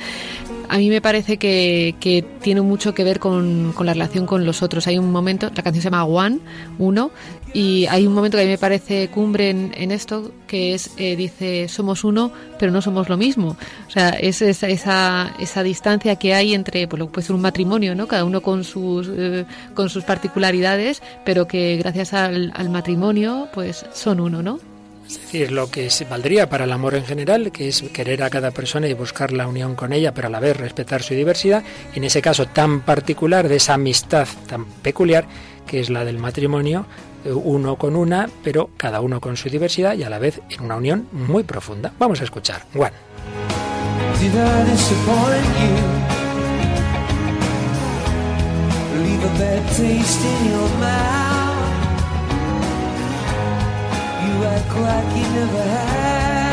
a 0.69 0.77
mí 0.77 0.89
me 0.89 1.01
parece 1.01 1.37
que, 1.37 1.95
que 1.99 2.25
tiene 2.41 2.61
mucho 2.61 2.93
que 2.93 3.03
ver 3.03 3.19
con, 3.19 3.71
con, 3.73 3.85
la 3.85 3.93
relación 3.93 4.25
con 4.25 4.45
los 4.45 4.61
otros. 4.61 4.85
Hay 4.87 4.97
un 4.97 5.11
momento, 5.11 5.49
la 5.55 5.63
canción 5.63 5.81
se 5.81 5.89
llama 5.89 6.03
One, 6.03 6.39
uno, 6.77 7.11
y 7.57 7.87
hay 7.87 8.05
un 8.05 8.13
momento 8.13 8.37
que 8.37 8.43
a 8.43 8.45
mí 8.45 8.51
me 8.51 8.59
parece 8.59 9.07
cumbre 9.07 9.49
en, 9.49 9.91
esto, 9.91 10.31
que 10.45 10.75
es, 10.75 10.91
eh, 10.97 11.15
dice, 11.15 11.67
somos 11.67 12.03
uno, 12.03 12.31
pero 12.59 12.71
no 12.71 12.83
somos 12.83 13.09
lo 13.09 13.17
mismo. 13.17 13.57
O 13.87 13.89
sea, 13.89 14.09
es 14.09 14.43
esa, 14.43 14.67
esa, 14.67 15.33
esa 15.39 15.63
distancia 15.63 16.17
que 16.17 16.35
hay 16.35 16.53
entre, 16.53 16.87
pues 16.87 16.99
lo 16.99 17.09
puede 17.09 17.25
ser 17.25 17.35
un 17.35 17.41
matrimonio, 17.41 17.95
¿no? 17.95 18.07
Cada 18.07 18.25
uno 18.25 18.41
con 18.41 18.63
sus, 18.63 19.09
eh, 19.11 19.45
con 19.73 19.89
sus 19.89 20.03
particularidades, 20.03 21.01
pero 21.25 21.47
que 21.47 21.77
gracias 21.77 22.13
al, 22.13 22.51
al 22.53 22.69
matrimonio, 22.69 23.47
pues 23.55 23.87
son 23.91 24.19
uno, 24.19 24.43
¿no? 24.43 24.59
Es 25.07 25.19
decir, 25.19 25.51
lo 25.51 25.71
que 25.71 25.89
valdría 26.07 26.49
para 26.49 26.65
el 26.65 26.71
amor 26.71 26.93
en 26.93 27.05
general, 27.05 27.51
que 27.51 27.69
es 27.69 27.81
querer 27.91 28.21
a 28.21 28.29
cada 28.29 28.51
persona 28.51 28.87
y 28.87 28.93
buscar 28.93 29.31
la 29.31 29.47
unión 29.47 29.73
con 29.73 29.93
ella, 29.93 30.13
pero 30.13 30.27
a 30.27 30.29
la 30.29 30.39
vez 30.39 30.57
respetar 30.57 31.01
su 31.01 31.15
diversidad, 31.15 31.63
en 31.95 32.03
ese 32.03 32.21
caso 32.21 32.45
tan 32.45 32.81
particular, 32.81 33.47
de 33.47 33.55
esa 33.55 33.73
amistad 33.73 34.27
tan 34.47 34.65
peculiar, 34.65 35.25
que 35.65 35.79
es 35.79 35.89
la 35.89 36.05
del 36.05 36.19
matrimonio, 36.19 36.85
uno 37.25 37.75
con 37.77 37.95
una, 37.95 38.29
pero 38.43 38.69
cada 38.77 39.01
uno 39.01 39.19
con 39.19 39.37
su 39.37 39.49
diversidad 39.49 39.95
y 39.95 40.03
a 40.03 40.09
la 40.09 40.19
vez 40.19 40.41
en 40.49 40.63
una 40.63 40.75
unión 40.75 41.07
muy 41.11 41.43
profunda. 41.43 41.93
Vamos 41.99 42.21
a 42.21 42.23
escuchar. 42.23 42.63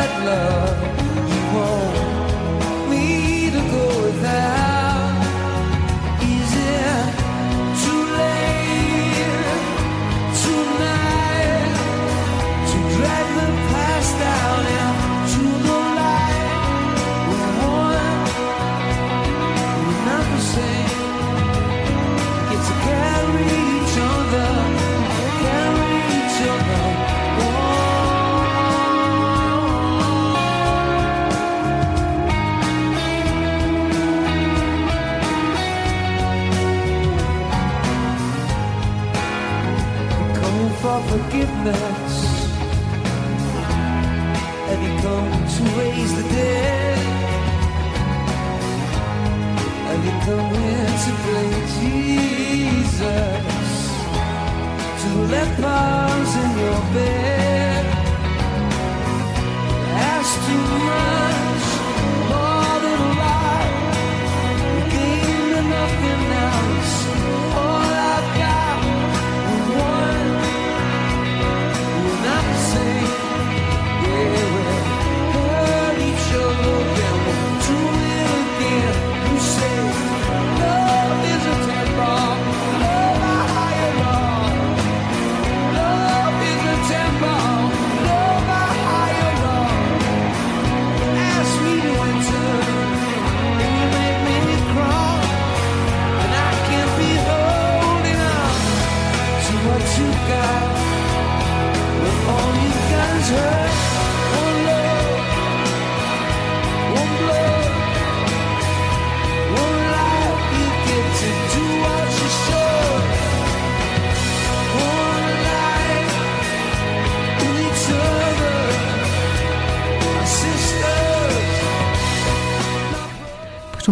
Act 0.04 1.03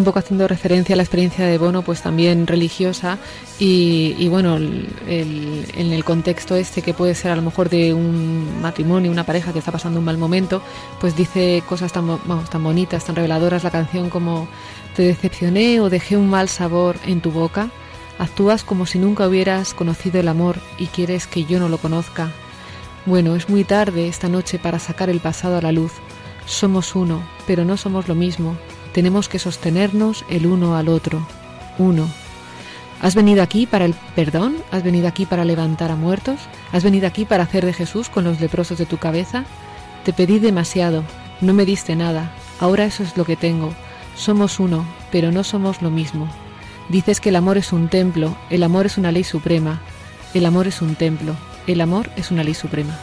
un 0.03 0.05
poco 0.05 0.19
haciendo 0.19 0.49
referencia 0.49 0.95
a 0.95 0.97
la 0.97 1.05
experiencia 1.05 1.47
de 1.47 1.59
Bono, 1.59 1.83
pues 1.83 2.03
también 2.03 2.49
religiosa 2.49 3.19
y, 3.61 4.27
bueno, 4.29 4.57
en 4.57 5.93
el 5.93 6.05
contexto 6.05 6.57
este 6.57 6.83
que 6.83 6.93
puede 6.93 7.15
ser 7.15 7.31
a 7.31 7.37
lo 7.37 7.43
mejor 7.43 7.69
de 7.69 7.95
un 7.95 8.61
matrimonio, 8.61 9.13
una 9.13 9.25
pareja 9.25 9.53
que 9.53 9.61
está 9.61 9.71
pasando 9.71 10.01
un 10.01 10.05
mal 10.05 10.19
momento, 10.19 10.61
pues 11.01 11.15
dice 11.15 11.63
cosas 11.69 11.93
tan, 11.93 12.19
tan 12.51 12.65
bonitas, 12.65 13.05
tan 13.05 13.15
reveladoras 13.15 13.63
la 13.63 13.71
canción 13.71 14.11
como 14.11 14.49
te 14.97 15.03
decepcioné 15.03 15.79
o 15.79 15.89
dejé 15.89 16.17
un 16.17 16.29
mal 16.29 16.49
sabor 16.49 16.97
en 17.07 17.21
tu 17.21 17.31
boca, 17.31 17.71
actúas 18.19 18.65
como 18.65 18.87
si 18.87 18.99
nunca 18.99 19.29
hubieras 19.29 19.73
conocido 19.73 20.19
el 20.19 20.27
amor 20.27 20.57
y 20.79 20.87
quieres 20.87 21.29
que 21.29 21.45
yo 21.45 21.61
no 21.61 21.69
lo 21.69 21.79
conozca. 21.79 22.33
Bueno, 23.07 23.37
es 23.37 23.49
muy 23.49 23.63
tarde 23.63 24.09
esta 24.09 24.29
noche 24.29 24.59
para 24.59 24.81
sacar 24.81 25.11
el 25.11 25.21
pasado 25.21 25.59
a 25.59 25.63
la 25.63 25.71
luz. 25.71 25.93
Somos 26.45 26.97
uno, 26.97 27.23
pero 27.47 27.65
no 27.65 27.77
somos 27.77 28.09
lo 28.09 28.17
mismo. 28.17 28.57
Tenemos 28.93 29.29
que 29.29 29.39
sostenernos 29.39 30.25
el 30.29 30.47
uno 30.47 30.77
al 30.77 30.89
otro. 30.89 31.27
Uno. 31.79 32.09
¿Has 33.01 33.15
venido 33.15 33.43
aquí 33.43 33.67
para 33.67 33.85
el 33.85 33.95
perdón? 34.15 34.57
¿Has 34.71 34.83
venido 34.83 35.09
aquí 35.09 35.27
para 35.27 35.45
levantar 35.45 35.91
a 35.91 35.97
muertos? 35.97 36.39
¿Has 36.73 36.85
venido 36.85 37.07
aquí 37.07 37.25
para 37.25 37.45
hacer 37.45 37.65
de 37.65 37.73
Jesús 37.73 38.09
con 38.09 38.25
los 38.25 38.41
leprosos 38.41 38.79
de 38.79 38.87
tu 38.87 38.99
cabeza? 38.99 39.45
Te 40.05 40.13
pedí 40.13 40.39
demasiado, 40.39 41.03
no 41.41 41.53
me 41.53 41.65
diste 41.65 41.97
nada, 41.97 42.33
ahora 42.61 42.85
eso 42.85 43.03
es 43.03 43.17
lo 43.17 43.25
que 43.25 43.37
tengo. 43.37 43.75
Somos 44.17 44.61
uno, 44.61 44.85
pero 45.11 45.33
no 45.33 45.43
somos 45.43 45.83
lo 45.83 45.91
mismo. 45.91 46.29
Dices 46.89 47.21
que 47.21 47.31
el 47.31 47.37
amor 47.37 47.59
es 47.59 47.73
un 47.73 47.89
templo, 47.89 48.37
el 48.51 48.63
amor 48.63 48.87
es 48.87 48.99
una 48.99 49.11
ley 49.11 49.25
suprema. 49.25 49.81
El 50.35 50.47
amor 50.47 50.67
es 50.67 50.81
un 50.81 50.95
templo, 50.95 51.35
el 51.67 51.81
amor 51.81 52.09
es 52.17 52.31
una 52.31 52.45
ley 52.45 52.55
suprema. 52.55 52.99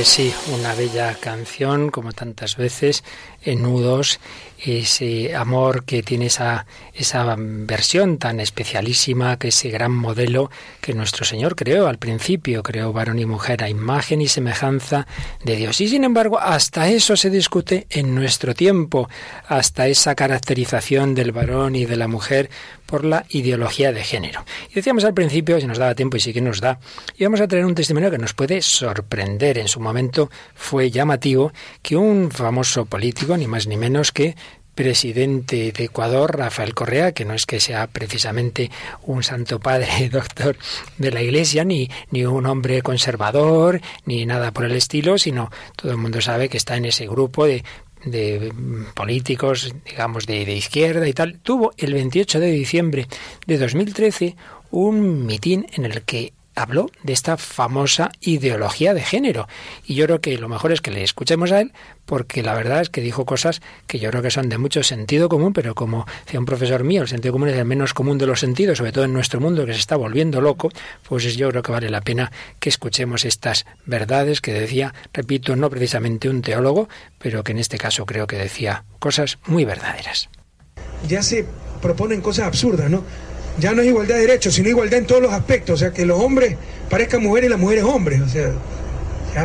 Pues 0.00 0.08
sí, 0.08 0.34
una 0.54 0.74
bella 0.74 1.14
canción, 1.14 1.90
como 1.90 2.14
tantas 2.14 2.56
veces, 2.56 3.04
nudos, 3.44 4.20
ese 4.62 5.34
amor 5.34 5.84
que 5.84 6.02
tiene 6.02 6.26
esa, 6.26 6.66
esa 6.94 7.34
versión 7.38 8.18
tan 8.18 8.40
especialísima, 8.40 9.38
que 9.38 9.48
ese 9.48 9.70
gran 9.70 9.92
modelo 9.92 10.50
que 10.80 10.92
nuestro 10.92 11.24
Señor 11.24 11.56
creó 11.56 11.86
al 11.86 11.98
principio, 11.98 12.62
creó 12.62 12.92
varón 12.92 13.18
y 13.18 13.26
mujer 13.26 13.64
a 13.64 13.70
imagen 13.70 14.20
y 14.20 14.28
semejanza 14.28 15.06
de 15.44 15.56
Dios. 15.56 15.80
Y 15.80 15.88
sin 15.88 16.04
embargo, 16.04 16.38
hasta 16.38 16.88
eso 16.88 17.16
se 17.16 17.30
discute 17.30 17.86
en 17.90 18.14
nuestro 18.14 18.54
tiempo, 18.54 19.08
hasta 19.48 19.88
esa 19.88 20.14
caracterización 20.14 21.14
del 21.14 21.32
varón 21.32 21.74
y 21.74 21.86
de 21.86 21.96
la 21.96 22.08
mujer 22.08 22.50
por 22.90 23.04
la 23.04 23.24
ideología 23.28 23.92
de 23.92 24.02
género. 24.02 24.44
Y 24.70 24.74
decíamos 24.74 25.04
al 25.04 25.14
principio, 25.14 25.60
si 25.60 25.66
nos 25.66 25.78
daba 25.78 25.94
tiempo 25.94 26.16
y 26.16 26.20
sí 26.20 26.32
que 26.32 26.40
nos 26.40 26.60
da, 26.60 26.80
íbamos 27.16 27.40
a 27.40 27.46
traer 27.46 27.64
un 27.64 27.74
testimonio 27.76 28.10
que 28.10 28.18
nos 28.18 28.34
puede 28.34 28.60
sorprender. 28.62 29.58
En 29.58 29.68
su 29.68 29.78
momento 29.78 30.28
fue 30.54 30.90
llamativo 30.90 31.52
que 31.82 31.96
un 31.96 32.32
famoso 32.32 32.86
político, 32.86 33.29
ni 33.36 33.46
más 33.46 33.66
ni 33.66 33.76
menos 33.76 34.12
que 34.12 34.36
presidente 34.74 35.72
de 35.72 35.84
Ecuador, 35.84 36.38
Rafael 36.38 36.74
Correa, 36.74 37.12
que 37.12 37.24
no 37.24 37.34
es 37.34 37.44
que 37.44 37.60
sea 37.60 37.86
precisamente 37.88 38.70
un 39.02 39.22
santo 39.22 39.60
padre 39.60 40.08
doctor 40.12 40.56
de 40.96 41.10
la 41.10 41.22
Iglesia, 41.22 41.64
ni, 41.64 41.90
ni 42.10 42.24
un 42.24 42.46
hombre 42.46 42.80
conservador, 42.82 43.80
ni 44.06 44.24
nada 44.24 44.52
por 44.52 44.64
el 44.64 44.72
estilo, 44.72 45.18
sino 45.18 45.50
todo 45.76 45.92
el 45.92 45.98
mundo 45.98 46.20
sabe 46.20 46.48
que 46.48 46.56
está 46.56 46.76
en 46.76 46.86
ese 46.86 47.06
grupo 47.06 47.46
de 47.46 47.62
de 48.04 48.50
políticos, 48.94 49.74
digamos, 49.84 50.26
de, 50.26 50.46
de, 50.46 50.54
izquierda 50.54 51.06
y 51.06 51.12
tal, 51.12 51.38
tuvo 51.38 51.72
el 51.76 51.92
28 51.92 52.40
de 52.40 52.50
diciembre 52.50 53.06
de 53.46 53.58
2013 53.58 54.36
un 54.70 55.26
mitin 55.26 55.66
en 55.74 55.84
el 55.84 56.00
que 56.00 56.32
habló 56.54 56.90
de 57.02 57.12
esta 57.12 57.36
famosa 57.36 58.10
ideología 58.20 58.94
de 58.94 59.02
género. 59.02 59.48
Y 59.86 59.94
yo 59.94 60.06
creo 60.06 60.20
que 60.20 60.36
lo 60.38 60.48
mejor 60.48 60.72
es 60.72 60.80
que 60.80 60.90
le 60.90 61.02
escuchemos 61.02 61.52
a 61.52 61.60
él, 61.60 61.72
porque 62.06 62.42
la 62.42 62.54
verdad 62.54 62.80
es 62.80 62.90
que 62.90 63.00
dijo 63.00 63.24
cosas 63.24 63.62
que 63.86 63.98
yo 63.98 64.10
creo 64.10 64.22
que 64.22 64.30
son 64.30 64.48
de 64.48 64.58
mucho 64.58 64.82
sentido 64.82 65.28
común, 65.28 65.52
pero 65.52 65.74
como 65.74 66.06
decía 66.24 66.40
un 66.40 66.46
profesor 66.46 66.84
mío, 66.84 67.02
el 67.02 67.08
sentido 67.08 67.32
común 67.32 67.48
es 67.48 67.56
el 67.56 67.64
menos 67.64 67.94
común 67.94 68.18
de 68.18 68.26
los 68.26 68.40
sentidos, 68.40 68.78
sobre 68.78 68.92
todo 68.92 69.04
en 69.04 69.12
nuestro 69.12 69.40
mundo 69.40 69.64
que 69.64 69.72
se 69.72 69.78
está 69.78 69.96
volviendo 69.96 70.40
loco, 70.40 70.70
pues 71.08 71.36
yo 71.36 71.50
creo 71.50 71.62
que 71.62 71.72
vale 71.72 71.88
la 71.88 72.00
pena 72.00 72.32
que 72.58 72.68
escuchemos 72.68 73.24
estas 73.24 73.66
verdades 73.86 74.40
que 74.40 74.52
decía, 74.52 74.94
repito, 75.12 75.56
no 75.56 75.70
precisamente 75.70 76.28
un 76.28 76.42
teólogo, 76.42 76.88
pero 77.18 77.44
que 77.44 77.52
en 77.52 77.58
este 77.58 77.78
caso 77.78 78.06
creo 78.06 78.26
que 78.26 78.36
decía 78.36 78.84
cosas 78.98 79.38
muy 79.46 79.64
verdaderas. 79.64 80.28
Ya 81.08 81.22
se 81.22 81.46
proponen 81.80 82.20
cosas 82.20 82.46
absurdas, 82.46 82.90
¿no? 82.90 83.04
Ya 83.60 83.72
no 83.72 83.82
es 83.82 83.88
igualdad 83.88 84.16
de 84.16 84.22
derechos, 84.22 84.54
sino 84.54 84.68
igualdad 84.68 84.98
en 84.98 85.06
todos 85.06 85.22
los 85.22 85.32
aspectos. 85.32 85.74
O 85.74 85.78
sea, 85.78 85.92
que 85.92 86.04
los 86.04 86.18
hombres 86.18 86.56
parezcan 86.88 87.22
mujeres 87.22 87.48
y 87.48 87.50
las 87.50 87.60
mujeres 87.60 87.84
hombres. 87.84 88.20
O 88.20 88.28
sea, 88.28 88.52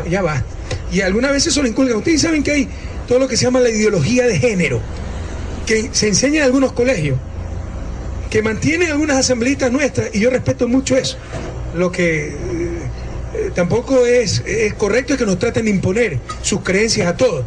ya, 0.09 0.21
va. 0.21 0.43
Y 0.91 1.01
algunas 1.01 1.31
veces 1.31 1.47
eso 1.47 1.61
lo 1.61 1.67
inculcan. 1.67 1.97
Ustedes 1.97 2.21
saben 2.21 2.43
que 2.43 2.51
hay 2.51 2.69
todo 3.07 3.19
lo 3.19 3.27
que 3.27 3.37
se 3.37 3.45
llama 3.45 3.59
la 3.59 3.69
ideología 3.69 4.25
de 4.25 4.39
género, 4.39 4.81
que 5.65 5.89
se 5.91 6.07
enseña 6.07 6.39
en 6.39 6.45
algunos 6.45 6.71
colegios, 6.71 7.19
que 8.29 8.41
mantienen 8.41 8.91
algunas 8.91 9.17
asambleístas 9.17 9.71
nuestras, 9.71 10.09
y 10.13 10.19
yo 10.19 10.29
respeto 10.29 10.67
mucho 10.67 10.97
eso. 10.97 11.17
Lo 11.75 11.91
que 11.91 12.29
eh, 12.29 13.51
tampoco 13.53 14.05
es, 14.05 14.41
es 14.45 14.73
correcto 14.73 15.13
es 15.13 15.19
que 15.19 15.25
nos 15.25 15.37
traten 15.37 15.65
de 15.65 15.71
imponer 15.71 16.19
sus 16.41 16.61
creencias 16.61 17.07
a 17.07 17.17
todos. 17.17 17.45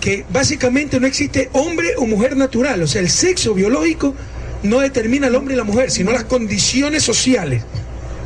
Que 0.00 0.24
básicamente 0.30 0.98
no 0.98 1.06
existe 1.06 1.48
hombre 1.52 1.94
o 1.96 2.06
mujer 2.06 2.36
natural, 2.36 2.82
o 2.82 2.86
sea, 2.88 3.00
el 3.00 3.08
sexo 3.08 3.54
biológico 3.54 4.16
no 4.62 4.80
determina 4.80 5.26
al 5.26 5.34
hombre 5.34 5.54
y 5.54 5.56
la 5.56 5.64
mujer, 5.64 5.90
sino 5.90 6.12
las 6.12 6.24
condiciones 6.24 7.02
sociales. 7.02 7.64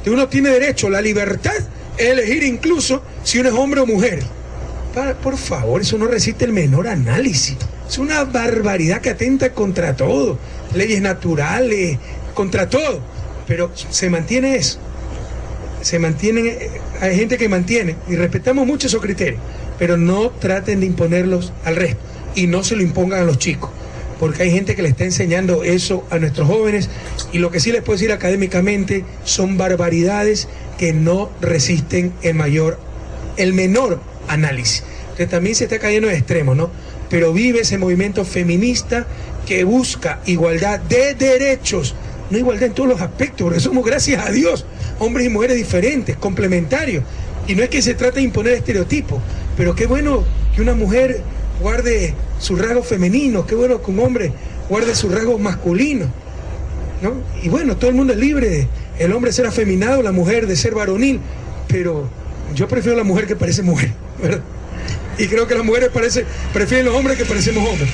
Que 0.05 0.11
uno 0.11 0.29
tiene 0.29 0.51
derecho, 0.51 0.89
la 0.89 1.01
libertad 1.01 1.53
es 1.99 2.07
elegir 2.07 2.45
incluso 2.45 3.03
si 3.25 3.39
uno 3.39 3.49
es 3.49 3.55
hombre 3.55 3.81
o 3.81 3.87
mujer. 3.87 4.23
Para, 4.95 5.15
por 5.15 5.37
favor, 5.37 5.81
eso 5.81 5.99
no 5.99 6.07
resiste 6.07 6.45
el 6.45 6.53
menor 6.53 6.89
análisis. 6.89 7.57
Es 7.89 7.99
una 7.99 8.25
barbaridad 8.25 9.01
que 9.01 9.11
atenta 9.11 9.53
contra 9.53 9.97
todo. 9.97 10.39
Leyes 10.75 11.01
naturales, 11.01 11.99
contra 12.35 12.69
todo. 12.69 13.01
Pero 13.47 13.73
se 13.75 14.11
mantiene 14.11 14.57
eso. 14.57 14.79
Se 15.83 15.99
mantienen, 15.99 16.57
hay 17.01 17.17
gente 17.17 17.39
que 17.39 17.49
mantiene, 17.49 17.97
y 18.09 18.17
respetamos 18.17 18.67
mucho 18.67 18.89
esos 18.89 19.01
criterios, 19.01 19.41
pero 19.79 19.97
no 19.97 20.31
traten 20.31 20.81
de 20.81 20.87
imponerlos 20.87 21.53
al 21.65 21.77
resto 21.77 22.01
y 22.35 22.49
no 22.49 22.65
se 22.65 22.75
lo 22.75 22.83
impongan 22.83 23.21
a 23.21 23.25
los 23.25 23.39
chicos 23.39 23.71
porque 24.19 24.45
hay 24.45 24.51
gente 24.51 24.75
que 24.75 24.83
le 24.83 24.89
está 24.89 25.05
enseñando 25.05 25.63
eso 25.63 26.07
a 26.11 26.19
nuestros 26.19 26.49
jóvenes 26.49 26.89
y 27.33 27.39
lo 27.39 27.51
que 27.51 27.61
sí 27.61 27.73
les 27.73 27.83
puedo 27.83 27.97
decir 27.97 28.13
académicamente 28.13 29.05
son 29.25 29.59
barbaridades 29.59 30.49
que 30.79 30.93
no 30.93 31.31
resisten 31.41 32.13
el 32.23 32.35
mayor, 32.35 32.79
el 33.37 33.53
menor 33.53 34.01
análisis. 34.29 34.85
Entonces 35.03 35.29
también 35.29 35.55
se 35.55 35.65
está 35.65 35.79
cayendo 35.79 36.09
en 36.09 36.17
extremos, 36.17 36.57
¿no? 36.57 36.71
Pero 37.09 37.33
vive 37.33 37.61
ese 37.61 37.79
movimiento 37.79 38.25
feminista 38.25 39.07
que 39.47 39.65
busca 39.65 40.21
igualdad 40.27 40.81
de 40.81 41.15
derechos, 41.15 41.95
no 42.31 42.39
igualdad 42.39 42.65
en 42.65 42.75
todos 42.75 42.89
los 42.89 43.01
aspectos, 43.01 43.45
porque 43.45 43.61
somos, 43.61 43.85
gracias 43.85 44.27
a 44.27 44.31
Dios, 44.31 44.67
hombres 44.99 45.27
y 45.27 45.31
mujeres 45.31 45.57
diferentes, 45.57 46.17
complementarios. 46.17 47.05
Y 47.47 47.55
no 47.55 47.63
es 47.63 47.69
que 47.69 47.81
se 47.81 47.95
trate 47.95 48.17
de 48.17 48.23
imponer 48.23 48.55
estereotipos, 48.55 49.23
pero 49.57 49.75
qué 49.75 49.87
bueno 49.87 50.25
que 50.55 50.63
una 50.63 50.75
mujer 50.75 51.21
guarde 51.61 52.15
sus 52.39 52.59
rasgos 52.59 52.87
femeninos, 52.87 53.47
qué 53.47 53.55
bueno 53.55 53.83
que 53.83 53.91
un 53.91 54.01
hombre 54.01 54.33
guarde 54.69 54.95
sus 54.95 55.13
rasgos 55.13 55.41
masculinos. 55.41 56.09
¿no? 57.03 57.15
Y 57.43 57.49
bueno, 57.49 57.77
todo 57.77 57.91
el 57.91 57.97
mundo 57.97 58.13
es 58.13 58.19
libre, 58.19 58.49
de, 58.49 58.69
el 58.99 59.13
hombre 59.13 59.33
ser 59.33 59.47
afeminado, 59.47 60.03
la 60.03 60.13
mujer 60.13 60.47
de 60.47 60.57
ser 60.57 60.75
varonil, 60.75 61.21
pero 61.69 62.09
yo 62.55 62.69
prefiero 62.69 62.97
la 62.97 63.05
mujer 63.05 63.27
que 63.27 63.37
parece 63.37 63.63
mujer, 63.63 63.93
¿verdad? 64.23 64.41
Y 65.19 65.27
creo 65.29 65.47
que 65.47 65.55
las 65.55 65.65
mujeres 65.65 65.91
prefieren 66.53 66.87
los 66.87 66.95
hombres 66.95 67.17
que 67.17 67.25
parecemos 67.25 67.69
hombres. 67.69 67.89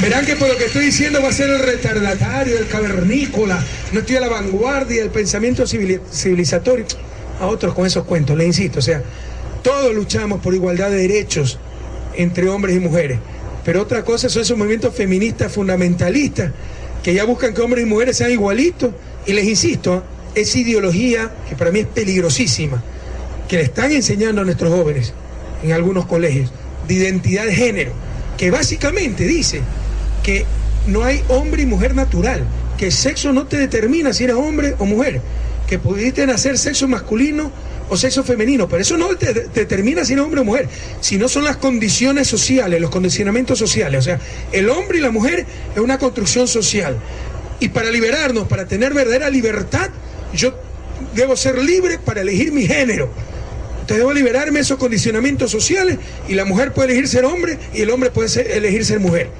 Verán 0.00 0.24
que 0.24 0.36
por 0.36 0.48
lo 0.48 0.56
que 0.56 0.66
estoy 0.66 0.86
diciendo 0.86 1.20
va 1.20 1.28
a 1.28 1.32
ser 1.32 1.50
el 1.50 1.58
retardatario, 1.58 2.56
el 2.56 2.68
cavernícola, 2.68 3.64
no 3.92 4.00
estoy 4.00 4.16
a 4.16 4.20
la 4.20 4.28
vanguardia 4.28 5.02
del 5.02 5.10
pensamiento 5.10 5.66
civilizatorio. 5.66 6.86
A 7.40 7.46
otros 7.46 7.74
con 7.74 7.86
esos 7.86 8.04
cuentos, 8.04 8.36
le 8.36 8.46
insisto, 8.46 8.80
o 8.80 8.82
sea, 8.82 9.02
todos 9.62 9.94
luchamos 9.94 10.40
por 10.40 10.54
igualdad 10.54 10.90
de 10.90 10.96
derechos 10.96 11.58
entre 12.18 12.48
hombres 12.48 12.76
y 12.76 12.80
mujeres, 12.80 13.18
Pero 13.64 13.82
otra 13.82 14.04
cosa 14.04 14.28
son 14.28 14.42
esos 14.42 14.58
movimientos 14.58 14.94
feministas 14.94 15.52
fundamentalistas 15.52 16.52
que 17.02 17.14
ya 17.14 17.24
buscan 17.24 17.54
que 17.54 17.60
hombres 17.60 17.86
y 17.86 17.88
mujeres 17.88 18.16
sean 18.16 18.30
igualitos. 18.30 18.90
Y 19.24 19.32
les 19.32 19.46
insisto, 19.46 20.02
esa 20.34 20.58
ideología 20.58 21.30
que 21.48 21.54
para 21.54 21.70
mí 21.70 21.80
es 21.80 21.86
peligrosísima, 21.86 22.82
que 23.48 23.56
le 23.56 23.62
están 23.62 23.92
enseñando 23.92 24.42
a 24.42 24.44
nuestros 24.44 24.72
jóvenes 24.72 25.12
en 25.62 25.72
algunos 25.72 26.06
colegios, 26.06 26.52
de 26.86 26.94
identidad 26.94 27.44
de 27.44 27.54
género, 27.54 27.92
que 28.36 28.50
básicamente 28.50 29.24
dice 29.24 29.60
que 30.22 30.44
no 30.86 31.04
hay 31.04 31.22
hombre 31.28 31.62
y 31.62 31.66
mujer 31.66 31.94
natural, 31.94 32.44
que 32.78 32.86
el 32.86 32.92
sexo 32.92 33.32
no 33.32 33.46
te 33.46 33.58
determina 33.58 34.12
si 34.12 34.24
eres 34.24 34.36
hombre 34.36 34.74
o 34.78 34.86
mujer, 34.86 35.20
que 35.66 35.78
pudiste 35.78 36.26
nacer 36.26 36.58
sexo 36.58 36.88
masculino 36.88 37.52
o 37.88 37.96
sexo 37.96 38.24
femenino, 38.24 38.68
pero 38.68 38.82
eso 38.82 38.96
no 38.96 39.08
te, 39.16 39.32
determina 39.32 40.04
si 40.04 40.12
eres 40.12 40.24
hombre 40.24 40.40
o 40.40 40.44
mujer, 40.44 40.68
sino 41.00 41.28
son 41.28 41.44
las 41.44 41.56
condiciones 41.56 42.28
sociales, 42.28 42.80
los 42.80 42.90
condicionamientos 42.90 43.58
sociales. 43.58 44.00
O 44.00 44.02
sea, 44.02 44.20
el 44.52 44.68
hombre 44.68 44.98
y 44.98 45.00
la 45.00 45.10
mujer 45.10 45.46
es 45.74 45.80
una 45.80 45.98
construcción 45.98 46.48
social. 46.48 46.98
Y 47.60 47.70
para 47.70 47.90
liberarnos, 47.90 48.46
para 48.46 48.66
tener 48.66 48.94
verdadera 48.94 49.30
libertad, 49.30 49.90
yo 50.32 50.54
debo 51.14 51.36
ser 51.36 51.62
libre 51.62 51.98
para 51.98 52.20
elegir 52.20 52.52
mi 52.52 52.66
género. 52.66 53.10
Entonces 53.80 53.98
debo 53.98 54.12
liberarme 54.12 54.58
de 54.58 54.60
esos 54.60 54.78
condicionamientos 54.78 55.50
sociales 55.50 55.98
y 56.28 56.34
la 56.34 56.44
mujer 56.44 56.72
puede 56.72 56.88
elegir 56.88 57.08
ser 57.08 57.24
hombre 57.24 57.58
y 57.72 57.80
el 57.80 57.90
hombre 57.90 58.10
puede 58.10 58.56
elegir 58.56 58.84
ser 58.84 59.00
mujer. 59.00 59.30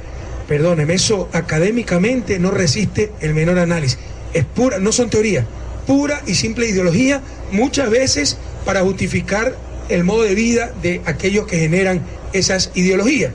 Perdóneme, 0.49 0.95
eso 0.95 1.29
académicamente 1.33 2.39
no 2.39 2.51
resiste 2.51 3.13
el 3.21 3.35
menor 3.35 3.59
análisis. 3.59 3.99
Es 4.33 4.47
pura, 4.47 4.79
no 4.79 4.93
son 4.93 5.11
teorías, 5.11 5.45
pura 5.87 6.23
y 6.27 6.35
simple 6.35 6.67
ideología, 6.67 7.21
muchas 7.51 7.91
veces 7.91 8.37
para 8.65 8.83
justificar 8.83 9.57
el 9.89 10.05
modo 10.05 10.23
de 10.23 10.35
vida 10.35 10.73
de 10.83 11.01
aquellos 11.07 11.47
que 11.47 11.59
generan 11.59 12.03
esas 12.33 12.71
ideologías, 12.75 13.33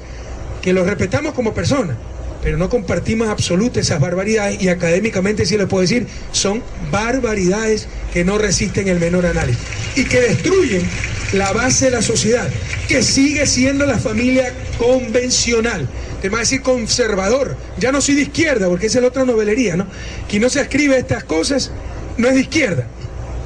que 0.61 0.74
los 0.74 0.86
respetamos 0.86 1.34
como 1.34 1.53
personas, 1.53 1.97
pero 2.43 2.57
no 2.57 2.70
compartimos 2.70 3.30
absolutamente 3.30 3.80
esas 3.80 3.99
barbaridades 3.99 4.61
y 4.61 4.68
académicamente 4.68 5.45
sí 5.45 5.57
les 5.57 5.68
puedo 5.68 5.82
decir, 5.82 6.07
son 6.32 6.61
barbaridades 6.91 7.88
que 8.11 8.26
no 8.26 8.38
resisten 8.38 8.88
el 8.88 8.99
menor 8.99 9.26
análisis 9.26 9.61
y 9.95 10.03
que 10.03 10.20
destruyen 10.20 10.84
la 11.32 11.51
base 11.51 11.86
de 11.86 11.91
la 11.91 12.01
sociedad, 12.01 12.47
que 12.88 13.01
sigue 13.01 13.47
siendo 13.47 13.86
la 13.86 13.97
familia 13.97 14.53
convencional. 14.78 15.88
Te 16.22 16.30
va 16.30 16.38
a 16.38 16.41
decir 16.41 16.61
conservador, 16.61 17.57
ya 17.80 17.91
no 17.91 18.01
soy 18.01 18.16
de 18.16 18.22
izquierda, 18.24 18.68
porque 18.68 18.88
esa 18.88 18.99
es 18.99 19.01
la 19.01 19.07
otra 19.07 19.26
novelería, 19.26 19.76
¿no? 19.76 19.88
Quien 20.30 20.41
no 20.41 20.49
se 20.49 20.61
escribe 20.61 20.97
estas 20.97 21.24
cosas 21.24 21.72
no 22.18 22.28
es 22.28 22.36
de 22.36 22.41
izquierda. 22.41 22.88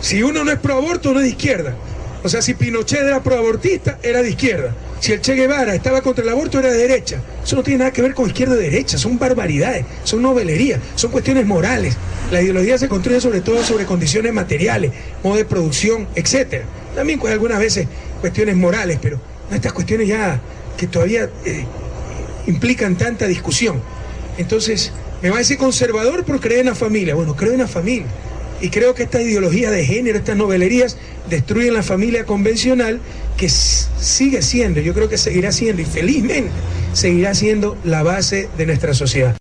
Si 0.01 0.21
uno 0.23 0.43
no 0.43 0.51
es 0.51 0.59
pro 0.59 0.75
aborto, 0.75 1.13
no 1.13 1.19
es 1.19 1.25
de 1.25 1.29
izquierda. 1.31 1.75
O 2.23 2.29
sea, 2.29 2.41
si 2.41 2.55
Pinochet 2.55 3.01
era 3.01 3.21
proabortista, 3.21 3.99
era 4.01 4.21
de 4.21 4.29
izquierda. 4.29 4.75
Si 4.99 5.13
el 5.13 5.21
Che 5.21 5.35
Guevara 5.35 5.75
estaba 5.75 6.01
contra 6.01 6.23
el 6.23 6.29
aborto, 6.29 6.59
era 6.59 6.71
de 6.71 6.77
derecha. 6.77 7.21
Eso 7.43 7.55
no 7.55 7.63
tiene 7.63 7.79
nada 7.79 7.91
que 7.91 8.01
ver 8.01 8.13
con 8.13 8.27
izquierda 8.27 8.55
o 8.55 8.57
derecha, 8.57 8.97
son 8.97 9.19
barbaridades, 9.19 9.85
son 10.03 10.23
novelerías, 10.23 10.79
son 10.95 11.11
cuestiones 11.11 11.45
morales. 11.45 11.95
La 12.31 12.41
ideología 12.41 12.77
se 12.77 12.89
construye 12.89 13.21
sobre 13.21 13.41
todo 13.41 13.63
sobre 13.63 13.85
condiciones 13.85 14.33
materiales, 14.33 14.91
modo 15.23 15.37
de 15.37 15.45
producción, 15.45 16.07
etc. 16.15 16.63
También 16.95 17.19
pues, 17.19 17.31
algunas 17.31 17.59
veces 17.59 17.87
cuestiones 18.19 18.55
morales, 18.55 18.97
pero 19.01 19.19
estas 19.51 19.71
cuestiones 19.71 20.07
ya 20.07 20.41
que 20.75 20.87
todavía 20.87 21.29
eh, 21.45 21.65
implican 22.47 22.97
tanta 22.97 23.27
discusión. 23.27 23.81
Entonces, 24.37 24.91
me 25.21 25.29
va 25.29 25.37
a 25.37 25.39
decir 25.39 25.57
conservador 25.57 26.25
por 26.25 26.39
creer 26.39 26.61
en 26.61 26.65
la 26.67 26.75
familia. 26.75 27.15
Bueno, 27.15 27.35
creo 27.35 27.53
en 27.53 27.59
la 27.59 27.67
familia. 27.67 28.07
Y 28.61 28.69
creo 28.69 28.95
que 28.95 29.03
esta 29.03 29.21
ideología 29.21 29.69
de 29.71 29.85
género, 29.85 30.17
estas 30.17 30.35
novelerías, 30.35 30.97
destruyen 31.29 31.73
la 31.73 31.83
familia 31.83 32.25
convencional 32.25 32.99
que 33.37 33.49
sigue 33.49 34.41
siendo, 34.41 34.79
yo 34.81 34.93
creo 34.93 35.09
que 35.09 35.17
seguirá 35.17 35.51
siendo, 35.51 35.81
y 35.81 35.85
felizmente 35.85 36.51
seguirá 36.93 37.35
siendo 37.35 37.77
la 37.83 38.01
base 38.01 38.49
de 38.57 38.65
nuestra 38.65 38.93
sociedad 38.93 39.37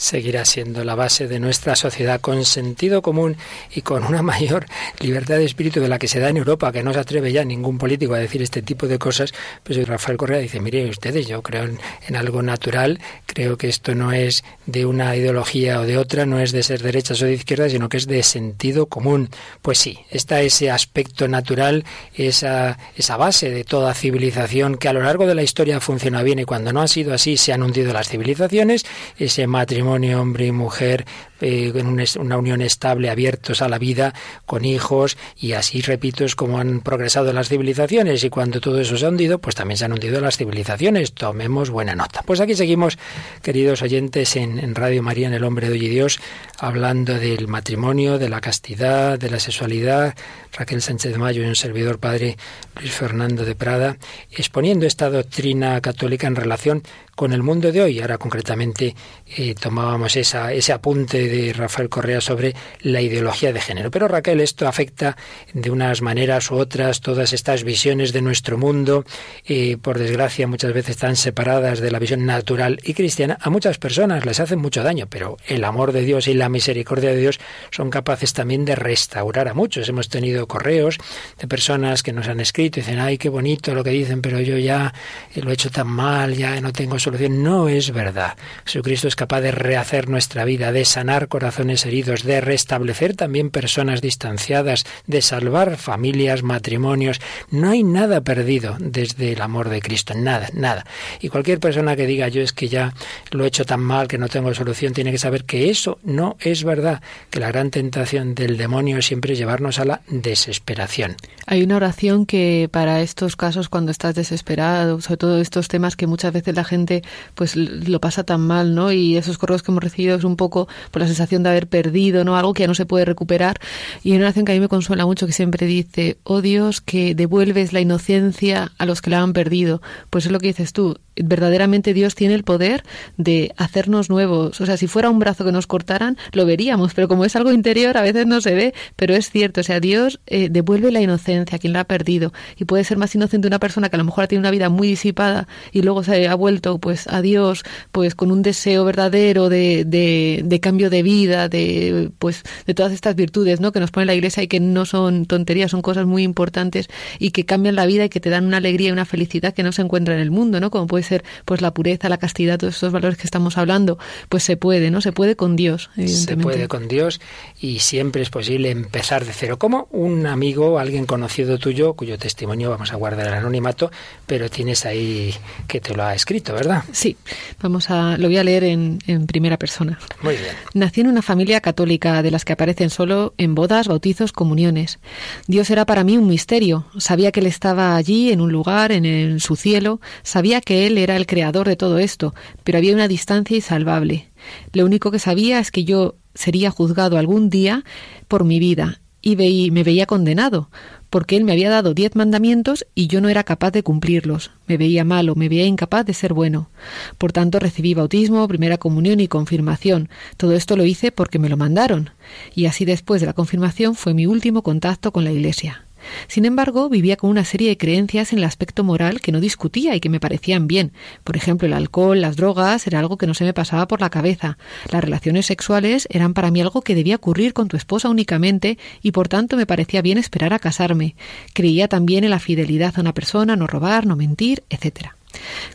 seguirá 0.00 0.46
siendo 0.46 0.82
la 0.82 0.94
base 0.94 1.28
de 1.28 1.38
nuestra 1.38 1.76
sociedad 1.76 2.22
con 2.22 2.46
sentido 2.46 3.02
común 3.02 3.36
y 3.74 3.82
con 3.82 4.02
una 4.02 4.22
mayor 4.22 4.64
libertad 4.98 5.36
de 5.36 5.44
espíritu 5.44 5.78
de 5.78 5.88
la 5.88 5.98
que 5.98 6.08
se 6.08 6.18
da 6.20 6.30
en 6.30 6.38
Europa, 6.38 6.72
que 6.72 6.82
no 6.82 6.94
se 6.94 7.00
atreve 7.00 7.32
ya 7.32 7.44
ningún 7.44 7.76
político 7.76 8.14
a 8.14 8.18
decir 8.18 8.40
este 8.40 8.62
tipo 8.62 8.88
de 8.88 8.98
cosas, 8.98 9.34
pues 9.62 9.86
Rafael 9.86 10.16
Correa 10.16 10.38
dice, 10.38 10.58
mire 10.58 10.88
ustedes, 10.88 11.28
yo 11.28 11.42
creo 11.42 11.64
en, 12.08 12.16
algo 12.16 12.42
natural, 12.42 12.98
creo 13.26 13.58
que 13.58 13.68
esto 13.68 13.94
no 13.94 14.12
es 14.12 14.42
de 14.64 14.86
una 14.86 15.14
ideología 15.16 15.80
o 15.80 15.82
de 15.84 15.98
otra, 15.98 16.24
no 16.24 16.40
es 16.40 16.52
de 16.52 16.62
ser 16.62 16.82
derechas 16.82 17.20
o 17.20 17.26
de 17.26 17.34
izquierdas, 17.34 17.72
sino 17.72 17.90
que 17.90 17.98
es 17.98 18.06
de 18.06 18.22
sentido 18.22 18.86
común. 18.86 19.28
Pues 19.60 19.78
sí, 19.78 19.98
está 20.10 20.40
ese 20.40 20.70
aspecto 20.70 21.28
natural, 21.28 21.84
esa, 22.14 22.78
esa 22.96 23.18
base 23.18 23.50
de 23.50 23.64
toda 23.64 23.92
civilización 23.92 24.78
que 24.78 24.88
a 24.88 24.94
lo 24.94 25.02
largo 25.02 25.26
de 25.26 25.34
la 25.34 25.42
historia 25.42 25.78
funciona 25.78 26.22
bien 26.22 26.38
y 26.38 26.44
cuando 26.44 26.72
no 26.72 26.80
ha 26.80 26.88
sido 26.88 27.12
así 27.12 27.36
se 27.36 27.52
han 27.52 27.62
hundido 27.62 27.92
las 27.92 28.08
civilizaciones, 28.08 28.86
ese 29.18 29.46
matrimonio 29.46 29.89
hombre 30.14 30.46
y 30.46 30.52
mujer 30.52 31.04
eh, 31.40 31.72
en 31.74 31.86
una 31.88 32.38
unión 32.38 32.62
estable, 32.62 33.10
abiertos 33.10 33.62
a 33.62 33.68
la 33.68 33.78
vida, 33.78 34.14
con 34.46 34.64
hijos, 34.64 35.16
y 35.36 35.52
así, 35.52 35.80
repito, 35.80 36.24
es 36.24 36.34
como 36.34 36.58
han 36.58 36.80
progresado 36.80 37.32
las 37.32 37.48
civilizaciones, 37.48 38.24
y 38.24 38.30
cuando 38.30 38.60
todo 38.60 38.80
eso 38.80 38.96
se 38.96 39.06
ha 39.06 39.08
hundido, 39.08 39.38
pues 39.38 39.54
también 39.54 39.78
se 39.78 39.84
han 39.84 39.92
hundido 39.92 40.20
las 40.20 40.36
civilizaciones. 40.36 41.12
Tomemos 41.12 41.70
buena 41.70 41.94
nota. 41.94 42.22
Pues 42.24 42.40
aquí 42.40 42.54
seguimos, 42.54 42.98
queridos 43.42 43.82
oyentes, 43.82 44.36
en, 44.36 44.74
Radio 44.74 45.02
María, 45.02 45.28
en 45.28 45.34
El 45.34 45.44
Hombre 45.44 45.68
de 45.68 45.72
Hoy 45.74 45.86
y 45.86 45.88
Dios, 45.88 46.20
hablando 46.58 47.14
del 47.14 47.48
matrimonio, 47.48 48.18
de 48.18 48.28
la 48.28 48.40
castidad, 48.40 49.18
de 49.18 49.30
la 49.30 49.38
sexualidad. 49.38 50.14
Raquel 50.52 50.82
Sánchez 50.82 51.16
Mayo 51.16 51.42
y 51.42 51.46
un 51.46 51.56
servidor 51.56 51.98
padre 51.98 52.36
Luis 52.80 52.92
Fernando 52.92 53.44
de 53.44 53.54
Prada, 53.54 53.96
exponiendo 54.32 54.86
esta 54.86 55.08
doctrina 55.08 55.80
católica 55.80 56.26
en 56.26 56.36
relación 56.36 56.82
con 57.14 57.32
el 57.32 57.42
mundo 57.42 57.70
de 57.70 57.82
hoy. 57.82 58.00
Ahora 58.00 58.18
concretamente 58.18 58.94
eh, 59.36 59.54
tomábamos 59.54 60.16
esa, 60.16 60.52
ese 60.52 60.72
apunte 60.72 61.28
de 61.30 61.52
Rafael 61.52 61.88
Correa 61.88 62.20
sobre 62.20 62.54
la 62.80 63.00
ideología 63.00 63.52
de 63.52 63.60
género. 63.60 63.90
Pero 63.90 64.08
Raquel, 64.08 64.40
esto 64.40 64.68
afecta 64.68 65.16
de 65.52 65.70
unas 65.70 66.02
maneras 66.02 66.50
u 66.50 66.56
otras 66.56 67.00
todas 67.00 67.32
estas 67.32 67.64
visiones 67.64 68.12
de 68.12 68.22
nuestro 68.22 68.58
mundo, 68.58 69.04
eh, 69.44 69.76
por 69.80 69.98
desgracia 69.98 70.46
muchas 70.46 70.72
veces 70.72 70.90
están 70.90 71.16
separadas 71.16 71.80
de 71.80 71.90
la 71.90 71.98
visión 71.98 72.26
natural 72.26 72.78
y 72.84 72.94
cristiana. 72.94 73.38
A 73.40 73.50
muchas 73.50 73.78
personas 73.78 74.26
les 74.26 74.40
hacen 74.40 74.58
mucho 74.58 74.82
daño, 74.82 75.06
pero 75.08 75.36
el 75.46 75.64
amor 75.64 75.92
de 75.92 76.02
Dios 76.02 76.28
y 76.28 76.34
la 76.34 76.48
misericordia 76.48 77.10
de 77.10 77.16
Dios 77.16 77.40
son 77.70 77.90
capaces 77.90 78.32
también 78.32 78.64
de 78.64 78.74
restaurar 78.74 79.48
a 79.48 79.54
muchos. 79.54 79.88
Hemos 79.88 80.08
tenido 80.08 80.46
correos 80.46 80.98
de 81.38 81.48
personas 81.48 82.02
que 82.02 82.12
nos 82.12 82.28
han 82.28 82.40
escrito 82.40 82.78
y 82.78 82.82
dicen, 82.82 82.98
ay, 82.98 83.18
qué 83.18 83.28
bonito 83.28 83.74
lo 83.74 83.82
que 83.82 83.90
dicen, 83.90 84.20
pero 84.20 84.40
yo 84.40 84.58
ya 84.58 84.92
lo 85.36 85.50
he 85.50 85.54
hecho 85.54 85.70
tan 85.70 85.86
mal, 85.86 86.34
ya 86.34 86.60
no 86.60 86.72
tengo 86.72 86.96
no 87.28 87.68
es 87.68 87.92
verdad. 87.92 88.36
Jesucristo 88.64 89.08
es 89.08 89.16
capaz 89.16 89.40
de 89.40 89.52
rehacer 89.52 90.08
nuestra 90.08 90.44
vida, 90.44 90.72
de 90.72 90.84
sanar 90.84 91.19
corazones 91.28 91.86
heridos, 91.86 92.24
de 92.24 92.40
restablecer 92.40 93.16
también 93.16 93.50
personas 93.50 94.00
distanciadas, 94.00 94.84
de 95.06 95.22
salvar 95.22 95.76
familias, 95.76 96.42
matrimonios. 96.42 97.20
No 97.50 97.70
hay 97.70 97.82
nada 97.82 98.20
perdido 98.20 98.76
desde 98.78 99.32
el 99.32 99.42
amor 99.42 99.68
de 99.68 99.80
Cristo, 99.80 100.14
nada, 100.14 100.48
nada. 100.52 100.84
Y 101.20 101.28
cualquier 101.28 101.60
persona 101.60 101.96
que 101.96 102.06
diga 102.06 102.28
yo 102.28 102.42
es 102.42 102.52
que 102.52 102.68
ya 102.68 102.94
lo 103.30 103.44
he 103.44 103.48
hecho 103.48 103.64
tan 103.64 103.80
mal 103.80 104.08
que 104.08 104.18
no 104.18 104.28
tengo 104.28 104.52
solución, 104.54 104.92
tiene 104.92 105.12
que 105.12 105.18
saber 105.18 105.44
que 105.44 105.70
eso 105.70 105.98
no 106.02 106.36
es 106.40 106.64
verdad, 106.64 107.02
que 107.30 107.40
la 107.40 107.48
gran 107.48 107.70
tentación 107.70 108.34
del 108.34 108.56
demonio 108.56 109.02
siempre 109.02 109.32
es 109.32 109.38
llevarnos 109.38 109.78
a 109.78 109.84
la 109.84 110.02
desesperación. 110.08 111.16
Hay 111.46 111.62
una 111.62 111.76
oración 111.76 112.26
que 112.26 112.68
para 112.70 113.00
estos 113.00 113.36
casos 113.36 113.68
cuando 113.68 113.90
estás 113.90 114.14
desesperado, 114.14 115.00
sobre 115.00 115.16
todo 115.16 115.40
estos 115.40 115.68
temas 115.68 115.96
que 115.96 116.06
muchas 116.06 116.32
veces 116.32 116.54
la 116.54 116.64
gente 116.64 117.02
pues 117.34 117.56
lo 117.56 118.00
pasa 118.00 118.24
tan 118.24 118.40
mal, 118.40 118.74
¿no? 118.74 118.92
Y 118.92 119.16
esos 119.16 119.38
correos 119.38 119.62
que 119.62 119.70
hemos 119.70 119.82
recibido 119.82 120.16
es 120.16 120.24
un 120.24 120.36
poco 120.36 120.68
sensación 121.10 121.42
de 121.42 121.50
haber 121.50 121.68
perdido, 121.68 122.24
¿no? 122.24 122.36
Algo 122.36 122.54
que 122.54 122.62
ya 122.62 122.66
no 122.66 122.74
se 122.74 122.86
puede 122.86 123.04
recuperar. 123.04 123.58
Y 124.02 124.12
hay 124.12 124.16
una 124.16 124.26
oración 124.26 124.44
que 124.44 124.52
a 124.52 124.54
mí 124.54 124.60
me 124.60 124.68
consuela 124.68 125.06
mucho 125.06 125.26
que 125.26 125.32
siempre 125.32 125.66
dice, 125.66 126.18
oh 126.24 126.40
Dios, 126.40 126.80
que 126.80 127.14
devuelves 127.14 127.72
la 127.72 127.80
inocencia 127.80 128.72
a 128.78 128.86
los 128.86 129.02
que 129.02 129.10
la 129.10 129.20
han 129.20 129.32
perdido. 129.32 129.82
Pues 130.10 130.26
es 130.26 130.32
lo 130.32 130.38
que 130.38 130.48
dices 130.48 130.72
tú, 130.72 130.96
verdaderamente 131.16 131.94
Dios 131.94 132.14
tiene 132.14 132.34
el 132.34 132.44
poder 132.44 132.84
de 133.16 133.52
hacernos 133.56 134.10
nuevos. 134.10 134.60
O 134.60 134.66
sea, 134.66 134.76
si 134.76 134.86
fuera 134.86 135.10
un 135.10 135.18
brazo 135.18 135.44
que 135.44 135.52
nos 135.52 135.66
cortaran, 135.66 136.16
lo 136.32 136.46
veríamos, 136.46 136.94
pero 136.94 137.08
como 137.08 137.24
es 137.24 137.36
algo 137.36 137.52
interior, 137.52 137.96
a 137.96 138.02
veces 138.02 138.26
no 138.26 138.40
se 138.40 138.54
ve, 138.54 138.74
pero 138.96 139.14
es 139.14 139.30
cierto. 139.30 139.60
O 139.60 139.64
sea, 139.64 139.80
Dios 139.80 140.20
eh, 140.26 140.48
devuelve 140.50 140.90
la 140.90 141.00
inocencia 141.00 141.56
a 141.56 141.58
quien 141.58 141.72
la 141.72 141.80
ha 141.80 141.84
perdido. 141.84 142.32
Y 142.56 142.64
puede 142.64 142.84
ser 142.84 142.98
más 142.98 143.14
inocente 143.14 143.48
una 143.48 143.58
persona 143.58 143.88
que 143.88 143.96
a 143.96 143.98
lo 143.98 144.04
mejor 144.04 144.24
ha 144.24 144.26
tenido 144.26 144.40
una 144.40 144.50
vida 144.50 144.68
muy 144.68 144.88
disipada 144.88 145.48
y 145.72 145.82
luego 145.82 146.02
se 146.02 146.28
ha 146.28 146.34
vuelto 146.34 146.78
pues 146.78 147.06
a 147.08 147.22
Dios 147.22 147.64
pues 147.92 148.14
con 148.14 148.30
un 148.30 148.42
deseo 148.42 148.84
verdadero 148.84 149.48
de, 149.48 149.84
de, 149.84 150.60
cambio 150.60 150.90
de 150.90 150.99
de 151.00 151.02
vida, 151.02 151.48
de 151.48 152.10
pues 152.18 152.42
de 152.66 152.74
todas 152.74 152.92
estas 152.92 153.14
virtudes, 153.14 153.60
¿no? 153.60 153.72
que 153.72 153.80
nos 153.80 153.90
pone 153.90 154.06
la 154.06 154.14
Iglesia 154.14 154.42
y 154.42 154.48
que 154.48 154.60
no 154.60 154.84
son 154.84 155.24
tonterías, 155.24 155.70
son 155.70 155.82
cosas 155.82 156.06
muy 156.06 156.22
importantes 156.22 156.88
y 157.18 157.30
que 157.30 157.44
cambian 157.46 157.74
la 157.74 157.86
vida 157.86 158.04
y 158.04 158.08
que 158.08 158.20
te 158.20 158.30
dan 158.30 158.44
una 158.44 158.58
alegría 158.58 158.88
y 158.88 158.92
una 158.92 159.04
felicidad 159.04 159.54
que 159.54 159.62
no 159.62 159.72
se 159.72 159.82
encuentra 159.82 160.14
en 160.14 160.20
el 160.20 160.30
mundo, 160.30 160.60
¿no? 160.60 160.70
Como 160.70 160.86
puede 160.86 161.04
ser 161.04 161.24
pues 161.44 161.62
la 161.62 161.72
pureza, 161.72 162.08
la 162.08 162.18
castidad, 162.18 162.58
todos 162.58 162.74
estos 162.74 162.92
valores 162.92 163.16
que 163.16 163.26
estamos 163.26 163.56
hablando, 163.56 163.98
pues 164.28 164.42
se 164.42 164.56
puede, 164.56 164.90
¿no? 164.90 165.00
Se 165.00 165.12
puede 165.12 165.36
con 165.36 165.56
Dios, 165.56 165.90
Se 166.06 166.36
puede 166.36 166.68
con 166.68 166.88
Dios 166.88 167.20
y 167.60 167.78
siempre 167.78 168.22
es 168.22 168.30
posible 168.30 168.70
empezar 168.70 169.24
de 169.24 169.32
cero. 169.32 169.58
Como 169.58 169.88
un 169.90 170.26
amigo, 170.26 170.78
alguien 170.78 171.06
conocido 171.06 171.58
tuyo, 171.58 171.94
cuyo 171.94 172.18
testimonio 172.18 172.70
vamos 172.70 172.92
a 172.92 172.96
guardar 172.96 173.26
el 173.28 173.34
anonimato, 173.34 173.90
pero 174.26 174.50
tienes 174.50 174.84
ahí 174.84 175.34
que 175.66 175.80
te 175.80 175.94
lo 175.94 176.04
ha 176.04 176.14
escrito, 176.14 176.52
¿verdad? 176.52 176.84
Sí, 176.92 177.16
vamos 177.62 177.90
a, 177.90 178.16
lo 178.18 178.28
voy 178.28 178.36
a 178.36 178.44
leer 178.44 178.64
en, 178.64 178.98
en 179.06 179.26
primera 179.26 179.56
persona. 179.56 179.98
Muy 180.22 180.36
bien. 180.36 180.54
Nací 180.80 181.02
en 181.02 181.08
una 181.08 181.20
familia 181.20 181.60
católica 181.60 182.22
de 182.22 182.30
las 182.30 182.46
que 182.46 182.54
aparecen 182.54 182.88
solo 182.88 183.34
en 183.36 183.54
bodas, 183.54 183.86
bautizos, 183.86 184.32
comuniones. 184.32 184.98
Dios 185.46 185.68
era 185.68 185.84
para 185.84 186.04
mí 186.04 186.16
un 186.16 186.26
misterio. 186.26 186.86
Sabía 186.96 187.32
que 187.32 187.40
Él 187.40 187.46
estaba 187.46 187.96
allí, 187.96 188.32
en 188.32 188.40
un 188.40 188.50
lugar, 188.50 188.90
en, 188.90 189.04
en 189.04 189.40
su 189.40 189.56
cielo. 189.56 190.00
Sabía 190.22 190.62
que 190.62 190.86
Él 190.86 190.96
era 190.96 191.16
el 191.16 191.26
creador 191.26 191.68
de 191.68 191.76
todo 191.76 191.98
esto, 191.98 192.34
pero 192.64 192.78
había 192.78 192.94
una 192.94 193.08
distancia 193.08 193.56
insalvable. 193.56 194.30
Lo 194.72 194.86
único 194.86 195.10
que 195.10 195.18
sabía 195.18 195.58
es 195.58 195.70
que 195.70 195.84
yo 195.84 196.14
sería 196.34 196.70
juzgado 196.70 197.18
algún 197.18 197.50
día 197.50 197.84
por 198.26 198.44
mi 198.44 198.58
vida 198.58 199.02
y 199.22 199.34
veí, 199.34 199.70
me 199.70 199.84
veía 199.84 200.06
condenado, 200.06 200.70
porque 201.10 201.36
él 201.36 201.44
me 201.44 201.52
había 201.52 201.70
dado 201.70 201.92
diez 201.92 202.14
mandamientos 202.14 202.86
y 202.94 203.08
yo 203.08 203.20
no 203.20 203.28
era 203.28 203.44
capaz 203.44 203.72
de 203.72 203.82
cumplirlos. 203.82 204.52
Me 204.66 204.76
veía 204.76 205.04
malo, 205.04 205.34
me 205.34 205.48
veía 205.48 205.66
incapaz 205.66 206.06
de 206.06 206.14
ser 206.14 206.32
bueno. 206.32 206.70
Por 207.18 207.32
tanto, 207.32 207.58
recibí 207.58 207.94
bautismo, 207.94 208.46
primera 208.48 208.78
comunión 208.78 209.20
y 209.20 209.28
confirmación. 209.28 210.08
Todo 210.36 210.52
esto 210.52 210.76
lo 210.76 210.84
hice 210.84 211.12
porque 211.12 211.38
me 211.38 211.48
lo 211.48 211.56
mandaron. 211.56 212.10
Y 212.54 212.66
así 212.66 212.84
después 212.84 213.20
de 213.20 213.26
la 213.26 213.32
confirmación 213.32 213.94
fue 213.94 214.14
mi 214.14 214.26
último 214.26 214.62
contacto 214.62 215.12
con 215.12 215.24
la 215.24 215.32
Iglesia. 215.32 215.84
Sin 216.28 216.44
embargo, 216.44 216.88
vivía 216.88 217.16
con 217.16 217.30
una 217.30 217.44
serie 217.44 217.68
de 217.68 217.78
creencias 217.78 218.32
en 218.32 218.38
el 218.38 218.44
aspecto 218.44 218.84
moral 218.84 219.20
que 219.20 219.32
no 219.32 219.40
discutía 219.40 219.94
y 219.94 220.00
que 220.00 220.08
me 220.08 220.20
parecían 220.20 220.66
bien. 220.66 220.92
Por 221.24 221.36
ejemplo, 221.36 221.66
el 221.66 221.72
alcohol, 221.72 222.20
las 222.20 222.36
drogas, 222.36 222.86
era 222.86 222.98
algo 222.98 223.18
que 223.18 223.26
no 223.26 223.34
se 223.34 223.44
me 223.44 223.54
pasaba 223.54 223.88
por 223.88 224.00
la 224.00 224.10
cabeza. 224.10 224.58
Las 224.90 225.02
relaciones 225.04 225.46
sexuales 225.46 226.06
eran 226.10 226.34
para 226.34 226.50
mí 226.50 226.60
algo 226.60 226.82
que 226.82 226.94
debía 226.94 227.16
ocurrir 227.16 227.52
con 227.52 227.68
tu 227.68 227.76
esposa 227.76 228.08
únicamente 228.08 228.78
y 229.02 229.12
por 229.12 229.28
tanto 229.28 229.56
me 229.56 229.66
parecía 229.66 230.02
bien 230.02 230.18
esperar 230.18 230.52
a 230.52 230.58
casarme. 230.58 231.16
Creía 231.54 231.88
también 231.88 232.24
en 232.24 232.30
la 232.30 232.38
fidelidad 232.38 232.94
a 232.96 233.00
una 233.00 233.14
persona, 233.14 233.56
no 233.56 233.66
robar, 233.66 234.06
no 234.06 234.16
mentir, 234.16 234.62
etcétera. 234.70 235.19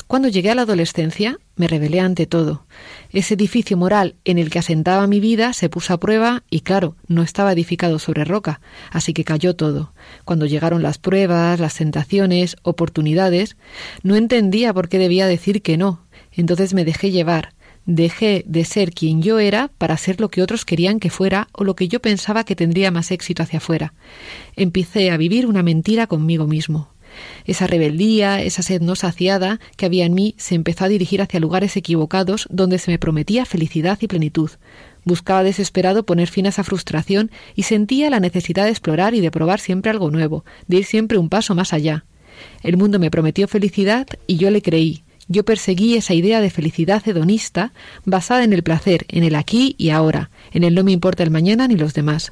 Cuando 0.08 0.28
llegué 0.28 0.52
a 0.52 0.56
la 0.56 0.64
adolescencia, 0.64 1.38
me 1.56 1.68
rebelé 1.68 2.00
ante 2.00 2.26
todo. 2.26 2.66
Ese 3.12 3.34
edificio 3.34 3.78
moral 3.78 4.16
en 4.26 4.38
el 4.38 4.50
que 4.50 4.60
asentaba 4.60 5.08
mi 5.08 5.20
vida 5.20 5.54
se 5.54 5.70
puso 5.70 5.94
a 5.94 6.00
prueba 6.00 6.44
y, 6.50 6.62
claro, 6.62 6.96
no 7.08 7.24
estaba 7.24 7.54
edificado 7.54 7.98
sobre 8.00 8.26
roca, 8.26 8.62
así 8.92 9.14
que 9.14 9.24
cayó 9.24 9.56
todo. 9.56 9.94
Cuando 10.26 10.46
llegaron 10.46 10.84
las 10.84 10.98
pruebas, 10.98 11.60
las 11.60 11.76
tentaciones, 11.76 12.58
oportunidades, 12.62 13.58
no 14.04 14.16
entendía 14.16 14.74
por 14.74 14.90
qué 14.90 15.00
debía 15.00 15.28
decir 15.28 15.62
que 15.62 15.78
no. 15.78 16.06
Entonces 16.32 16.74
me 16.74 16.86
dejé 16.86 17.12
llevar. 17.12 17.54
Dejé 17.88 18.44
de 18.48 18.66
ser 18.66 18.92
quien 18.92 19.22
yo 19.22 19.38
era 19.38 19.70
para 19.78 19.96
ser 19.98 20.20
lo 20.20 20.30
que 20.30 20.42
otros 20.42 20.66
querían 20.66 21.00
que 21.00 21.12
fuera 21.12 21.48
o 21.52 21.64
lo 21.64 21.76
que 21.76 21.88
yo 21.88 22.02
pensaba 22.02 22.44
que 22.44 22.56
tendría 22.56 22.90
más 22.90 23.12
éxito 23.12 23.44
hacia 23.44 23.58
afuera. 23.58 23.94
Empecé 24.56 25.12
a 25.12 25.18
vivir 25.18 25.46
una 25.46 25.62
mentira 25.62 26.08
conmigo 26.08 26.48
mismo. 26.48 26.95
Esa 27.46 27.68
rebeldía, 27.68 28.42
esa 28.42 28.62
sed 28.62 28.82
no 28.82 28.96
saciada 28.96 29.60
que 29.78 29.86
había 29.86 30.06
en 30.06 30.14
mí 30.14 30.36
se 30.38 30.56
empezó 30.56 30.86
a 30.86 30.90
dirigir 30.90 31.22
hacia 31.22 31.40
lugares 31.40 31.76
equivocados 31.78 32.48
donde 32.50 32.78
se 32.78 32.92
me 32.92 33.00
prometía 33.00 33.46
felicidad 33.46 33.98
y 34.02 34.08
plenitud. 34.08 34.52
Buscaba 35.04 35.44
desesperado 35.44 36.06
poner 36.06 36.28
fin 36.28 36.48
a 36.48 36.50
esa 36.50 36.64
frustración 36.64 37.32
y 37.56 37.64
sentía 37.64 38.10
la 38.10 38.20
necesidad 38.20 38.66
de 38.66 38.72
explorar 38.72 39.14
y 39.14 39.22
de 39.22 39.32
probar 39.32 39.60
siempre 39.60 39.92
algo 39.92 40.10
nuevo, 40.10 40.46
de 40.68 40.78
ir 40.78 40.86
siempre 40.86 41.18
un 41.18 41.30
paso 41.30 41.54
más 41.54 41.74
allá. 41.74 42.06
El 42.64 42.78
mundo 42.78 43.00
me 43.00 43.12
prometió 43.12 43.48
felicidad 43.48 44.08
y 44.28 44.38
yo 44.38 44.50
le 44.50 44.62
creí. 44.62 45.04
Yo 45.28 45.44
perseguí 45.44 45.96
esa 45.96 46.14
idea 46.14 46.40
de 46.40 46.50
felicidad 46.50 47.08
hedonista 47.08 47.72
basada 48.04 48.44
en 48.44 48.54
el 48.54 48.64
placer, 48.64 49.06
en 49.10 49.24
el 49.24 49.36
aquí 49.36 49.76
y 49.78 49.90
ahora, 49.90 50.30
en 50.52 50.64
el 50.64 50.76
no 50.76 50.84
me 50.84 50.92
importa 50.92 51.24
el 51.24 51.32
mañana 51.32 51.68
ni 51.68 51.76
los 51.76 51.94
demás. 51.94 52.32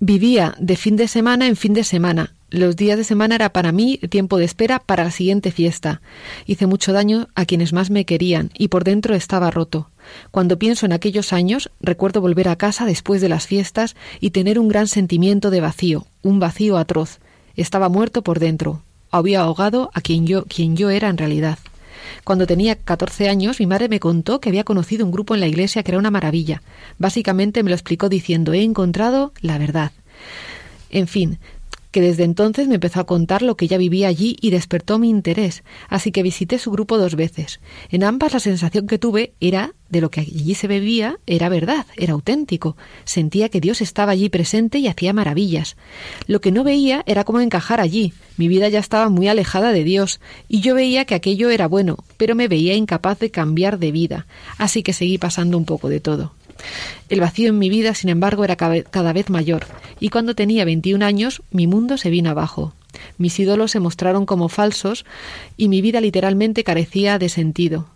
Vivía 0.00 0.54
de 0.58 0.76
fin 0.76 0.96
de 0.96 1.08
semana 1.08 1.46
en 1.46 1.56
fin 1.56 1.74
de 1.74 1.84
semana. 1.84 2.32
Los 2.54 2.76
días 2.76 2.96
de 2.96 3.02
semana 3.02 3.34
era 3.34 3.52
para 3.52 3.72
mí 3.72 3.98
tiempo 3.98 4.38
de 4.38 4.44
espera 4.44 4.78
para 4.78 5.02
la 5.02 5.10
siguiente 5.10 5.50
fiesta. 5.50 6.00
Hice 6.46 6.68
mucho 6.68 6.92
daño 6.92 7.26
a 7.34 7.46
quienes 7.46 7.72
más 7.72 7.90
me 7.90 8.04
querían 8.04 8.52
y 8.56 8.68
por 8.68 8.84
dentro 8.84 9.16
estaba 9.16 9.50
roto. 9.50 9.90
Cuando 10.30 10.56
pienso 10.56 10.86
en 10.86 10.92
aquellos 10.92 11.32
años, 11.32 11.72
recuerdo 11.80 12.20
volver 12.20 12.46
a 12.46 12.54
casa 12.54 12.86
después 12.86 13.20
de 13.20 13.28
las 13.28 13.48
fiestas 13.48 13.96
y 14.20 14.30
tener 14.30 14.60
un 14.60 14.68
gran 14.68 14.86
sentimiento 14.86 15.50
de 15.50 15.62
vacío, 15.62 16.06
un 16.22 16.38
vacío 16.38 16.78
atroz. 16.78 17.18
Estaba 17.56 17.88
muerto 17.88 18.22
por 18.22 18.38
dentro. 18.38 18.82
Había 19.10 19.40
ahogado 19.40 19.90
a 19.92 20.00
quien 20.00 20.24
yo, 20.24 20.44
quien 20.44 20.76
yo 20.76 20.90
era 20.90 21.08
en 21.08 21.18
realidad. 21.18 21.58
Cuando 22.22 22.46
tenía 22.46 22.76
14 22.76 23.28
años, 23.28 23.58
mi 23.58 23.66
madre 23.66 23.88
me 23.88 23.98
contó 23.98 24.38
que 24.38 24.50
había 24.50 24.62
conocido 24.62 25.04
un 25.04 25.10
grupo 25.10 25.34
en 25.34 25.40
la 25.40 25.48
iglesia 25.48 25.82
que 25.82 25.90
era 25.90 25.98
una 25.98 26.12
maravilla. 26.12 26.62
Básicamente 26.98 27.64
me 27.64 27.70
lo 27.70 27.74
explicó 27.74 28.08
diciendo 28.08 28.52
he 28.52 28.62
encontrado 28.62 29.32
la 29.40 29.58
verdad. 29.58 29.90
En 30.94 31.08
fin, 31.08 31.40
que 31.94 32.00
desde 32.00 32.24
entonces 32.24 32.66
me 32.66 32.74
empezó 32.74 32.98
a 32.98 33.06
contar 33.06 33.42
lo 33.42 33.56
que 33.56 33.68
ya 33.68 33.78
vivía 33.78 34.08
allí 34.08 34.36
y 34.40 34.50
despertó 34.50 34.98
mi 34.98 35.08
interés, 35.08 35.62
así 35.88 36.10
que 36.10 36.24
visité 36.24 36.58
su 36.58 36.72
grupo 36.72 36.98
dos 36.98 37.14
veces. 37.14 37.60
En 37.88 38.02
ambas 38.02 38.32
la 38.32 38.40
sensación 38.40 38.88
que 38.88 38.98
tuve 38.98 39.32
era 39.38 39.74
de 39.90 40.00
lo 40.00 40.10
que 40.10 40.18
allí 40.18 40.56
se 40.56 40.66
bebía 40.66 41.20
era 41.24 41.48
verdad, 41.48 41.86
era 41.96 42.14
auténtico. 42.14 42.76
Sentía 43.04 43.48
que 43.48 43.60
Dios 43.60 43.80
estaba 43.80 44.10
allí 44.10 44.28
presente 44.28 44.78
y 44.78 44.88
hacía 44.88 45.12
maravillas. 45.12 45.76
Lo 46.26 46.40
que 46.40 46.50
no 46.50 46.64
veía 46.64 47.04
era 47.06 47.22
cómo 47.22 47.38
encajar 47.38 47.80
allí. 47.80 48.12
Mi 48.38 48.48
vida 48.48 48.68
ya 48.68 48.80
estaba 48.80 49.08
muy 49.08 49.28
alejada 49.28 49.70
de 49.70 49.84
Dios, 49.84 50.18
y 50.48 50.62
yo 50.62 50.74
veía 50.74 51.04
que 51.04 51.14
aquello 51.14 51.48
era 51.48 51.68
bueno, 51.68 51.98
pero 52.16 52.34
me 52.34 52.48
veía 52.48 52.74
incapaz 52.74 53.20
de 53.20 53.30
cambiar 53.30 53.78
de 53.78 53.92
vida, 53.92 54.26
así 54.58 54.82
que 54.82 54.92
seguí 54.92 55.16
pasando 55.16 55.56
un 55.56 55.64
poco 55.64 55.88
de 55.88 56.00
todo. 56.00 56.32
El 57.08 57.20
vacío 57.20 57.48
en 57.48 57.58
mi 57.58 57.68
vida, 57.68 57.94
sin 57.94 58.10
embargo, 58.10 58.44
era 58.44 58.56
cada 58.56 59.12
vez 59.12 59.30
mayor, 59.30 59.66
y 60.00 60.08
cuando 60.08 60.34
tenía 60.34 60.64
21 60.64 61.04
años 61.04 61.42
mi 61.50 61.66
mundo 61.66 61.96
se 61.98 62.10
vino 62.10 62.30
abajo. 62.30 62.74
Mis 63.18 63.38
ídolos 63.38 63.72
se 63.72 63.80
mostraron 63.80 64.26
como 64.26 64.48
falsos 64.48 65.04
y 65.56 65.68
mi 65.68 65.80
vida 65.80 66.00
literalmente 66.00 66.64
carecía 66.64 67.18
de 67.18 67.28
sentido. 67.28 67.88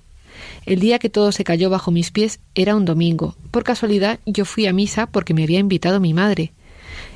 El 0.67 0.81
día 0.81 0.99
que 0.99 1.09
todo 1.09 1.33
se 1.33 1.45
cayó 1.45 1.71
bajo 1.71 1.91
mis 1.91 2.11
pies 2.11 2.41
era 2.55 2.77
un 2.77 2.85
domingo. 2.85 3.37
Por 3.51 3.65
casualidad 3.65 4.21
yo 4.27 4.45
fui 4.45 4.67
a 4.67 4.73
misa 4.73 5.07
porque 5.07 5.35
me 5.35 5.45
había 5.45 5.59
invitado 5.59 6.01
mi 6.01 6.15
madre. 6.15 6.53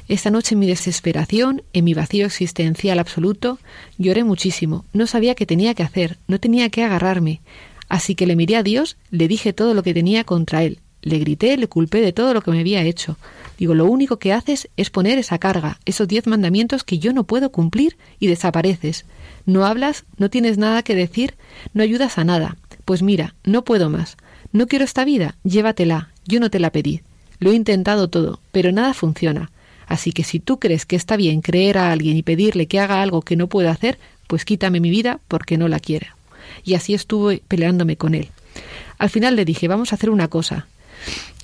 Esta 0.09 0.31
noche 0.31 0.55
en 0.55 0.59
mi 0.59 0.67
desesperación, 0.67 1.63
en 1.73 1.85
mi 1.85 1.95
vacío 1.95 2.27
existencial 2.27 2.99
absoluto, 2.99 3.59
lloré 3.99 4.25
muchísimo. 4.25 4.85
No 4.93 5.07
sabía 5.07 5.35
qué 5.35 5.47
tenía 5.47 5.75
que 5.75 5.83
hacer, 5.83 6.19
no 6.27 6.41
tenía 6.41 6.69
que 6.71 6.83
agarrarme. 6.83 7.41
Así 7.89 8.15
que 8.15 8.27
le 8.27 8.37
miré 8.37 8.57
a 8.57 8.63
Dios, 8.63 8.97
le 9.11 9.29
dije 9.29 9.53
todo 9.53 9.75
lo 9.75 9.83
que 9.83 9.95
tenía 9.95 10.25
contra 10.25 10.65
él, 10.65 10.79
le 11.03 11.19
grité, 11.19 11.57
le 11.57 11.69
culpé 11.69 12.01
de 12.01 12.13
todo 12.13 12.33
lo 12.33 12.41
que 12.41 12.51
me 12.51 12.61
había 12.61 12.83
hecho. 12.83 13.17
Digo, 13.59 13.75
lo 13.75 13.87
único 13.87 14.19
que 14.19 14.33
haces 14.33 14.69
es 14.77 14.91
poner 14.91 15.19
esa 15.19 15.39
carga, 15.39 15.79
esos 15.85 16.09
diez 16.09 16.27
mandamientos 16.27 16.85
que 16.85 16.99
yo 16.99 17.13
no 17.13 17.25
puedo 17.25 17.53
cumplir 17.53 17.97
y 18.19 18.29
desapareces. 18.29 19.05
No 19.45 19.67
hablas, 19.67 20.05
no 20.17 20.31
tienes 20.31 20.59
nada 20.59 20.83
que 20.83 20.95
decir, 20.95 21.35
no 21.75 21.83
ayudas 21.83 22.19
a 22.19 22.25
nada. 22.25 22.57
Pues 22.85 23.03
mira, 23.03 23.35
no 23.45 23.65
puedo 23.65 23.91
más. 23.91 24.17
No 24.53 24.67
quiero 24.67 24.85
esta 24.85 25.05
vida, 25.05 25.37
llévatela, 25.45 26.11
yo 26.27 26.41
no 26.41 26.51
te 26.51 26.61
la 26.61 26.71
pedí. 26.71 27.03
Lo 27.39 27.51
he 27.51 27.55
intentado 27.55 28.09
todo, 28.09 28.41
pero 28.53 28.73
nada 28.73 28.95
funciona. 28.95 29.51
Así 29.87 30.13
que 30.13 30.25
si 30.25 30.41
tú 30.41 30.59
crees 30.59 30.87
que 30.87 30.97
está 30.97 31.17
bien 31.17 31.41
creer 31.43 31.79
a 31.79 31.91
alguien 31.91 32.17
y 32.17 32.23
pedirle 32.23 32.67
que 32.67 32.81
haga 32.81 33.03
algo 33.03 33.23
que 33.23 33.37
no 33.37 33.49
puedo 33.49 33.69
hacer, 33.71 33.99
pues 34.27 34.45
quítame 34.45 34.81
mi 34.81 34.91
vida 34.91 35.21
porque 35.29 35.59
no 35.59 35.69
la 35.69 35.81
quiera. 35.81 36.17
Y 36.65 36.75
así 36.75 36.95
estuve 36.95 37.43
peleándome 37.49 37.97
con 37.97 38.15
él. 38.15 38.31
Al 38.99 39.11
final 39.11 39.37
le 39.37 39.45
dije, 39.45 39.69
vamos 39.69 39.93
a 39.93 39.97
hacer 39.97 40.11
una 40.11 40.29
cosa. 40.29 40.67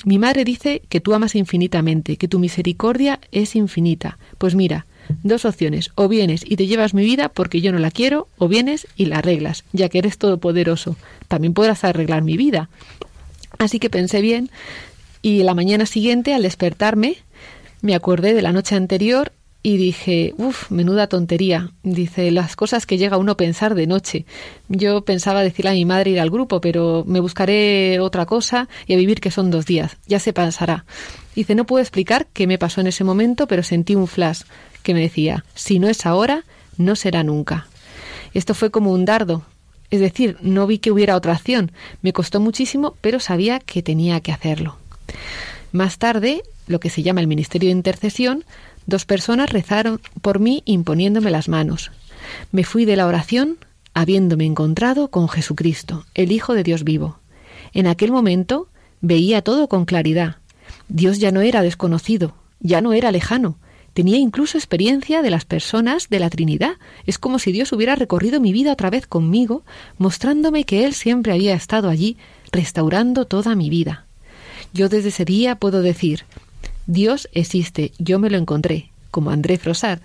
Mi 0.05 0.19
madre 0.19 0.45
dice 0.45 0.83
que 0.89 1.01
tú 1.01 1.15
amas 1.15 1.35
infinitamente, 1.35 2.17
que 2.17 2.29
tu 2.29 2.39
misericordia 2.39 3.21
es 3.33 3.57
infinita. 3.57 4.19
Pues 4.39 4.55
mira, 4.55 4.87
dos 5.23 5.45
opciones, 5.45 5.91
o 5.95 6.09
vienes 6.09 6.43
y 6.45 6.57
te 6.57 6.67
llevas 6.67 6.95
mi 6.95 7.05
vida 7.05 7.29
porque 7.29 7.61
yo 7.61 7.73
no 7.73 7.79
la 7.79 7.91
quiero, 7.91 8.29
o 8.39 8.49
vienes 8.49 8.87
y 8.97 9.07
la 9.07 9.19
arreglas, 9.19 9.65
ya 9.73 9.89
que 9.89 9.99
eres 9.99 10.19
todopoderoso. 10.19 10.97
También 11.27 11.55
podrás 11.55 11.85
arreglar 11.85 12.23
mi 12.23 12.37
vida. 12.37 12.69
Así 13.59 13.79
que 13.79 13.91
pensé 13.91 14.21
bien 14.21 14.51
y 15.23 15.43
la 15.43 15.55
mañana 15.55 15.87
siguiente, 15.87 16.35
al 16.35 16.43
despertarme, 16.43 17.17
me 17.81 17.95
acordé 17.95 18.35
de 18.35 18.43
la 18.43 18.53
noche 18.53 18.77
anterior 18.77 19.33
y 19.69 19.77
dije, 19.77 20.33
uff, 20.39 20.71
menuda 20.71 21.09
tontería. 21.09 21.73
Dice, 21.83 22.31
las 22.31 22.57
cosas 22.57 22.87
que 22.87 22.97
llega 22.97 23.19
uno 23.19 23.33
a 23.33 23.37
pensar 23.37 23.75
de 23.75 23.87
noche. 23.87 24.25
Yo 24.71 25.03
pensaba 25.03 25.43
decirle 25.43 25.71
a 25.73 25.75
mi 25.75 25.85
madre 25.85 26.13
ir 26.13 26.21
al 26.21 26.31
grupo, 26.31 26.63
pero 26.63 27.05
me 27.07 27.21
buscaré 27.21 28.01
otra 28.01 28.25
cosa 28.25 28.67
y 28.87 28.95
a 28.95 28.97
vivir 28.97 29.21
que 29.21 29.31
son 29.31 29.51
dos 29.51 29.67
días. 29.67 29.99
Ya 30.07 30.21
se 30.21 30.33
pasará. 30.33 30.87
Dice, 31.35 31.55
no 31.55 31.67
puedo 31.67 31.83
explicar 31.83 32.29
qué 32.33 32.47
me 32.47 32.57
pasó 32.57 32.81
en 32.81 32.87
ese 32.87 33.05
momento, 33.05 33.47
pero 33.47 33.63
sentí 33.63 33.95
un 33.95 34.07
flash 34.07 34.41
que 34.83 34.95
me 34.95 35.01
decía, 35.01 35.45
si 35.55 35.79
no 35.79 35.89
es 35.89 36.07
ahora, 36.07 36.45
no 36.79 36.97
será 36.97 37.23
nunca. 37.23 37.69
Esto 38.33 38.55
fue 38.55 38.71
como 38.71 38.91
un 38.91 39.05
dardo. 39.05 39.43
Es 39.91 40.01
decir, 40.01 40.39
no 40.41 40.67
vi 40.67 40.79
que 40.79 40.93
hubiera 40.93 41.15
otra 41.15 41.35
acción. 41.35 41.73
Me 42.01 42.15
costó 42.15 42.41
muchísimo, 42.41 42.97
pero 43.03 43.21
sabía 43.21 43.59
que 43.59 43.83
tenía 43.83 44.21
que 44.21 44.33
hacerlo. 44.33 44.79
Más 45.73 45.99
tarde, 45.99 46.43
lo 46.67 46.81
que 46.81 46.89
se 46.89 47.03
llama 47.03 47.21
el 47.21 47.27
Ministerio 47.27 47.69
de 47.69 47.77
Intercesión, 47.77 48.45
dos 48.89 49.05
personas 49.05 49.51
rezaron 49.51 50.01
por 50.23 50.41
mí 50.41 50.63
imponiéndome 50.65 51.31
las 51.31 51.49
manos. 51.49 51.93
Me 52.51 52.65
fui 52.65 52.87
de 52.87 52.97
la 52.97 53.07
oración 53.07 53.59
habiéndome 53.93 54.47
encontrado 54.47 55.09
con 55.09 55.29
Jesucristo, 55.29 56.07
el 56.15 56.33
Hijo 56.33 56.55
de 56.55 56.63
Dios 56.63 56.85
vivo. 56.85 57.19
En 57.75 57.87
aquel 57.87 58.11
momento 58.11 58.69
veía 59.03 59.43
todo 59.43 59.69
con 59.69 59.85
claridad. 59.85 60.37
Dios 60.89 61.19
ya 61.19 61.33
no 61.33 61.43
era 61.43 61.61
desconocido, 61.61 62.35
ya 62.61 62.81
no 62.81 62.95
era 62.95 63.13
lejano, 63.13 63.59
tenía 63.93 64.17
incluso 64.17 64.57
experiencia 64.57 65.21
de 65.21 65.31
las 65.31 65.45
personas 65.45 66.09
de 66.09 66.21
la 66.21 66.31
Trinidad. 66.31 66.77
Es 67.05 67.19
como 67.19 67.39
si 67.39 67.53
Dios 67.53 67.73
hubiera 67.73 67.95
recorrido 67.95 68.41
mi 68.41 68.53
vida 68.53 68.73
otra 68.73 68.89
vez 68.89 69.07
conmigo, 69.07 69.65
mostrándome 69.99 70.65
que 70.65 70.87
Él 70.87 70.95
siempre 70.95 71.33
había 71.33 71.55
estado 71.55 71.91
allí, 71.91 72.17
restaurando 72.53 73.27
toda 73.27 73.55
mi 73.55 73.69
vida. 73.69 74.07
Yo 74.73 74.89
desde 74.89 75.11
ese 75.11 75.27
día 75.27 75.57
puedo 75.57 75.83
decir, 75.83 76.25
Dios 76.89 77.29
existe, 77.33 77.93
yo 77.99 78.19
me 78.19 78.31
lo 78.31 78.39
encontré, 78.39 78.91
como 79.11 79.29
André 79.29 79.59
Frossard. 79.59 80.01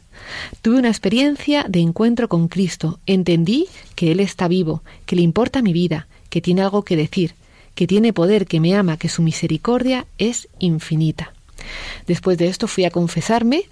Tuve 0.62 0.80
una 0.80 0.90
experiencia 0.90 1.66
de 1.70 1.80
encuentro 1.80 2.28
con 2.28 2.50
Cristo, 2.50 3.00
entendí 3.06 3.68
que 3.96 4.12
Él 4.12 4.20
está 4.20 4.50
vivo, 4.50 4.84
que 5.06 5.16
le 5.16 5.22
importa 5.22 5.62
mi 5.62 5.72
vida, 5.72 6.08
que 6.30 6.42
tiene 6.42 6.62
algo 6.62 6.84
que 6.84 6.98
decir, 6.98 7.36
que 7.74 7.88
tiene 7.88 8.12
poder, 8.12 8.46
que 8.48 8.60
me 8.60 8.76
ama, 8.76 8.98
que 8.98 9.08
su 9.08 9.22
misericordia 9.22 10.06
es 10.18 10.50
infinita. 10.60 11.32
Después 12.06 12.38
de 12.38 12.48
esto 12.48 12.68
fui 12.68 12.84
a 12.84 12.92
confesarme 12.92 13.64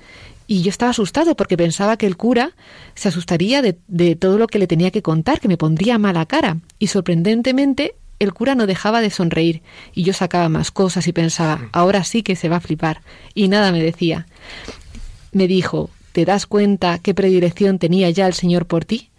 y 0.47 0.61
yo 0.61 0.69
estaba 0.69 0.91
asustado 0.91 1.35
porque 1.35 1.57
pensaba 1.57 1.97
que 1.97 2.07
el 2.07 2.15
cura 2.15 2.51
se 2.95 3.09
asustaría 3.09 3.61
de, 3.61 4.15
todo 4.15 4.37
lo 4.37 4.47
que 4.47 4.59
le 4.59 4.67
tenía 4.67 4.89
que 4.89 5.01
contar, 5.01 5.41
que 5.41 5.49
me 5.49 5.57
pondría 5.57 5.97
mala 5.97 6.25
cara. 6.25 6.59
Y 6.79 6.87
sorprendentemente 6.87 7.95
el 8.21 8.33
cura 8.33 8.53
no 8.53 8.67
dejaba 8.67 9.01
de 9.01 9.09
sonreír 9.09 9.63
y 9.95 10.03
yo 10.03 10.13
sacaba 10.13 10.47
más 10.47 10.69
cosas 10.69 11.07
y 11.07 11.11
pensaba, 11.11 11.69
ahora 11.71 12.03
sí 12.03 12.21
que 12.21 12.35
se 12.35 12.49
va 12.49 12.57
a 12.57 12.61
flipar. 12.61 13.01
Y 13.33 13.47
nada 13.47 13.71
me 13.71 13.81
decía. 13.81 14.27
Me 15.31 15.47
dijo, 15.47 15.89
¿te 16.11 16.23
das 16.23 16.45
cuenta 16.45 16.99
qué 16.99 17.15
predilección 17.15 17.79
tenía 17.79 18.11
ya 18.11 18.27
el 18.27 18.33
Señor 18.33 18.67
por 18.67 18.85
ti? 18.85 19.09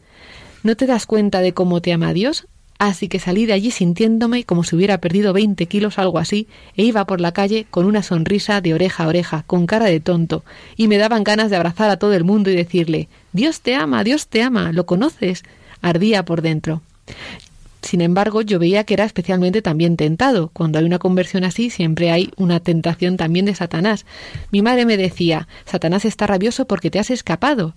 ¿No 0.63 0.77
te 0.77 0.87
das 0.87 1.07
cuenta 1.07 1.41
de 1.41 1.53
cómo 1.53 1.83
te 1.83 1.93
ama 1.93 2.13
Dios? 2.13 2.47
Así 2.79 3.09
que 3.09 3.19
salí 3.19 3.45
de 3.45 3.55
allí 3.55 3.73
sintiéndome 3.73 4.45
como 4.45 4.63
si 4.63 4.77
hubiera 4.77 4.99
perdido 4.99 5.33
20 5.33 5.67
kilos, 5.67 5.99
algo 5.99 6.21
así, 6.21 6.47
e 6.77 6.85
iba 6.85 7.05
por 7.05 7.21
la 7.21 7.33
calle 7.33 7.67
con 7.71 7.87
una 7.87 8.05
sonrisa 8.05 8.61
de 8.61 8.73
oreja 8.73 9.03
a 9.03 9.09
oreja, 9.09 9.43
con 9.49 9.67
cara 9.67 9.87
de 9.87 9.99
tonto, 9.99 10.45
y 10.77 10.87
me 10.87 10.99
daban 10.99 11.25
ganas 11.25 11.51
de 11.51 11.57
abrazar 11.57 11.91
a 11.91 11.97
todo 11.97 12.15
el 12.15 12.23
mundo 12.23 12.51
y 12.51 12.57
decirle 12.57 13.09
Dios 13.33 13.63
te 13.63 13.75
ama, 13.75 14.05
Dios 14.05 14.29
te 14.29 14.43
ama, 14.43 14.71
¿lo 14.71 14.87
conoces? 14.87 15.43
Ardía 15.81 16.25
por 16.25 16.41
dentro. 16.41 16.83
Sin 17.83 18.01
embargo, 18.01 18.43
yo 18.43 18.59
veía 18.59 18.85
que 18.85 18.95
era 18.95 19.05
especialmente 19.05 19.61
también 19.61 19.97
tentado. 19.97 20.51
Cuando 20.53 20.79
hay 20.79 20.85
una 20.85 20.99
conversión 20.99 21.45
así, 21.45 21.69
siempre 21.69 22.11
hay 22.11 22.31
una 22.37 22.61
tentación 22.61 23.17
también 23.17 23.45
de 23.45 23.55
Satanás. 23.55 24.07
Mi 24.51 24.63
madre 24.63 24.87
me 24.87 24.97
decía, 24.97 25.49
Satanás 25.67 26.05
está 26.05 26.27
rabioso 26.27 26.67
porque 26.67 26.91
te 26.91 26.99
has 26.99 27.11
escapado. 27.11 27.75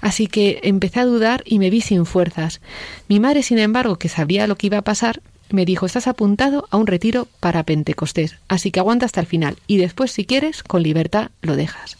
Así 0.00 0.26
que 0.26 0.60
empecé 0.62 1.00
a 1.00 1.04
dudar 1.04 1.42
y 1.44 1.58
me 1.58 1.70
vi 1.70 1.82
sin 1.82 2.06
fuerzas. 2.06 2.60
Mi 3.08 3.20
madre, 3.20 3.42
sin 3.42 3.58
embargo, 3.58 3.96
que 3.96 4.08
sabía 4.08 4.46
lo 4.46 4.56
que 4.56 4.68
iba 4.68 4.78
a 4.78 4.82
pasar, 4.82 5.20
me 5.52 5.64
dijo, 5.64 5.86
estás 5.86 6.06
apuntado 6.06 6.66
a 6.70 6.76
un 6.76 6.86
retiro 6.86 7.28
para 7.40 7.62
Pentecostés, 7.62 8.38
así 8.48 8.70
que 8.70 8.80
aguanta 8.80 9.06
hasta 9.06 9.20
el 9.20 9.26
final 9.26 9.56
y 9.66 9.76
después, 9.76 10.10
si 10.10 10.24
quieres, 10.24 10.62
con 10.62 10.82
libertad 10.82 11.30
lo 11.42 11.56
dejas. 11.56 11.98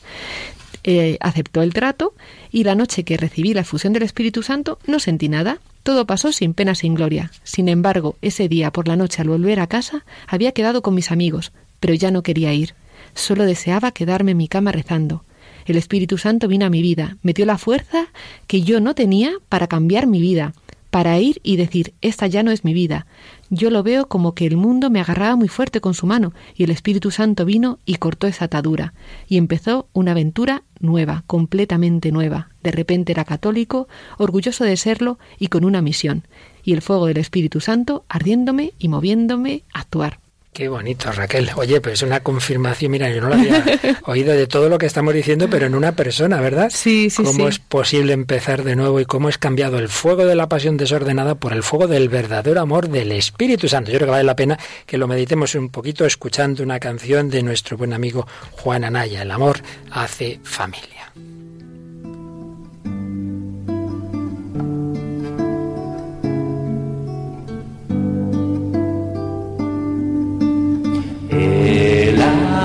Eh, 0.85 1.17
aceptó 1.21 1.63
el 1.63 1.73
trato 1.73 2.15
y 2.51 2.65
la 2.65 2.75
noche 2.75 3.05
que 3.05 3.17
recibí 3.17 3.55
la 3.55 3.65
fusión 3.65 3.93
del 3.93 4.03
Espíritu 4.03 4.43
Santo 4.43 4.79
no 4.87 4.99
sentí 4.99 5.29
nada. 5.29 5.59
Todo 5.83 6.07
pasó 6.07 6.33
sin 6.33 6.55
pena, 6.55 6.75
sin 6.75 6.95
gloria. 6.95 7.31
Sin 7.43 7.69
embargo, 7.69 8.17
ese 8.23 8.49
día 8.49 8.73
por 8.73 8.87
la 8.87 8.97
noche 8.97 9.23
al 9.23 9.29
volver 9.29 9.59
a 9.61 9.67
casa 9.67 10.05
había 10.27 10.53
quedado 10.53 10.83
con 10.83 10.95
mis 10.95 11.11
amigos, 11.11 11.53
pero 11.81 11.95
ya 11.95 12.11
no 12.11 12.23
quería 12.23 12.53
ir. 12.53 12.75
Solo 13.15 13.45
deseaba 13.45 13.93
quedarme 13.93 14.31
en 14.31 14.37
mi 14.37 14.49
cama 14.49 14.73
rezando. 14.73 15.25
El 15.67 15.77
Espíritu 15.77 16.19
Santo 16.19 16.49
vino 16.49 16.67
a 16.67 16.71
mi 16.71 16.83
vida, 16.83 17.17
metió 17.23 17.47
la 17.47 17.59
fuerza 17.59 18.07
que 18.47 18.63
yo 18.63 18.81
no 18.81 18.95
tenía 18.95 19.33
para 19.49 19.67
cambiar 19.67 20.07
mi 20.07 20.21
vida, 20.21 20.55
para 20.91 21.19
ir 21.19 21.41
y 21.43 21.57
decir, 21.57 21.95
esta 22.01 22.27
ya 22.27 22.43
no 22.43 22.51
es 22.51 22.65
mi 22.65 22.75
vida. 22.75 23.07
Yo 23.55 23.69
lo 23.69 23.83
veo 23.83 24.09
como 24.09 24.35
que 24.35 24.47
el 24.47 24.57
mundo 24.57 24.89
me 24.89 24.99
agarraba 24.99 25.37
muy 25.37 25.47
fuerte 25.47 25.83
con 25.83 25.93
su 25.93 26.07
mano 26.07 26.33
y 26.57 26.65
el 26.65 26.71
Espíritu 26.71 27.11
Santo 27.11 27.45
vino 27.45 27.81
y 27.85 27.97
cortó 27.97 28.27
esa 28.27 28.47
atadura. 28.47 28.95
Y 29.29 29.37
empezó 29.37 29.91
una 29.93 30.13
aventura 30.13 30.63
nueva, 30.81 31.23
completamente 31.27 32.13
nueva. 32.13 32.49
De 32.63 32.71
repente 32.71 33.13
era 33.13 33.27
católico, 33.27 33.89
orgulloso 34.17 34.65
de 34.65 34.79
serlo 34.79 35.19
y 35.39 35.49
con 35.49 35.67
una 35.67 35.83
misión. 35.83 36.27
Y 36.65 36.73
el 36.73 36.81
fuego 36.81 37.05
del 37.05 37.19
Espíritu 37.19 37.61
Santo 37.61 38.07
ardiéndome 38.09 38.73
y 38.79 38.89
moviéndome 38.89 39.65
a 39.75 39.81
actuar. 39.81 40.22
Qué 40.53 40.69
bonito, 40.69 41.11
Raquel. 41.11 41.51
Oye, 41.57 41.81
pues 41.81 41.95
es 41.95 42.03
una 42.03 42.21
confirmación, 42.21 42.93
mira, 42.93 43.09
yo 43.09 43.23
no 43.23 43.31
lo 43.31 43.37
había 43.37 43.65
oído 44.05 44.35
de 44.35 44.47
todo 44.47 44.69
lo 44.69 44.77
que 44.77 44.85
estamos 44.85 45.15
diciendo, 45.15 45.49
pero 45.49 45.65
en 45.65 45.75
una 45.75 45.93
persona, 45.97 46.43
¿verdad? 46.43 46.69
Sí, 46.71 47.09
sí, 47.09 47.23
¿Cómo 47.23 47.45
sí. 47.45 47.49
es 47.49 47.59
posible 47.59 48.13
empezar 48.13 48.63
de 48.63 48.77
nuevo 48.77 49.01
y 49.01 49.07
cómo 49.07 49.31
es 49.31 49.39
cambiado 49.39 49.79
el 49.79 49.89
fuego 49.89 50.27
de 50.27 50.35
la 50.35 50.51
pasión 50.51 50.77
desordenada 50.77 51.37
por 51.37 51.55
el 51.55 51.63
fuego 51.63 51.87
del 51.87 52.11
verdadero 52.11 52.61
amor 52.61 52.91
del 52.91 53.13
Espíritu 53.13 53.67
Santo? 53.67 53.91
Yo 53.91 53.97
creo 53.97 54.09
que 54.09 54.13
vale 54.13 54.25
la 54.25 54.37
pena 54.37 54.59
que 54.85 54.99
lo 54.99 55.09
meditemos 55.09 55.55
un 55.55 55.71
poquito 55.71 56.05
escuchando 56.05 56.63
una 56.63 56.79
canción 56.79 57.31
de 57.31 57.43
nuestro 57.43 57.79
buen 57.79 57.95
amigo 57.95 58.27
Juan 58.51 58.85
Anaya, 58.85 59.23
El 59.23 59.31
amor 59.31 59.63
hace 59.91 60.39
familia. 60.43 61.02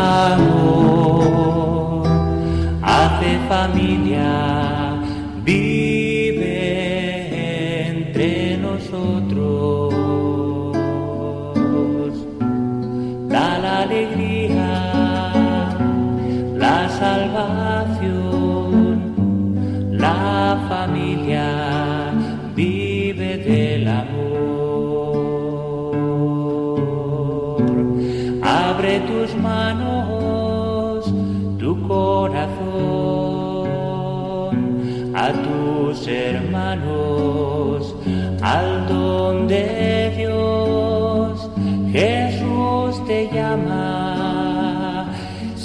Amor. 0.08 2.04
Hace 2.82 3.40
familia, 3.50 4.96
vive 5.44 6.58
entre 7.90 8.58
nosotros, 8.58 9.94
da 13.28 13.58
la 13.60 13.80
alegría, 13.82 14.70
la 16.56 16.90
salvación, 16.90 17.77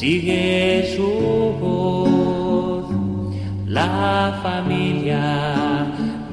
sigue 0.03 0.97
su 0.97 1.11
voz. 1.63 2.87
La 3.69 4.41
familia 4.43 5.87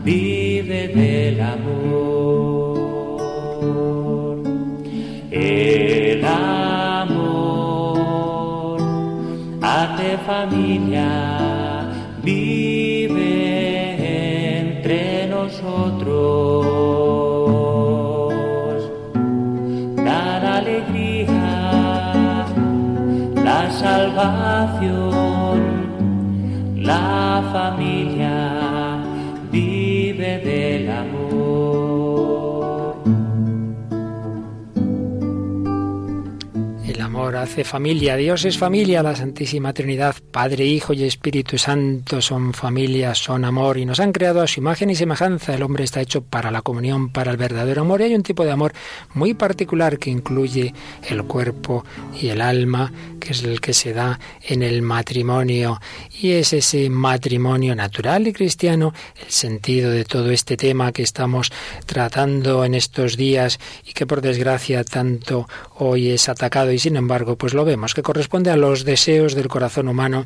vive 0.03 0.87
del 0.87 1.39
amor. 1.39 2.79
El 5.29 6.25
amor 6.25 7.19
hace 9.61 10.09
familia, 10.29 11.11
la 27.41 27.51
familia 27.53 27.98
hace 37.41 37.63
familia. 37.63 38.15
Dios 38.15 38.45
es 38.45 38.57
familia, 38.57 39.03
la 39.03 39.15
Santísima 39.15 39.73
Trinidad, 39.73 40.15
Padre, 40.31 40.65
Hijo 40.65 40.93
y 40.93 41.03
Espíritu 41.03 41.57
Santo 41.57 42.21
son 42.21 42.53
familia, 42.53 43.15
son 43.15 43.45
amor 43.45 43.77
y 43.77 43.85
nos 43.85 43.99
han 43.99 44.11
creado 44.11 44.41
a 44.41 44.47
su 44.47 44.59
imagen 44.59 44.89
y 44.89 44.95
semejanza. 44.95 45.55
El 45.55 45.63
hombre 45.63 45.83
está 45.83 46.01
hecho 46.01 46.21
para 46.21 46.51
la 46.51 46.61
comunión, 46.61 47.09
para 47.09 47.31
el 47.31 47.37
verdadero 47.37 47.81
amor 47.81 48.01
y 48.01 48.05
hay 48.05 48.15
un 48.15 48.23
tipo 48.23 48.43
de 48.45 48.51
amor 48.51 48.73
muy 49.13 49.33
particular 49.33 49.97
que 49.97 50.09
incluye 50.09 50.73
el 51.07 51.23
cuerpo 51.23 51.85
y 52.19 52.27
el 52.29 52.41
alma, 52.41 52.91
que 53.19 53.31
es 53.31 53.43
el 53.43 53.61
que 53.61 53.73
se 53.73 53.93
da 53.93 54.19
en 54.41 54.63
el 54.63 54.81
matrimonio 54.81 55.79
y 56.19 56.31
es 56.31 56.53
ese 56.53 56.89
matrimonio 56.89 57.75
natural 57.75 58.27
y 58.27 58.33
cristiano 58.33 58.93
el 59.23 59.31
sentido 59.31 59.91
de 59.91 60.05
todo 60.05 60.31
este 60.31 60.57
tema 60.57 60.91
que 60.91 61.03
estamos 61.03 61.51
tratando 61.85 62.65
en 62.65 62.73
estos 62.73 63.17
días 63.17 63.59
y 63.85 63.93
que 63.93 64.05
por 64.05 64.21
desgracia 64.21 64.83
tanto 64.83 65.47
hoy 65.75 66.09
es 66.09 66.29
atacado 66.29 66.71
y 66.71 66.79
sin 66.79 66.95
embargo 66.95 67.28
pues 67.37 67.53
lo 67.53 67.65
vemos 67.65 67.93
que 67.93 68.03
corresponde 68.03 68.51
a 68.51 68.57
los 68.57 68.83
deseos 68.83 69.35
del 69.35 69.47
corazón 69.47 69.87
humano 69.87 70.25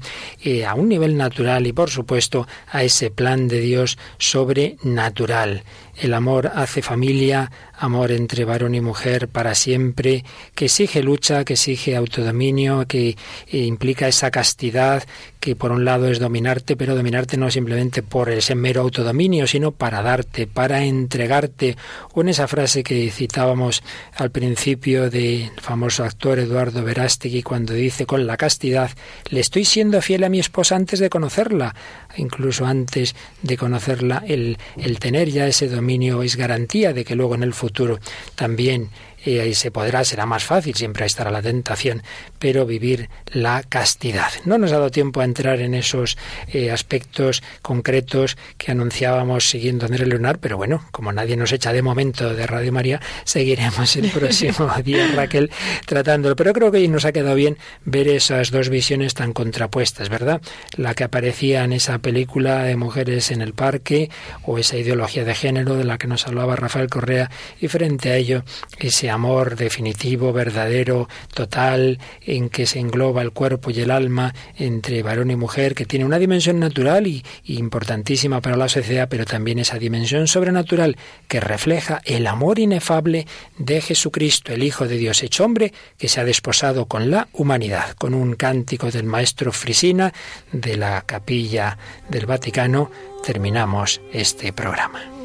a 0.68 0.74
un 0.76 0.89
nivel 0.89 1.18
natural 1.18 1.68
y 1.68 1.74
por 1.74 1.89
supuesto 1.89 2.47
a 2.72 2.84
ese 2.84 3.12
plan 3.12 3.47
de 3.47 3.60
Dios 3.60 3.97
sobrenatural. 4.18 5.64
El 5.96 6.16
amor 6.16 6.52
hace 6.56 6.82
familia, 6.82 7.52
amor 7.78 8.12
entre 8.12 8.46
varón 8.46 8.74
y 8.74 8.82
mujer 8.82 9.28
para 9.28 9.54
siempre, 9.54 10.26
que 10.56 10.66
exige 10.66 11.04
lucha, 11.04 11.46
que 11.46 11.54
exige 11.54 11.96
autodominio, 11.96 12.88
que 12.88 13.10
eh, 13.10 13.58
implica 13.60 14.08
esa 14.08 14.32
castidad, 14.32 15.04
que 15.39 15.56
por 15.56 15.72
un 15.72 15.86
lado 15.86 16.08
es 16.08 16.18
dominarte, 16.18 16.76
pero 16.76 16.96
dominarte 16.96 17.38
no 17.38 17.52
simplemente 17.52 18.02
por 18.02 18.32
ese 18.32 18.56
mero 18.56 18.82
autodominio, 18.82 19.46
sino 19.46 19.72
para 19.72 20.02
darte, 20.02 20.48
para 20.48 20.84
entregarte. 20.84 21.78
O 22.14 22.22
en 22.22 22.30
esa 22.30 22.48
frase 22.48 22.84
que 22.84 23.12
citábamos 23.12 23.84
al 24.16 24.32
principio 24.32 25.12
del 25.12 25.52
famoso 25.62 26.04
actor 26.04 26.39
Eduardo 26.39 26.84
Verástegui 26.84 27.44
cuando 27.44 27.74
dice 27.74 28.08
con 28.08 28.26
la 28.26 28.38
castidad, 28.38 28.89
le 29.30 29.41
estoy 29.41 29.64
siendo 29.64 30.02
fiel 30.02 30.24
a 30.24 30.30
mi 30.30 30.39
esposa 30.39 30.76
antes 30.76 31.00
de 31.00 31.10
conocerla, 31.10 31.76
incluso 32.18 32.66
antes 32.66 33.16
de 33.44 33.58
conocerla, 33.58 34.24
el, 34.26 34.58
el 34.78 34.98
tener 34.98 35.30
ya 35.30 35.46
ese 35.46 35.68
dominio 35.68 35.82
es 36.23 36.36
garantía 36.36 36.93
de 36.93 37.03
que 37.03 37.15
luego 37.15 37.36
en 37.36 37.43
el 37.43 37.53
futuro 37.53 37.99
también 38.36 38.89
y 39.24 39.39
ahí 39.39 39.53
se 39.53 39.71
podrá, 39.71 40.03
será 40.03 40.26
más 40.26 40.43
fácil, 40.43 40.76
siempre 40.76 41.05
estará 41.05 41.32
la 41.32 41.41
tentación, 41.41 42.03
pero 42.39 42.65
vivir 42.65 43.09
la 43.32 43.63
castidad. 43.63 44.32
No 44.45 44.57
nos 44.57 44.71
ha 44.71 44.76
dado 44.76 44.91
tiempo 44.91 45.21
a 45.21 45.26
entrar 45.26 45.61
en 45.61 45.74
esos 45.74 46.17
eh, 46.47 46.71
aspectos 46.71 47.43
concretos 47.61 48.38
que 48.57 48.71
anunciábamos 48.71 49.49
siguiendo 49.49 49.86
Andrés 49.86 50.07
Leonard, 50.07 50.39
pero 50.39 50.57
bueno, 50.57 50.86
como 50.91 51.11
nadie 51.11 51.38
nos 51.38 51.51
echa 51.51 51.74
de 51.74 51.82
momento 51.82 52.34
de 52.34 52.47
Radio 52.47 52.71
María, 52.71 53.01
seguiremos 53.24 53.95
el 53.95 54.09
próximo 54.09 54.69
día, 54.84 55.07
Raquel, 55.15 55.51
tratándolo. 55.86 56.36
Pero 56.36 56.53
creo 56.53 56.71
que 56.71 56.80
hoy 56.80 56.88
nos 56.88 57.05
ha 57.05 57.11
quedado 57.11 57.36
bien 57.36 57.57
ver 57.86 58.07
esas 58.07 58.51
dos 58.51 58.69
visiones 58.69 59.13
tan 59.13 59.34
contrapuestas, 59.34 60.09
¿verdad? 60.09 60.41
La 60.76 60.95
que 60.95 61.03
aparecía 61.03 61.63
en 61.63 61.74
esa 61.74 61.99
película 61.99 62.63
de 62.63 62.76
Mujeres 62.76 63.32
en 63.32 63.41
el 63.41 63.53
Parque 63.53 64.09
o 64.43 64.57
esa 64.57 64.78
ideología 64.78 65.24
de 65.24 65.36
género 65.36 65.76
de 65.76 65.84
la 65.84 65.97
que 65.97 66.07
nos 66.07 66.28
hablaba 66.28 66.55
Rafael 66.55 66.89
Correa 66.89 67.30
y 67.59 67.67
frente 67.67 68.11
a 68.11 68.17
ello 68.17 68.43
ese 68.80 69.09
amor 69.14 69.55
definitivo, 69.55 70.34
verdadero, 70.34 71.07
total, 71.34 71.99
en 72.22 72.49
que 72.49 72.66
se 72.66 72.80
engloba 72.80 73.22
el 73.22 73.32
cuerpo 73.32 73.72
y 73.72 73.80
el 73.80 73.91
alma 73.91 74.34
entre 74.57 75.01
varón 75.03 75.32
y 75.32 75.38
mujer, 75.38 75.76
que 75.76 75.86
tiene 75.86 76.05
una 76.05 76.20
dimensión 76.20 76.59
natural 76.59 77.07
y, 77.07 77.24
importantísima 77.45 78.41
para 78.41 78.57
la 78.57 78.68
sociedad, 78.68 79.07
pero 79.09 79.26
también 79.26 79.59
esa 79.59 79.80
dimensión 79.80 80.28
sobrenatural 80.28 80.97
que 81.28 81.39
refleja 81.39 82.01
el 82.03 82.28
amor 82.28 82.59
inefable 82.59 83.26
de 83.57 83.80
Jesucristo, 83.80 84.51
el 84.51 84.64
Hijo 84.64 84.88
de 84.88 84.97
Dios 84.97 85.24
hecho 85.24 85.45
hombre, 85.45 85.74
que 85.97 86.09
se 86.09 86.20
ha 86.20 86.26
desposado 86.26 86.86
con 86.86 87.09
la 87.09 87.28
humanidad. 87.34 87.93
Con 87.97 88.14
un 88.14 88.36
cántico 88.36 88.91
del 88.91 89.05
maestro 89.05 89.51
Frisina 89.51 90.14
de 90.51 90.76
la 90.78 91.01
capilla 91.03 91.78
del 92.09 92.26
Vaticano, 92.26 92.91
terminamos 93.24 94.01
este 94.11 94.51
programa. 94.51 95.22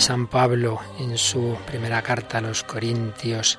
San 0.00 0.26
Pablo 0.26 0.80
en 0.98 1.18
su 1.18 1.56
primera 1.66 2.02
carta 2.02 2.38
a 2.38 2.40
los 2.40 2.62
Corintios, 2.62 3.58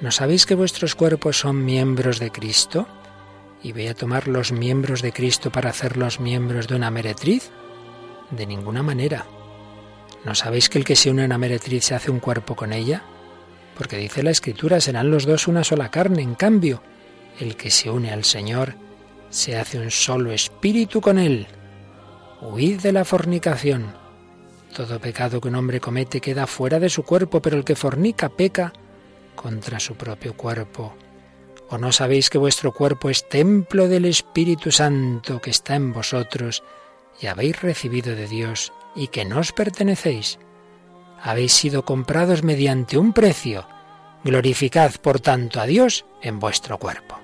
¿no 0.00 0.10
sabéis 0.10 0.46
que 0.46 0.54
vuestros 0.54 0.94
cuerpos 0.94 1.38
son 1.38 1.64
miembros 1.64 2.18
de 2.18 2.30
Cristo? 2.30 2.86
¿Y 3.62 3.72
voy 3.72 3.88
a 3.88 3.94
tomar 3.94 4.28
los 4.28 4.52
miembros 4.52 5.02
de 5.02 5.12
Cristo 5.12 5.50
para 5.50 5.70
hacerlos 5.70 6.20
miembros 6.20 6.68
de 6.68 6.76
una 6.76 6.90
meretriz? 6.90 7.50
De 8.30 8.46
ninguna 8.46 8.82
manera. 8.82 9.26
¿No 10.24 10.34
sabéis 10.34 10.68
que 10.68 10.78
el 10.78 10.84
que 10.84 10.96
se 10.96 11.10
une 11.10 11.22
a 11.22 11.26
una 11.26 11.38
meretriz 11.38 11.84
se 11.84 11.94
hace 11.94 12.10
un 12.10 12.20
cuerpo 12.20 12.56
con 12.56 12.72
ella? 12.72 13.02
Porque 13.76 13.96
dice 13.96 14.22
la 14.22 14.30
Escritura, 14.30 14.80
serán 14.80 15.10
los 15.10 15.26
dos 15.26 15.48
una 15.48 15.64
sola 15.64 15.90
carne. 15.90 16.22
En 16.22 16.34
cambio, 16.34 16.82
el 17.38 17.56
que 17.56 17.70
se 17.70 17.90
une 17.90 18.12
al 18.12 18.24
Señor 18.24 18.74
se 19.30 19.58
hace 19.58 19.78
un 19.78 19.90
solo 19.90 20.32
espíritu 20.32 21.00
con 21.00 21.18
él. 21.18 21.46
Huid 22.40 22.80
de 22.80 22.92
la 22.92 23.04
fornicación. 23.04 24.03
Todo 24.74 24.98
pecado 24.98 25.40
que 25.40 25.46
un 25.46 25.54
hombre 25.54 25.80
comete 25.80 26.20
queda 26.20 26.48
fuera 26.48 26.80
de 26.80 26.90
su 26.90 27.04
cuerpo, 27.04 27.40
pero 27.40 27.56
el 27.56 27.64
que 27.64 27.76
fornica 27.76 28.28
peca 28.28 28.72
contra 29.36 29.78
su 29.78 29.94
propio 29.94 30.36
cuerpo. 30.36 30.94
¿O 31.70 31.78
no 31.78 31.92
sabéis 31.92 32.28
que 32.28 32.38
vuestro 32.38 32.72
cuerpo 32.72 33.08
es 33.08 33.28
templo 33.28 33.86
del 33.86 34.04
Espíritu 34.04 34.72
Santo 34.72 35.40
que 35.40 35.50
está 35.50 35.76
en 35.76 35.92
vosotros 35.92 36.64
y 37.20 37.28
habéis 37.28 37.62
recibido 37.62 38.16
de 38.16 38.26
Dios 38.26 38.72
y 38.96 39.08
que 39.08 39.24
no 39.24 39.38
os 39.38 39.52
pertenecéis? 39.52 40.40
Habéis 41.22 41.52
sido 41.52 41.84
comprados 41.84 42.42
mediante 42.42 42.98
un 42.98 43.12
precio. 43.12 43.68
Glorificad, 44.24 44.92
por 45.00 45.20
tanto, 45.20 45.60
a 45.60 45.66
Dios 45.66 46.04
en 46.20 46.40
vuestro 46.40 46.78
cuerpo. 46.78 47.23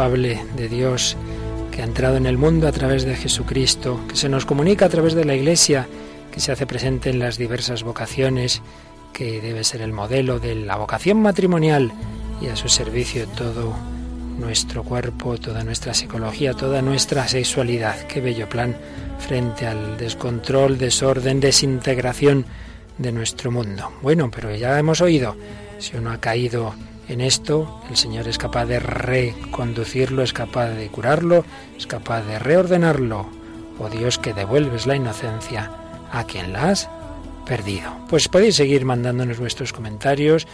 Inefable 0.00 0.42
de 0.56 0.68
Dios 0.68 1.14
que 1.70 1.82
ha 1.82 1.84
entrado 1.84 2.16
en 2.16 2.24
el 2.24 2.38
mundo 2.38 2.66
a 2.66 2.72
través 2.72 3.04
de 3.04 3.16
Jesucristo, 3.16 4.00
que 4.08 4.16
se 4.16 4.30
nos 4.30 4.46
comunica 4.46 4.86
a 4.86 4.88
través 4.88 5.12
de 5.12 5.26
la 5.26 5.34
Iglesia, 5.34 5.86
que 6.32 6.40
se 6.40 6.52
hace 6.52 6.66
presente 6.66 7.10
en 7.10 7.18
las 7.18 7.36
diversas 7.36 7.82
vocaciones, 7.82 8.62
que 9.12 9.42
debe 9.42 9.62
ser 9.62 9.82
el 9.82 9.92
modelo 9.92 10.40
de 10.40 10.54
la 10.54 10.76
vocación 10.76 11.20
matrimonial 11.20 11.92
y 12.40 12.46
a 12.46 12.56
su 12.56 12.70
servicio 12.70 13.26
todo 13.28 13.74
nuestro 14.38 14.84
cuerpo, 14.84 15.36
toda 15.36 15.64
nuestra 15.64 15.92
psicología, 15.92 16.54
toda 16.54 16.80
nuestra 16.80 17.28
sexualidad. 17.28 18.06
Qué 18.06 18.22
bello 18.22 18.48
plan 18.48 18.74
frente 19.18 19.66
al 19.66 19.98
descontrol, 19.98 20.78
desorden, 20.78 21.40
desintegración 21.40 22.46
de 22.96 23.12
nuestro 23.12 23.50
mundo. 23.50 23.92
Bueno, 24.00 24.30
pero 24.30 24.54
ya 24.54 24.78
hemos 24.78 25.02
oído, 25.02 25.36
si 25.78 25.94
uno 25.98 26.10
ha 26.10 26.18
caído 26.18 26.74
en 27.12 27.20
esto, 27.20 27.80
el 27.90 27.96
Señor 27.96 28.28
es 28.28 28.38
capaz 28.38 28.66
de 28.66 28.78
reconducirlo, 28.78 30.22
es 30.22 30.32
capaz 30.32 30.68
de 30.68 30.88
curarlo, 30.88 31.44
es 31.76 31.86
capaz 31.86 32.22
de 32.22 32.38
reordenarlo. 32.38 33.28
Oh 33.78 33.88
Dios 33.88 34.18
que 34.18 34.32
devuelves 34.32 34.86
la 34.86 34.96
inocencia 34.96 35.70
a 36.12 36.24
quien 36.24 36.52
la 36.52 36.70
has 36.70 36.88
perdido. 37.46 37.90
Pues 38.08 38.28
podéis 38.28 38.56
seguir 38.56 38.84
mandándonos 38.84 39.40
vuestros 39.40 39.72
comentarios, 39.72 40.46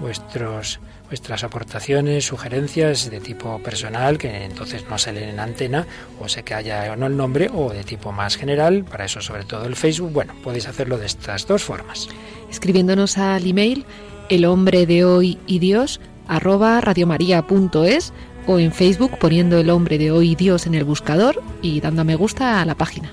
vuestros 0.00 0.80
vuestras 1.08 1.44
aportaciones, 1.44 2.24
sugerencias 2.24 3.10
de 3.10 3.20
tipo 3.20 3.58
personal, 3.58 4.16
que 4.16 4.44
entonces 4.44 4.86
no 4.88 4.96
se 4.96 5.12
leen 5.12 5.28
en 5.28 5.40
antena, 5.40 5.86
o 6.18 6.26
sé 6.26 6.42
que 6.42 6.54
haya 6.54 6.90
o 6.90 6.96
no 6.96 7.06
el 7.06 7.18
nombre, 7.18 7.50
o 7.52 7.70
de 7.70 7.84
tipo 7.84 8.12
más 8.12 8.36
general, 8.36 8.84
para 8.84 9.04
eso 9.04 9.20
sobre 9.20 9.44
todo 9.44 9.66
el 9.66 9.76
Facebook. 9.76 10.10
Bueno, 10.10 10.34
podéis 10.42 10.68
hacerlo 10.68 10.96
de 10.96 11.04
estas 11.04 11.46
dos 11.46 11.62
formas. 11.62 12.08
Escribiéndonos 12.50 13.18
al 13.18 13.46
email 13.46 13.84
el 14.32 14.46
hombre 14.46 14.86
de 14.86 15.04
hoy 15.04 15.38
y 15.46 15.58
Dios 15.58 16.00
arroba 16.26 16.80
radiomaria.es 16.80 18.14
o 18.46 18.58
en 18.58 18.72
Facebook 18.72 19.18
poniendo 19.18 19.58
el 19.58 19.68
hombre 19.68 19.98
de 19.98 20.10
hoy 20.10 20.30
y 20.30 20.34
Dios 20.36 20.66
en 20.66 20.74
el 20.74 20.84
buscador 20.84 21.42
y 21.60 21.80
dando 21.82 22.00
a 22.00 22.04
me 22.04 22.16
gusta 22.16 22.62
a 22.62 22.64
la 22.64 22.74
página. 22.74 23.12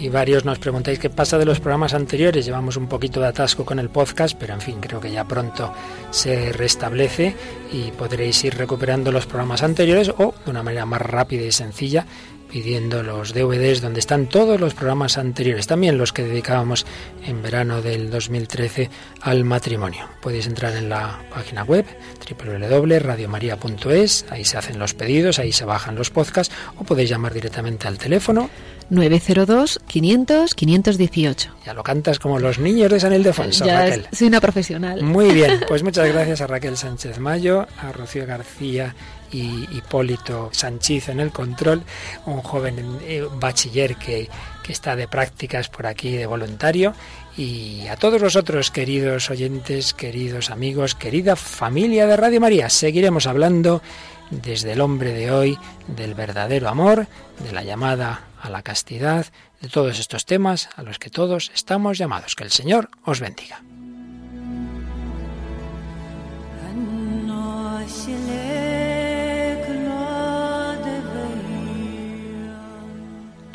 Y 0.00 0.08
varios 0.08 0.46
nos 0.46 0.58
preguntáis 0.58 0.98
qué 0.98 1.10
pasa 1.10 1.36
de 1.36 1.44
los 1.44 1.60
programas 1.60 1.92
anteriores. 1.92 2.46
Llevamos 2.46 2.78
un 2.78 2.86
poquito 2.86 3.20
de 3.20 3.26
atasco 3.26 3.66
con 3.66 3.78
el 3.78 3.90
podcast, 3.90 4.34
pero 4.38 4.54
en 4.54 4.62
fin, 4.62 4.76
creo 4.80 4.98
que 4.98 5.12
ya 5.12 5.24
pronto 5.24 5.72
se 6.10 6.52
restablece 6.52 7.36
y 7.70 7.90
podréis 7.90 8.42
ir 8.44 8.54
recuperando 8.54 9.12
los 9.12 9.26
programas 9.26 9.62
anteriores 9.62 10.08
o 10.08 10.34
de 10.42 10.50
una 10.50 10.62
manera 10.62 10.86
más 10.86 11.02
rápida 11.02 11.44
y 11.44 11.52
sencilla 11.52 12.06
pidiendo 12.50 13.02
los 13.02 13.34
DVDs 13.34 13.80
donde 13.80 14.00
están 14.00 14.26
todos 14.28 14.60
los 14.60 14.74
programas 14.74 15.18
anteriores, 15.18 15.66
también 15.66 15.98
los 15.98 16.12
que 16.12 16.22
dedicábamos 16.22 16.86
en 17.26 17.42
verano 17.42 17.82
del 17.82 18.10
2013 18.10 18.90
al 19.20 19.44
matrimonio. 19.44 20.08
Podéis 20.20 20.46
entrar 20.46 20.74
en 20.76 20.88
la 20.88 21.20
página 21.32 21.64
web 21.64 21.84
www.radiomaria.es, 22.28 24.26
ahí 24.30 24.44
se 24.44 24.56
hacen 24.58 24.78
los 24.78 24.94
pedidos, 24.94 25.38
ahí 25.38 25.52
se 25.52 25.64
bajan 25.64 25.94
los 25.94 26.10
podcasts 26.10 26.54
o 26.78 26.84
podéis 26.84 27.10
llamar 27.10 27.32
directamente 27.34 27.88
al 27.88 27.98
teléfono 27.98 28.50
902 28.90 29.80
500 29.86 30.54
518. 30.54 31.56
Ya 31.64 31.74
lo 31.74 31.82
cantas 31.82 32.18
como 32.18 32.38
los 32.38 32.58
niños 32.58 32.90
de 32.90 33.00
San 33.00 33.12
Ildefonso, 33.12 33.64
Ya 33.64 33.80
Raquel. 33.80 34.06
soy 34.12 34.28
una 34.28 34.40
profesional. 34.40 35.02
Muy 35.02 35.32
bien, 35.32 35.60
pues 35.68 35.82
muchas 35.82 36.08
gracias 36.12 36.40
a 36.40 36.46
Raquel 36.46 36.76
Sánchez 36.76 37.18
Mayo, 37.18 37.66
a 37.78 37.92
Rocío 37.92 38.26
García 38.26 38.94
y 39.32 39.66
Hipólito 39.76 40.50
Sanchiz 40.52 41.08
en 41.08 41.20
el 41.20 41.32
control, 41.32 41.82
un 42.26 42.42
joven 42.42 42.98
eh, 43.02 43.26
bachiller 43.38 43.96
que, 43.96 44.28
que 44.62 44.72
está 44.72 44.96
de 44.96 45.08
prácticas 45.08 45.68
por 45.68 45.86
aquí 45.86 46.12
de 46.12 46.26
voluntario 46.26 46.94
y 47.36 47.86
a 47.88 47.96
todos 47.96 48.20
los 48.20 48.36
otros 48.36 48.70
queridos 48.70 49.30
oyentes, 49.30 49.92
queridos 49.92 50.50
amigos, 50.50 50.94
querida 50.94 51.36
familia 51.36 52.06
de 52.06 52.16
Radio 52.16 52.40
María. 52.40 52.70
Seguiremos 52.70 53.26
hablando 53.26 53.82
desde 54.30 54.72
el 54.72 54.80
hombre 54.80 55.12
de 55.12 55.30
hoy, 55.30 55.58
del 55.86 56.14
verdadero 56.14 56.68
amor, 56.68 57.06
de 57.44 57.52
la 57.52 57.62
llamada 57.62 58.24
a 58.40 58.50
la 58.50 58.62
castidad, 58.62 59.26
de 59.60 59.68
todos 59.68 59.98
estos 59.98 60.24
temas 60.24 60.68
a 60.76 60.82
los 60.82 60.98
que 60.98 61.10
todos 61.10 61.50
estamos 61.54 61.98
llamados. 61.98 62.34
Que 62.34 62.44
el 62.44 62.50
Señor 62.50 62.88
os 63.04 63.20
bendiga. 63.20 63.62